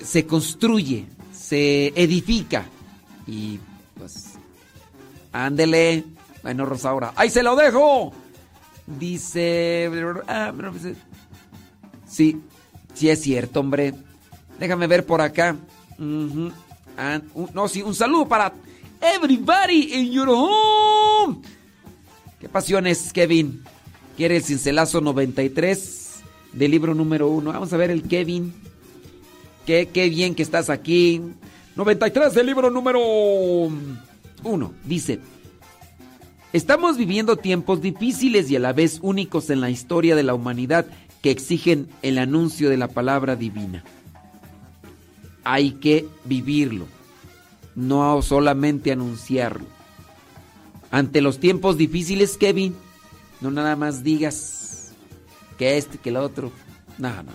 [0.05, 2.67] se construye, se edifica.
[3.27, 3.59] Y
[3.99, 4.35] pues,
[5.33, 6.05] ándele.
[6.43, 8.13] Bueno, Rosaura, ahí se lo dejo.
[8.87, 9.91] Dice...
[10.27, 10.97] ah, pues,
[12.09, 12.41] Sí,
[12.95, 13.95] sí es cierto, hombre.
[14.59, 15.57] Déjame ver por acá.
[16.97, 17.21] Ah,
[17.55, 18.53] no, sí, un saludo para
[19.01, 21.41] everybody in your home.
[22.41, 23.63] ¿Qué pasiones, Kevin?
[24.17, 26.21] Quiere el cincelazo 93
[26.53, 27.53] del libro número 1.
[27.53, 28.53] Vamos a ver el Kevin.
[29.67, 31.23] Qué, qué bien que estás aquí.
[31.77, 33.01] 93 del libro número
[34.43, 34.75] 1.
[34.85, 35.21] Dice,
[36.53, 40.87] estamos viviendo tiempos difíciles y a la vez únicos en la historia de la humanidad
[41.23, 43.85] que exigen el anuncio de la palabra divina.
[45.45, 46.87] Hay que vivirlo,
[47.75, 49.67] no solamente anunciarlo.
[50.91, 52.75] Ante los tiempos difíciles, Kevin,
[53.41, 54.93] no nada más digas
[55.57, 56.51] que este, que el otro.
[56.99, 57.33] No, no.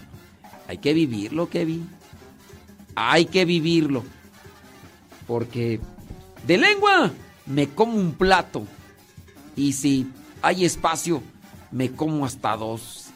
[0.68, 1.88] Hay que vivirlo, Kevin.
[2.96, 4.04] Hay que vivirlo.
[5.28, 5.80] Porque
[6.46, 7.12] de lengua
[7.46, 8.66] me como un plato.
[9.56, 10.08] Y si
[10.42, 11.22] hay espacio,
[11.72, 13.08] me como hasta dos.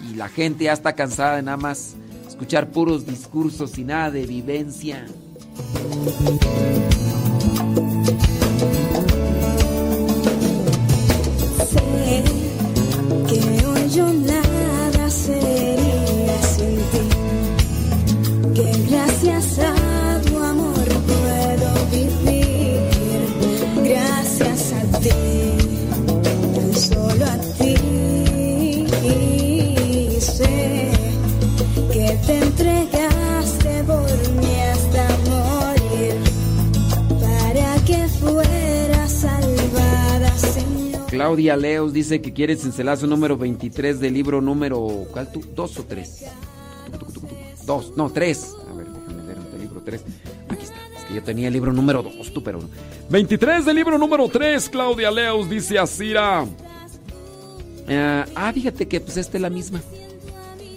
[0.00, 1.94] Y la gente ya está cansada de nada más
[2.26, 5.06] escuchar puros discursos y nada de vivencia.
[11.68, 12.24] Sé
[13.26, 16.78] que hoy yo nada sería sin
[18.54, 19.87] que gracias a
[41.08, 45.06] Claudia Leos dice que quiere el cincelazo número 23 del libro número.
[45.10, 45.42] ¿Cuál tú?
[45.54, 46.24] ¿Dos o tres?
[47.64, 48.54] Dos, no, tres.
[48.70, 50.04] A ver, déjame leer el libro tres.
[50.48, 50.76] Aquí está.
[50.98, 52.68] Es que yo tenía el libro número dos, tú, pero no.
[53.08, 56.44] 23 del libro número 3, Claudia Leos dice Asira.
[57.88, 59.80] Ah, ah, fíjate que pues esta es la misma.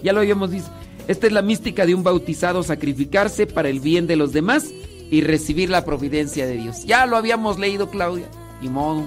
[0.01, 0.71] Ya lo habíamos visto.
[1.07, 4.71] Esta es la mística de un bautizado sacrificarse para el bien de los demás
[5.09, 6.85] y recibir la providencia de Dios.
[6.85, 8.27] Ya lo habíamos leído, Claudia.
[8.61, 9.03] Ni modo.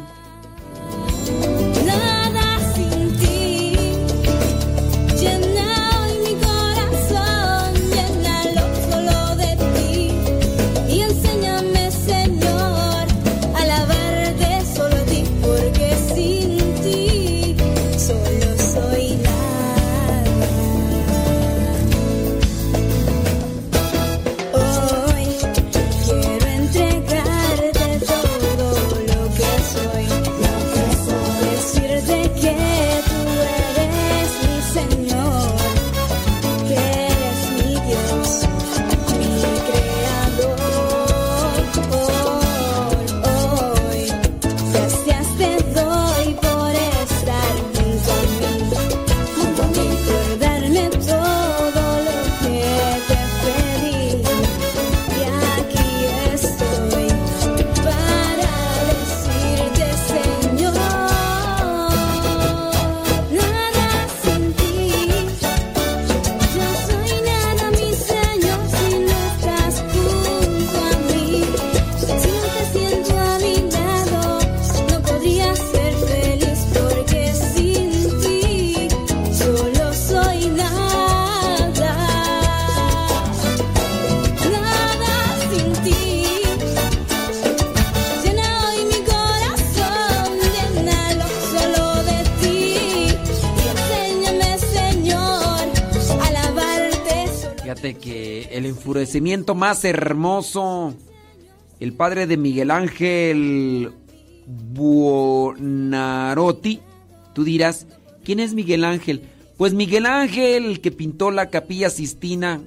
[99.55, 100.95] Más hermoso,
[101.81, 103.93] el padre de Miguel Ángel
[104.73, 105.61] Buonarotti,
[107.33, 107.87] tú dirás,
[108.25, 109.23] ¿quién es Miguel Ángel?
[109.57, 112.61] Pues Miguel Ángel, el que pintó la capilla Sistina.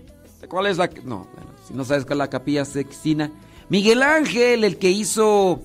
[0.47, 0.89] ¿Cuál es la?
[1.03, 3.29] No, bueno, si no sabes cuál es la capilla Sixtina.
[3.69, 5.61] Miguel Ángel, el que hizo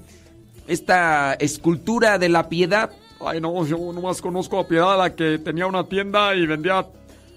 [0.66, 2.90] esta escultura de la piedad.
[3.20, 6.84] Ay, no, yo nomás conozco a Piedad, la que tenía una tienda y vendía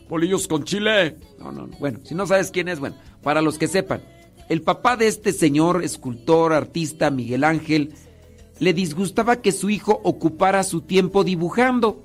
[0.09, 1.17] bolillos con chile.
[1.39, 1.77] No, no, no.
[1.77, 4.01] Bueno, si no sabes quién es, bueno, para los que sepan,
[4.49, 7.93] el papá de este señor, escultor, artista, Miguel Ángel,
[8.59, 12.03] le disgustaba que su hijo ocupara su tiempo dibujando.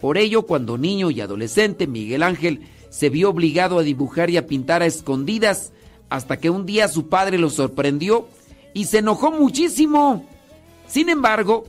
[0.00, 4.46] Por ello, cuando niño y adolescente, Miguel Ángel se vio obligado a dibujar y a
[4.46, 5.72] pintar a escondidas,
[6.10, 8.28] hasta que un día su padre lo sorprendió
[8.74, 10.26] y se enojó muchísimo.
[10.86, 11.64] Sin embargo,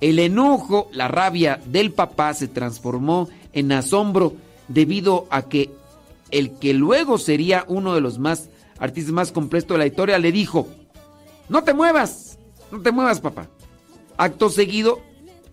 [0.00, 4.34] el enojo, la rabia del papá se transformó en asombro
[4.70, 5.70] debido a que
[6.30, 10.32] el que luego sería uno de los más artistas más completos de la historia le
[10.32, 10.68] dijo,
[11.48, 12.38] no te muevas,
[12.70, 13.48] no te muevas papá.
[14.16, 15.00] Acto seguido,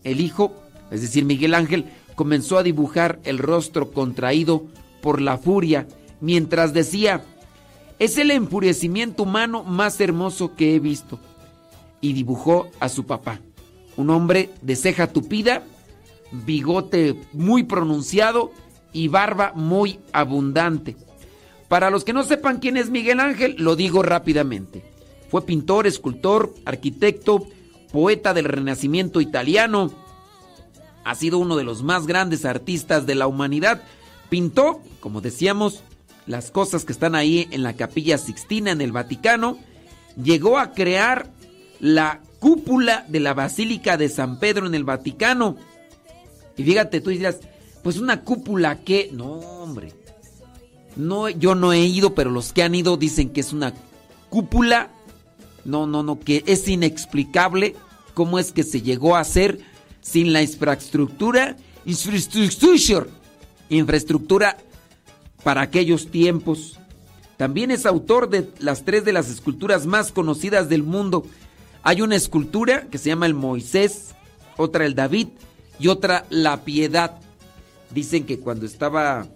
[0.03, 0.53] el hijo,
[0.91, 4.65] es decir, Miguel Ángel, comenzó a dibujar el rostro contraído
[5.01, 5.87] por la furia
[6.21, 7.23] mientras decía,
[7.99, 11.19] es el enfurecimiento humano más hermoso que he visto.
[12.01, 13.39] Y dibujó a su papá,
[13.95, 15.63] un hombre de ceja tupida,
[16.31, 18.51] bigote muy pronunciado
[18.93, 20.95] y barba muy abundante.
[21.67, 24.83] Para los que no sepan quién es Miguel Ángel, lo digo rápidamente.
[25.29, 27.45] Fue pintor, escultor, arquitecto,
[27.91, 29.91] poeta del Renacimiento italiano.
[31.03, 33.81] Ha sido uno de los más grandes artistas de la humanidad.
[34.29, 35.83] Pintó, como decíamos,
[36.25, 39.57] las cosas que están ahí en la capilla Sixtina en el Vaticano.
[40.21, 41.29] Llegó a crear
[41.79, 45.57] la cúpula de la Basílica de San Pedro en el Vaticano.
[46.55, 47.39] Y fíjate, tú dirás,
[47.87, 49.11] pues una cúpula que...
[49.13, 49.93] No, hombre.
[50.97, 53.73] No, yo no he ido, pero los que han ido dicen que es una
[54.29, 54.89] cúpula.
[55.63, 57.77] No, no, no, que es inexplicable
[58.13, 59.59] cómo es que se llegó a hacer
[60.01, 61.55] sin la infraestructura.
[61.85, 63.07] Infrastructura.
[63.69, 64.57] Infraestructura
[65.45, 66.77] para aquellos tiempos.
[67.37, 71.25] También es autor de las tres de las esculturas más conocidas del mundo.
[71.83, 74.13] Hay una escultura que se llama el Moisés,
[74.57, 75.29] otra el David
[75.79, 77.21] y otra la Piedad.
[77.91, 79.27] Dicen que cuando estaba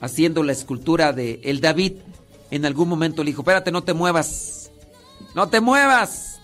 [0.00, 1.94] haciendo la escultura de el David,
[2.50, 4.70] en algún momento le dijo, espérate, no te muevas,
[5.34, 6.40] no te muevas.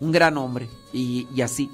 [0.00, 1.70] Un gran hombre y, y así.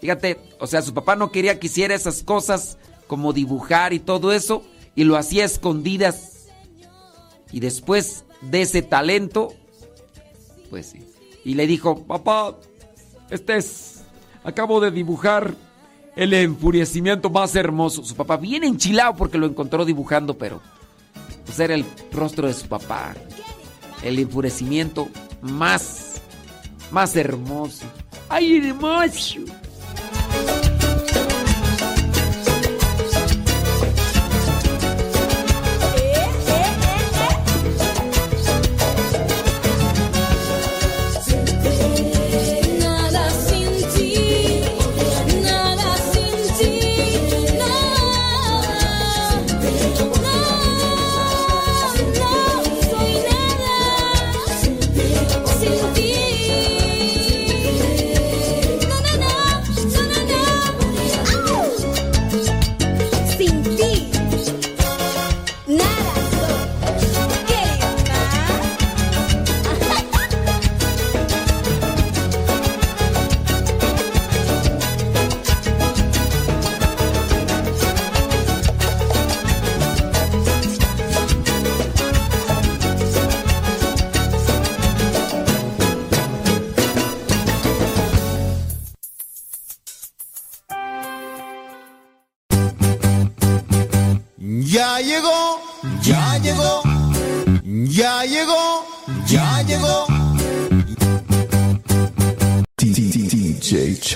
[0.00, 4.32] Fíjate, o sea, su papá no quería que hiciera esas cosas como dibujar y todo
[4.32, 4.62] eso,
[4.94, 6.46] y lo hacía escondidas.
[7.50, 9.54] Y después de ese talento,
[10.70, 11.04] pues sí.
[11.44, 12.56] Y le dijo, papá,
[13.30, 14.02] este es,
[14.44, 15.54] acabo de dibujar
[16.18, 18.04] el enfurecimiento más hermoso.
[18.04, 20.60] Su papá bien enchilado porque lo encontró dibujando, pero
[21.46, 23.14] pues era el rostro de su papá.
[24.02, 25.08] El enfurecimiento
[25.40, 26.20] más,
[26.90, 27.86] más hermoso.
[28.28, 29.42] ¡Ay, hermoso!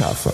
[0.02, 0.31] Schaffer.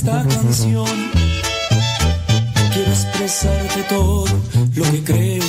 [0.00, 0.86] Esta canción.
[2.72, 4.24] Quiero expresarte todo
[4.74, 5.39] lo que creo.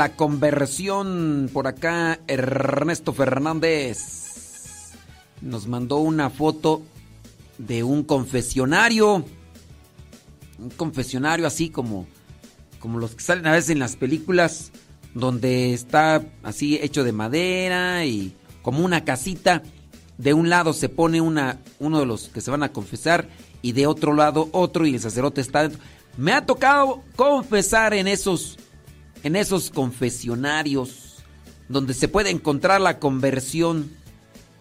[0.00, 4.94] La conversión, por acá Ernesto Fernández
[5.42, 6.80] nos mandó una foto
[7.58, 9.26] de un confesionario.
[10.58, 12.06] Un confesionario así como,
[12.78, 14.72] como los que salen a veces en las películas,
[15.12, 19.62] donde está así hecho de madera y como una casita.
[20.16, 23.28] De un lado se pone una, uno de los que se van a confesar
[23.60, 25.78] y de otro lado otro y el sacerdote está dentro.
[26.16, 28.56] Me ha tocado confesar en esos
[29.22, 31.22] en esos confesionarios
[31.68, 33.90] donde se puede encontrar la conversión.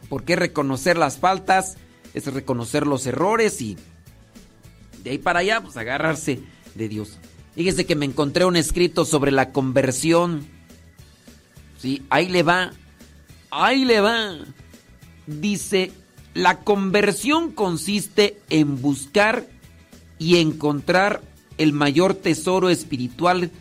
[0.10, 1.78] Porque reconocer las faltas
[2.14, 3.78] es reconocer los errores y
[5.04, 6.40] de ahí para allá, pues agarrarse
[6.76, 7.18] de Dios.
[7.56, 10.48] Fíjese que me encontré un escrito sobre la conversión.
[11.78, 12.72] Sí, ahí le va.
[13.52, 14.38] Ahí le va.
[15.28, 15.92] Dice,
[16.34, 19.48] la conversión consiste en buscar
[20.18, 21.22] y encontrar
[21.58, 23.52] el mayor tesoro espiritual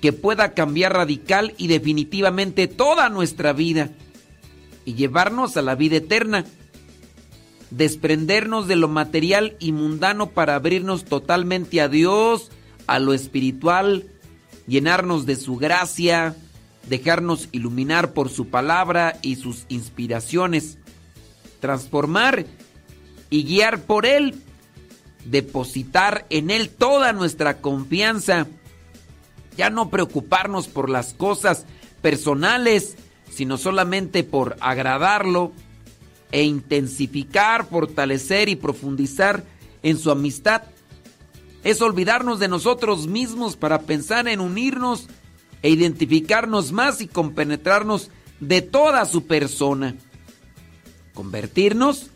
[0.00, 3.90] que pueda cambiar radical y definitivamente toda nuestra vida
[4.84, 6.44] y llevarnos a la vida eterna.
[7.70, 12.50] Desprendernos de lo material y mundano para abrirnos totalmente a Dios,
[12.86, 14.06] a lo espiritual,
[14.66, 16.36] llenarnos de su gracia,
[16.88, 20.78] dejarnos iluminar por su palabra y sus inspiraciones,
[21.60, 22.46] transformar
[23.30, 24.36] y guiar por Él,
[25.24, 28.46] depositar en Él toda nuestra confianza,
[29.56, 31.66] ya no preocuparnos por las cosas
[32.02, 32.96] personales,
[33.30, 35.52] sino solamente por agradarlo
[36.32, 39.44] e intensificar, fortalecer y profundizar
[39.82, 40.62] en su amistad.
[41.64, 45.08] Es olvidarnos de nosotros mismos para pensar en unirnos
[45.62, 48.10] e identificarnos más y compenetrarnos
[48.40, 49.96] de toda su persona.
[51.14, 52.10] Convertirnos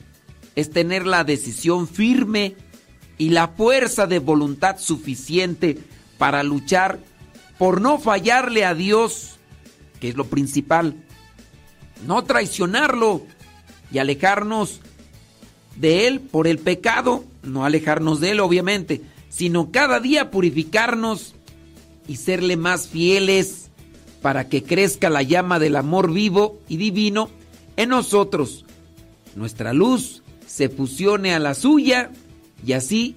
[0.55, 2.55] es tener la decisión firme
[3.19, 5.79] y la fuerza de voluntad suficiente
[6.19, 7.01] para luchar
[7.61, 9.33] por no fallarle a Dios,
[10.01, 10.95] que es lo principal,
[12.07, 13.27] no traicionarlo
[13.93, 14.81] y alejarnos
[15.77, 21.35] de Él por el pecado, no alejarnos de Él obviamente, sino cada día purificarnos
[22.09, 23.69] y serle más fieles
[24.23, 27.29] para que crezca la llama del amor vivo y divino
[27.77, 28.65] en nosotros.
[29.37, 32.11] Nuestra luz se fusione a la suya
[32.67, 33.17] y así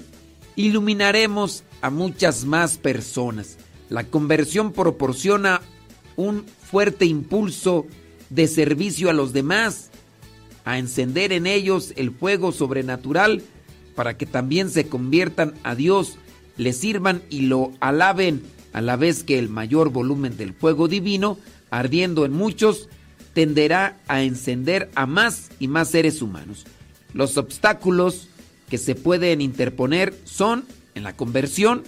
[0.58, 3.58] iluminaremos a muchas más personas.
[3.94, 5.62] La conversión proporciona
[6.16, 7.86] un fuerte impulso
[8.32, 9.92] de servicio a los demás,
[10.66, 13.44] a encender en ellos el fuego sobrenatural
[13.94, 16.18] para que también se conviertan a Dios,
[16.58, 18.42] le sirvan y lo alaben,
[18.74, 21.38] a la vez que el mayor volumen del fuego divino,
[21.70, 22.90] ardiendo en muchos,
[23.36, 26.66] tenderá a encender a más y más seres humanos.
[27.14, 28.28] Los obstáculos
[28.72, 30.66] que se pueden interponer son,
[30.96, 31.84] en la conversión,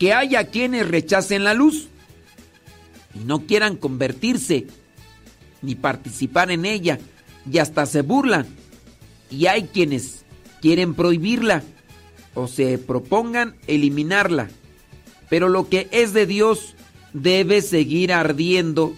[0.00, 1.88] que haya quienes rechacen la luz
[3.14, 4.66] y no quieran convertirse
[5.60, 6.98] ni participar en ella
[7.48, 8.46] y hasta se burlan.
[9.30, 10.24] Y hay quienes
[10.62, 11.62] quieren prohibirla
[12.34, 14.48] o se propongan eliminarla.
[15.28, 16.74] Pero lo que es de Dios
[17.12, 18.94] debe seguir ardiendo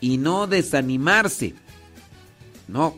[0.00, 1.54] y no desanimarse.
[2.66, 2.96] No.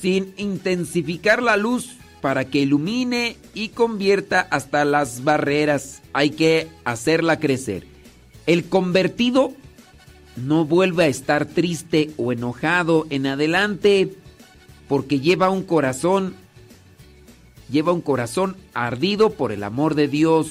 [0.00, 1.96] Sin intensificar la luz
[2.26, 6.02] para que ilumine y convierta hasta las barreras.
[6.12, 7.86] Hay que hacerla crecer.
[8.48, 9.52] El convertido
[10.34, 14.12] no vuelve a estar triste o enojado en adelante
[14.88, 16.34] porque lleva un corazón
[17.70, 20.48] lleva un corazón ardido por el amor de Dios.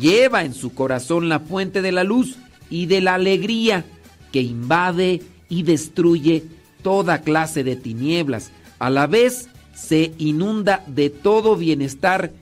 [0.00, 2.38] Lleva en su corazón la fuente de la luz
[2.70, 3.84] y de la alegría
[4.32, 6.44] que invade y destruye
[6.82, 8.50] toda clase de tinieblas.
[8.78, 12.32] A la vez se inunda de todo bienestar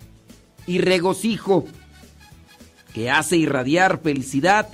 [0.67, 1.67] y regocijo
[2.95, 4.69] que hace irradiar felicidad,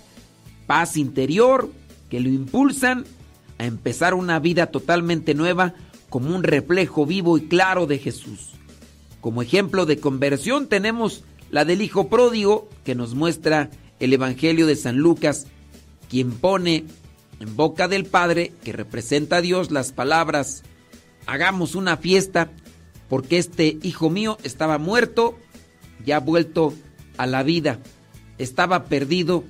[0.66, 1.70] paz interior
[2.10, 3.06] que lo impulsan
[3.58, 5.74] a empezar una vida totalmente nueva
[6.10, 8.50] como un reflejo vivo y claro de Jesús.
[9.20, 14.76] Como ejemplo de conversión tenemos la del Hijo Pródigo que nos muestra el Evangelio de
[14.76, 15.47] San Lucas,
[16.08, 16.84] quien pone
[17.39, 20.62] en boca del Padre, que representa a Dios, las palabras,
[21.26, 22.50] hagamos una fiesta
[23.08, 25.39] porque este hijo mío estaba muerto,
[26.05, 26.73] ya vuelto
[27.16, 27.81] a la vida,
[28.39, 29.44] estaba perdido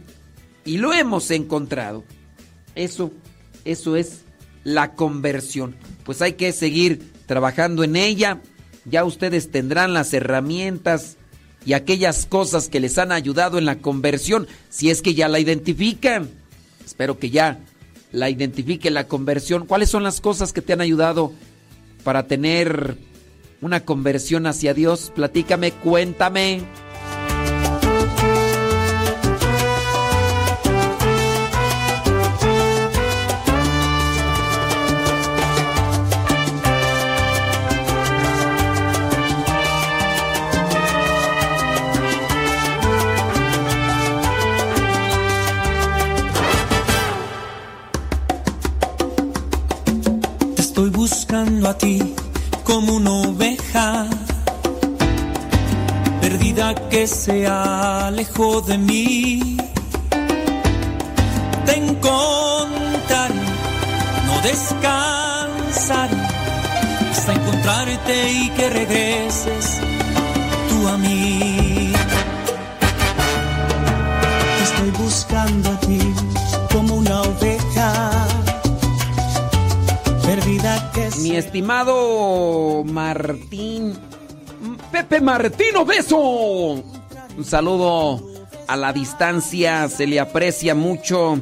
[0.65, 2.05] y lo hemos encontrado.
[2.75, 3.13] Eso,
[3.65, 4.23] eso es
[4.65, 5.77] la conversión.
[6.05, 8.41] Pues hay que seguir trabajando en ella.
[8.85, 11.17] Ya ustedes tendrán las herramientas
[11.67, 15.39] y aquellas cosas que les han ayudado en la conversión, si es que ya la
[15.39, 16.31] identifican.
[16.85, 17.61] Espero que ya
[18.13, 19.67] la identifique la conversión.
[19.67, 21.33] ¿Cuáles son las cosas que te han ayudado
[22.01, 22.97] para tener
[23.61, 25.13] una conversión hacia Dios?
[25.15, 26.63] Platícame, cuéntame.
[52.71, 54.07] Como una oveja
[56.21, 59.57] perdida que se alejó de mí.
[61.67, 63.35] Te encontraré,
[64.27, 66.17] no descansaré
[67.11, 69.81] hasta encontrarte y que regreses
[70.69, 71.93] tú a mí.
[74.57, 76.30] Te estoy buscando a ti
[81.21, 83.99] Mi estimado Martín.
[84.93, 86.19] Pepe Martino Beso.
[86.19, 88.23] Un saludo
[88.67, 91.41] a la distancia, se le aprecia mucho.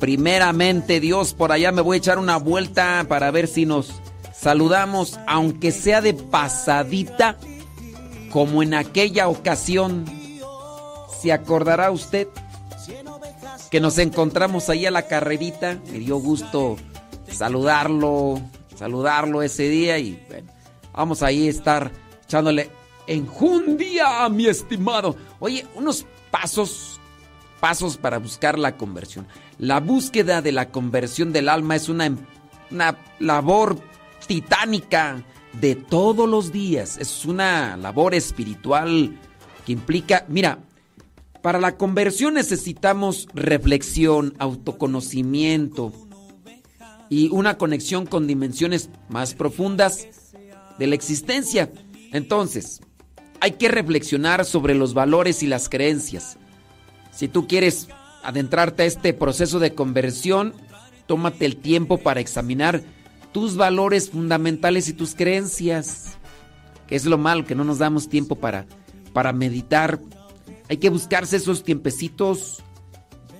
[0.00, 3.92] Primeramente, Dios, por allá me voy a echar una vuelta para ver si nos
[4.34, 7.36] saludamos, aunque sea de pasadita,
[8.30, 10.04] como en aquella ocasión.
[11.20, 12.26] ¿Se acordará usted
[13.70, 15.78] que nos encontramos ahí a la carrerita?
[15.92, 16.76] Me dio gusto
[17.32, 18.40] saludarlo,
[18.76, 20.52] saludarlo ese día y bueno,
[20.92, 21.90] vamos ahí a estar
[22.24, 22.70] echándole
[23.06, 25.16] enjundia a mi estimado.
[25.40, 27.00] Oye, unos pasos,
[27.60, 29.26] pasos para buscar la conversión.
[29.58, 32.16] La búsqueda de la conversión del alma es una,
[32.70, 33.78] una labor
[34.26, 35.22] titánica
[35.60, 36.98] de todos los días.
[36.98, 39.18] Es una labor espiritual
[39.66, 40.58] que implica, mira,
[41.42, 45.92] para la conversión necesitamos reflexión, autoconocimiento
[47.12, 50.06] y una conexión con dimensiones más profundas
[50.78, 51.70] de la existencia.
[52.10, 52.80] Entonces,
[53.38, 56.38] hay que reflexionar sobre los valores y las creencias.
[57.10, 57.88] Si tú quieres
[58.22, 60.54] adentrarte a este proceso de conversión,
[61.06, 62.82] tómate el tiempo para examinar
[63.30, 66.16] tus valores fundamentales y tus creencias.
[66.86, 68.64] Que es lo malo, que no nos damos tiempo para,
[69.12, 70.00] para meditar.
[70.70, 72.62] Hay que buscarse esos tiempecitos.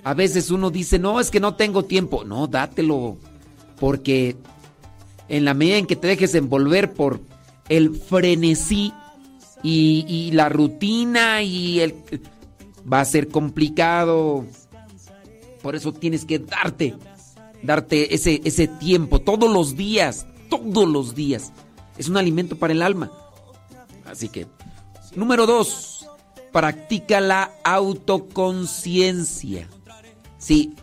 [0.04, 2.22] A veces uno dice, no, es que no tengo tiempo.
[2.22, 3.16] No, dátelo.
[3.78, 4.36] Porque
[5.28, 7.20] en la medida en que te dejes envolver por
[7.68, 8.92] el frenesí
[9.62, 11.94] y, la rutina y el...
[12.90, 14.44] Va a ser complicado.
[15.62, 16.96] Por eso tienes que darte,
[17.62, 21.52] darte ese, ese tiempo todos los días, todos los días.
[21.96, 23.12] Es un alimento para el alma.
[24.04, 24.48] Así que,
[25.14, 26.08] número dos,
[26.52, 29.68] practica la autoconciencia.
[30.38, 30.74] Sí,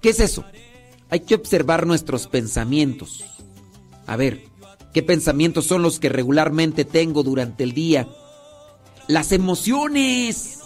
[0.00, 0.44] ¿qué es eso?
[1.10, 3.24] Hay que observar nuestros pensamientos.
[4.06, 4.44] A ver,
[4.94, 8.08] ¿qué pensamientos son los que regularmente tengo durante el día?
[9.08, 10.60] Las emociones.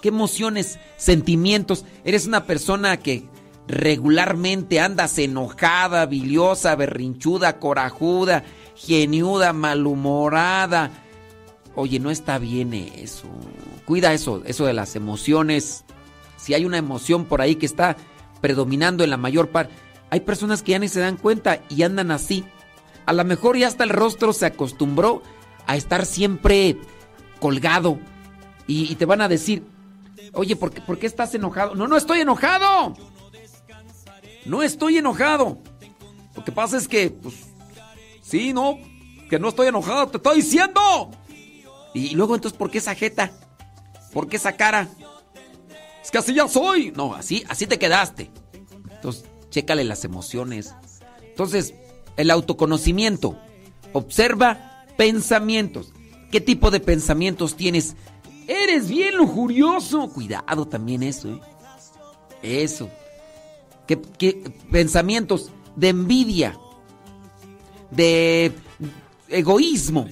[0.00, 1.84] ¿Qué emociones, sentimientos?
[2.04, 3.28] Eres una persona que
[3.68, 10.90] regularmente andas enojada, biliosa, berrinchuda, corajuda, geniuda, malhumorada.
[11.74, 13.28] Oye, no está bien eso.
[13.84, 15.84] Cuida eso, eso de las emociones.
[16.38, 17.98] Si hay una emoción por ahí que está
[18.40, 19.74] predominando en la mayor parte,
[20.10, 22.44] hay personas que ya ni se dan cuenta y andan así.
[23.06, 25.22] A lo mejor ya hasta el rostro se acostumbró
[25.66, 26.76] a estar siempre
[27.38, 27.98] colgado.
[28.66, 29.64] Y, te van a decir,
[30.32, 31.74] oye, ¿por qué, ¿por qué estás enojado?
[31.74, 32.94] No, no estoy enojado.
[34.44, 35.58] No estoy enojado.
[36.36, 37.34] Lo que pasa es que, pues,
[38.22, 38.78] sí, no,
[39.28, 41.10] que no estoy enojado, te estoy diciendo.
[41.94, 43.32] Y luego entonces, ¿por qué esa jeta?
[44.12, 44.88] ¿Por qué esa cara?
[46.02, 46.92] Es que así ya soy.
[46.92, 48.30] No, así, así te quedaste.
[48.90, 50.74] Entonces, chécale las emociones.
[51.22, 51.74] Entonces,
[52.16, 53.38] el autoconocimiento.
[53.92, 55.92] Observa pensamientos.
[56.30, 57.96] ¿Qué tipo de pensamientos tienes?
[58.46, 60.08] Eres bien lujurioso.
[60.10, 61.40] Cuidado también eso, ¿eh?
[62.42, 62.88] Eso.
[63.86, 66.56] ¿Qué, qué pensamientos de envidia,
[67.90, 68.52] de
[69.28, 70.06] egoísmo?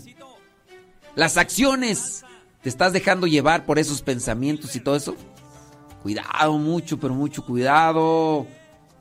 [1.15, 2.25] Las acciones,
[2.63, 5.17] ¿te estás dejando llevar por esos pensamientos y todo eso?
[6.03, 8.47] Cuidado, mucho, pero mucho cuidado.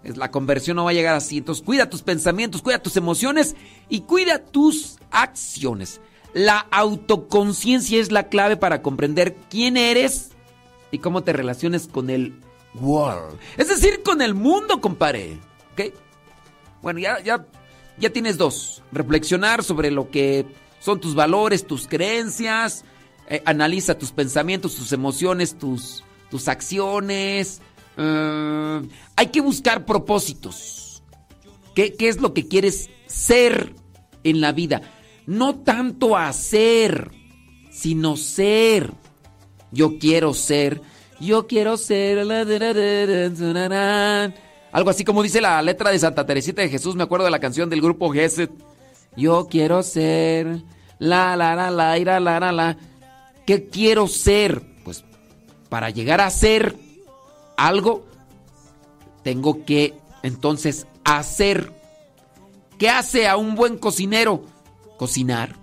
[0.03, 1.37] La conversión no va a llegar así.
[1.37, 3.55] Entonces, cuida tus pensamientos, cuida tus emociones
[3.89, 6.01] y cuida tus acciones.
[6.33, 10.31] La autoconciencia es la clave para comprender quién eres
[10.91, 12.39] y cómo te relaciones con el
[12.75, 13.39] world.
[13.57, 15.39] Es decir, con el mundo, compadre.
[15.73, 15.93] ¿Ok?
[16.81, 17.45] Bueno, ya, ya,
[17.97, 18.83] ya tienes dos.
[18.91, 20.45] Reflexionar sobre lo que
[20.79, 22.85] son tus valores, tus creencias.
[23.29, 27.61] Eh, analiza tus pensamientos, tus emociones, tus, tus acciones.
[27.97, 28.81] Eh,
[29.15, 31.03] hay que buscar propósitos.
[31.75, 33.75] ¿Qué, ¿Qué es lo que quieres ser
[34.23, 34.81] en la vida?
[35.25, 37.11] No tanto hacer,
[37.71, 38.93] sino ser.
[39.71, 40.81] Yo quiero ser.
[41.19, 42.19] Yo quiero ser.
[44.71, 46.95] Algo así como dice la letra de Santa Teresita de Jesús.
[46.95, 48.51] Me acuerdo de la canción del grupo Geset.
[49.15, 50.63] Yo quiero ser.
[50.99, 52.77] La, la, la, la, la, la, la.
[53.45, 54.63] ¿Qué quiero ser?
[55.69, 56.75] Para llegar a ser
[57.57, 58.05] algo,
[59.23, 61.73] tengo que entonces hacer.
[62.77, 64.45] ¿Qué hace a un buen cocinero?
[64.97, 65.55] Cocinar.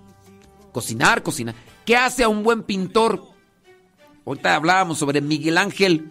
[0.73, 1.55] Cocinar, cocinar.
[1.85, 3.23] ¿Qué hace a un buen pintor?
[4.27, 6.11] Ahorita hablábamos sobre Miguel Ángel.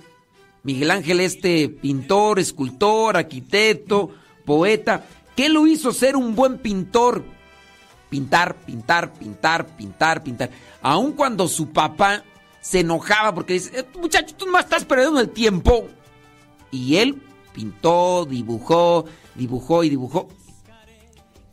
[0.64, 4.12] Miguel Ángel, este pintor, escultor, arquitecto,
[4.46, 5.06] poeta.
[5.36, 7.24] ¿Qué lo hizo ser un buen pintor?
[8.10, 10.50] Pintar, pintar, pintar, pintar, pintar.
[10.82, 12.24] Aun cuando su papá
[12.64, 15.90] se enojaba porque dice, "Eh, muchacho, tú nomás estás perdiendo el tiempo.
[16.72, 17.22] Y él
[17.54, 20.30] pintó, dibujó, dibujó y dibujó.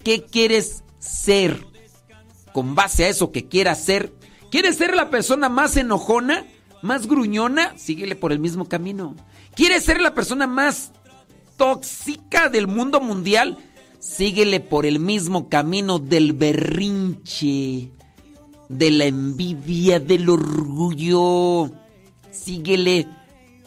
[0.05, 1.67] ¿Qué quieres ser?
[2.53, 4.15] Con base a eso que quieras ser.
[4.51, 6.47] ¿Quieres ser la persona más enojona?
[6.81, 7.77] ¿Más gruñona?
[7.77, 9.17] Síguele por el mismo camino.
[9.55, 10.93] ¿Quieres ser la persona más
[11.57, 13.59] tóxica del mundo mundial?
[13.99, 17.91] Síguele por el mismo camino del berrinche,
[18.71, 21.73] de la envidia, del orgullo.
[22.31, 23.09] Síguele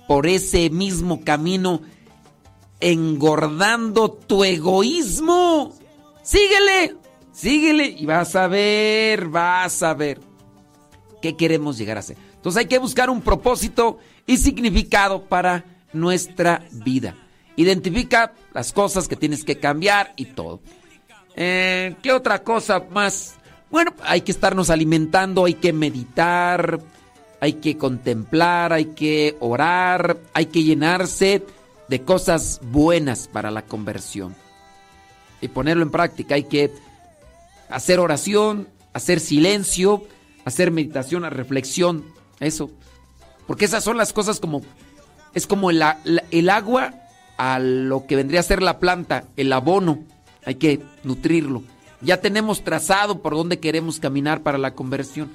[0.08, 1.82] por ese mismo camino,
[2.80, 5.74] engordando tu egoísmo.
[6.24, 6.96] Síguele,
[7.34, 10.22] síguele y vas a ver, vas a ver
[11.22, 12.18] qué queremos llegar a ser.
[12.36, 17.18] Entonces hay que buscar un propósito y significado para nuestra vida.
[17.58, 20.62] Identifica las cosas que tienes que cambiar y todo.
[21.36, 23.36] Eh, ¿Qué otra cosa más?
[23.74, 26.80] Bueno, hay que estarnos alimentando, hay que meditar,
[27.40, 31.44] hay que contemplar, hay que orar, hay que llenarse
[31.88, 34.36] de cosas buenas para la conversión.
[35.42, 36.72] Y ponerlo en práctica, hay que
[37.68, 40.04] hacer oración, hacer silencio,
[40.46, 42.06] hacer meditación, reflexión,
[42.40, 42.70] eso.
[43.48, 44.62] Porque esas son las cosas como,
[45.34, 45.84] es como el,
[46.30, 46.94] el agua
[47.38, 50.04] a lo que vendría a ser la planta, el abono,
[50.46, 51.64] hay que nutrirlo.
[52.04, 55.32] Ya tenemos trazado por dónde queremos caminar para la conversión.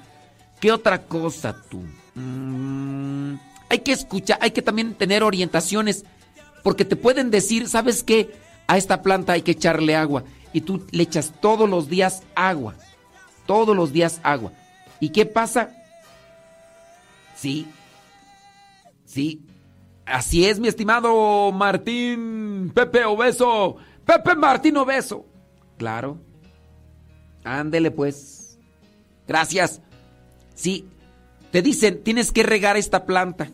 [0.60, 1.82] ¿Qué otra cosa tú?
[2.14, 3.36] Mm,
[3.70, 6.04] hay que escuchar, hay que también tener orientaciones,
[6.62, 8.36] porque te pueden decir, ¿sabes qué?
[8.66, 10.24] A esta planta hay que echarle agua.
[10.52, 12.74] Y tú le echas todos los días agua.
[13.46, 14.52] Todos los días agua.
[15.00, 15.70] ¿Y qué pasa?
[17.34, 17.66] Sí.
[19.04, 19.46] Sí.
[20.04, 23.76] Así es, mi estimado Martín Pepe Obeso.
[24.04, 25.24] Pepe Martín Obeso.
[25.76, 26.18] Claro.
[27.48, 28.58] Ándele pues.
[29.26, 29.80] Gracias.
[30.54, 30.86] Sí.
[31.50, 33.50] Te dicen, tienes que regar esta planta.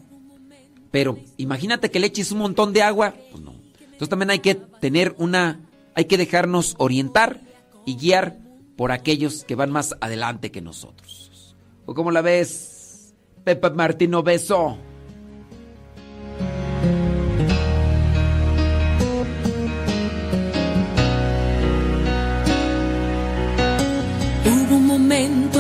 [0.91, 3.15] Pero imagínate que le eches un montón de agua.
[3.31, 3.55] Pues no.
[3.81, 5.61] Entonces también hay que tener una...
[5.95, 7.41] Hay que dejarnos orientar
[7.85, 8.39] y guiar
[8.77, 11.55] por aquellos que van más adelante que nosotros.
[11.87, 13.15] ¿O cómo la ves,
[13.45, 14.77] Pepe Martín Obeso?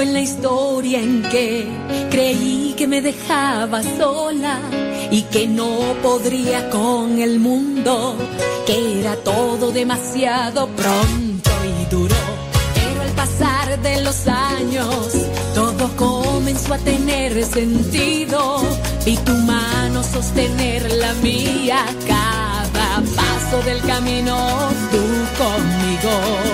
[0.04, 1.66] En la historia en que
[2.10, 4.60] creí que me dejaba sola
[5.10, 8.14] y que no podría con el mundo,
[8.66, 12.16] que era todo demasiado pronto y duro.
[12.74, 15.08] Pero al pasar de los años,
[15.54, 18.62] todo comenzó a tener sentido
[19.06, 24.36] y tu mano sostener la mía cada paso del camino,
[24.92, 25.02] tú
[25.42, 26.53] conmigo.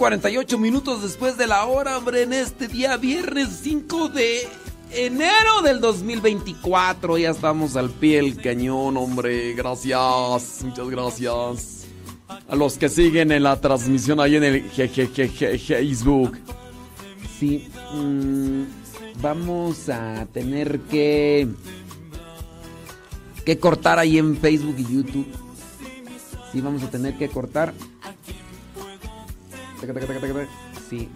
[0.00, 4.48] 48 minutos después de la hora, hombre, en este día viernes 5 de
[4.92, 7.18] enero del 2024.
[7.18, 9.52] Ya estamos al pie del cañón, hombre.
[9.52, 11.86] Gracias, muchas gracias.
[12.48, 16.38] A los que siguen en la transmisión ahí en el Facebook.
[17.38, 18.62] Sí, mm,
[19.20, 21.46] vamos a tener que
[23.44, 25.26] que cortar ahí en Facebook y YouTube.
[26.52, 27.74] Sí, vamos a tener que cortar.
[30.88, 31.08] Sí.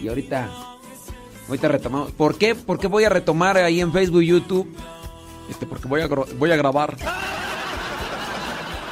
[0.00, 0.48] Y ahorita.
[1.48, 2.12] Ahorita retomamos.
[2.12, 2.54] ¿Por qué?
[2.54, 4.72] Porque voy a retomar ahí en Facebook y YouTube.
[5.48, 6.96] Este, porque voy a, voy a grabar.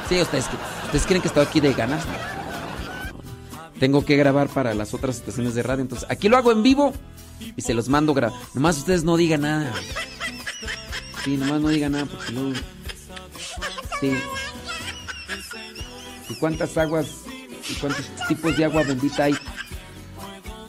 [0.09, 0.45] Sí, ustedes,
[0.85, 2.03] ustedes creen que estoy aquí de ganas.
[3.79, 5.83] Tengo que grabar para las otras estaciones de radio.
[5.83, 6.93] Entonces, aquí lo hago en vivo
[7.55, 9.71] y se los mando gra Nomás ustedes no digan nada.
[11.23, 12.53] Sí, nomás no digan nada porque luego.
[14.01, 14.17] Sí.
[16.29, 17.07] ¿Y cuántas aguas
[17.69, 19.35] y cuántos tipos de agua bendita hay?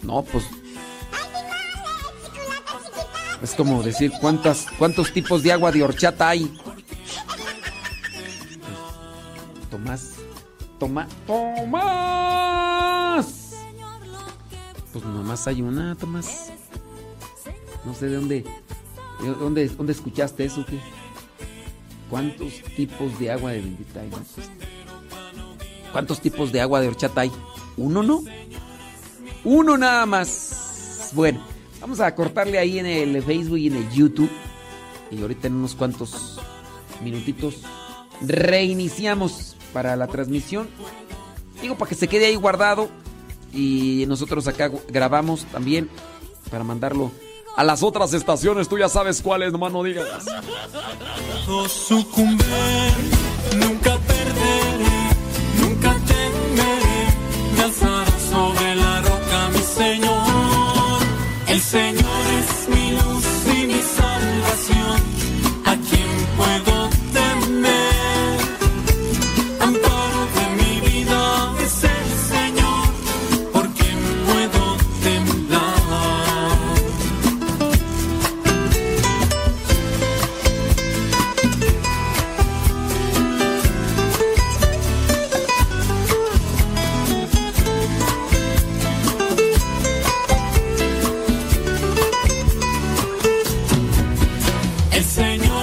[0.02, 0.44] No, pues.
[3.42, 6.56] Es como decir cuántas, cuántos tipos de agua de horchata hay.
[9.70, 10.14] Tomás.
[10.78, 11.08] Toma.
[11.26, 12.46] ¡Tomás!
[14.92, 16.52] Pues nomás hay una, Tomás.
[17.84, 18.44] No sé de dónde.
[19.22, 20.64] ¿De dónde, dónde escuchaste eso?
[20.66, 20.78] ¿Qué?
[22.10, 24.10] ¿Cuántos tipos de agua de bendita hay?
[25.92, 27.32] ¿Cuántos tipos de agua de horchata hay?
[27.76, 28.22] ¿Uno no?
[29.44, 31.10] Uno nada más.
[31.14, 31.44] Bueno,
[31.80, 34.30] vamos a cortarle ahí en el Facebook y en el YouTube.
[35.10, 36.38] Y ahorita en unos cuantos
[37.02, 37.56] minutitos
[38.20, 40.68] reiniciamos para la transmisión.
[41.60, 42.88] Digo, para que se quede ahí guardado.
[43.52, 45.90] Y nosotros acá grabamos también
[46.50, 47.10] para mandarlo
[47.56, 48.68] a las otras estaciones.
[48.68, 50.06] Tú ya sabes cuáles, nomás no digas.
[53.56, 54.99] nunca perder
[57.60, 61.00] se alzará sobre la roca mi Señor.
[61.46, 65.19] El Señor es mi luz y mi salvación.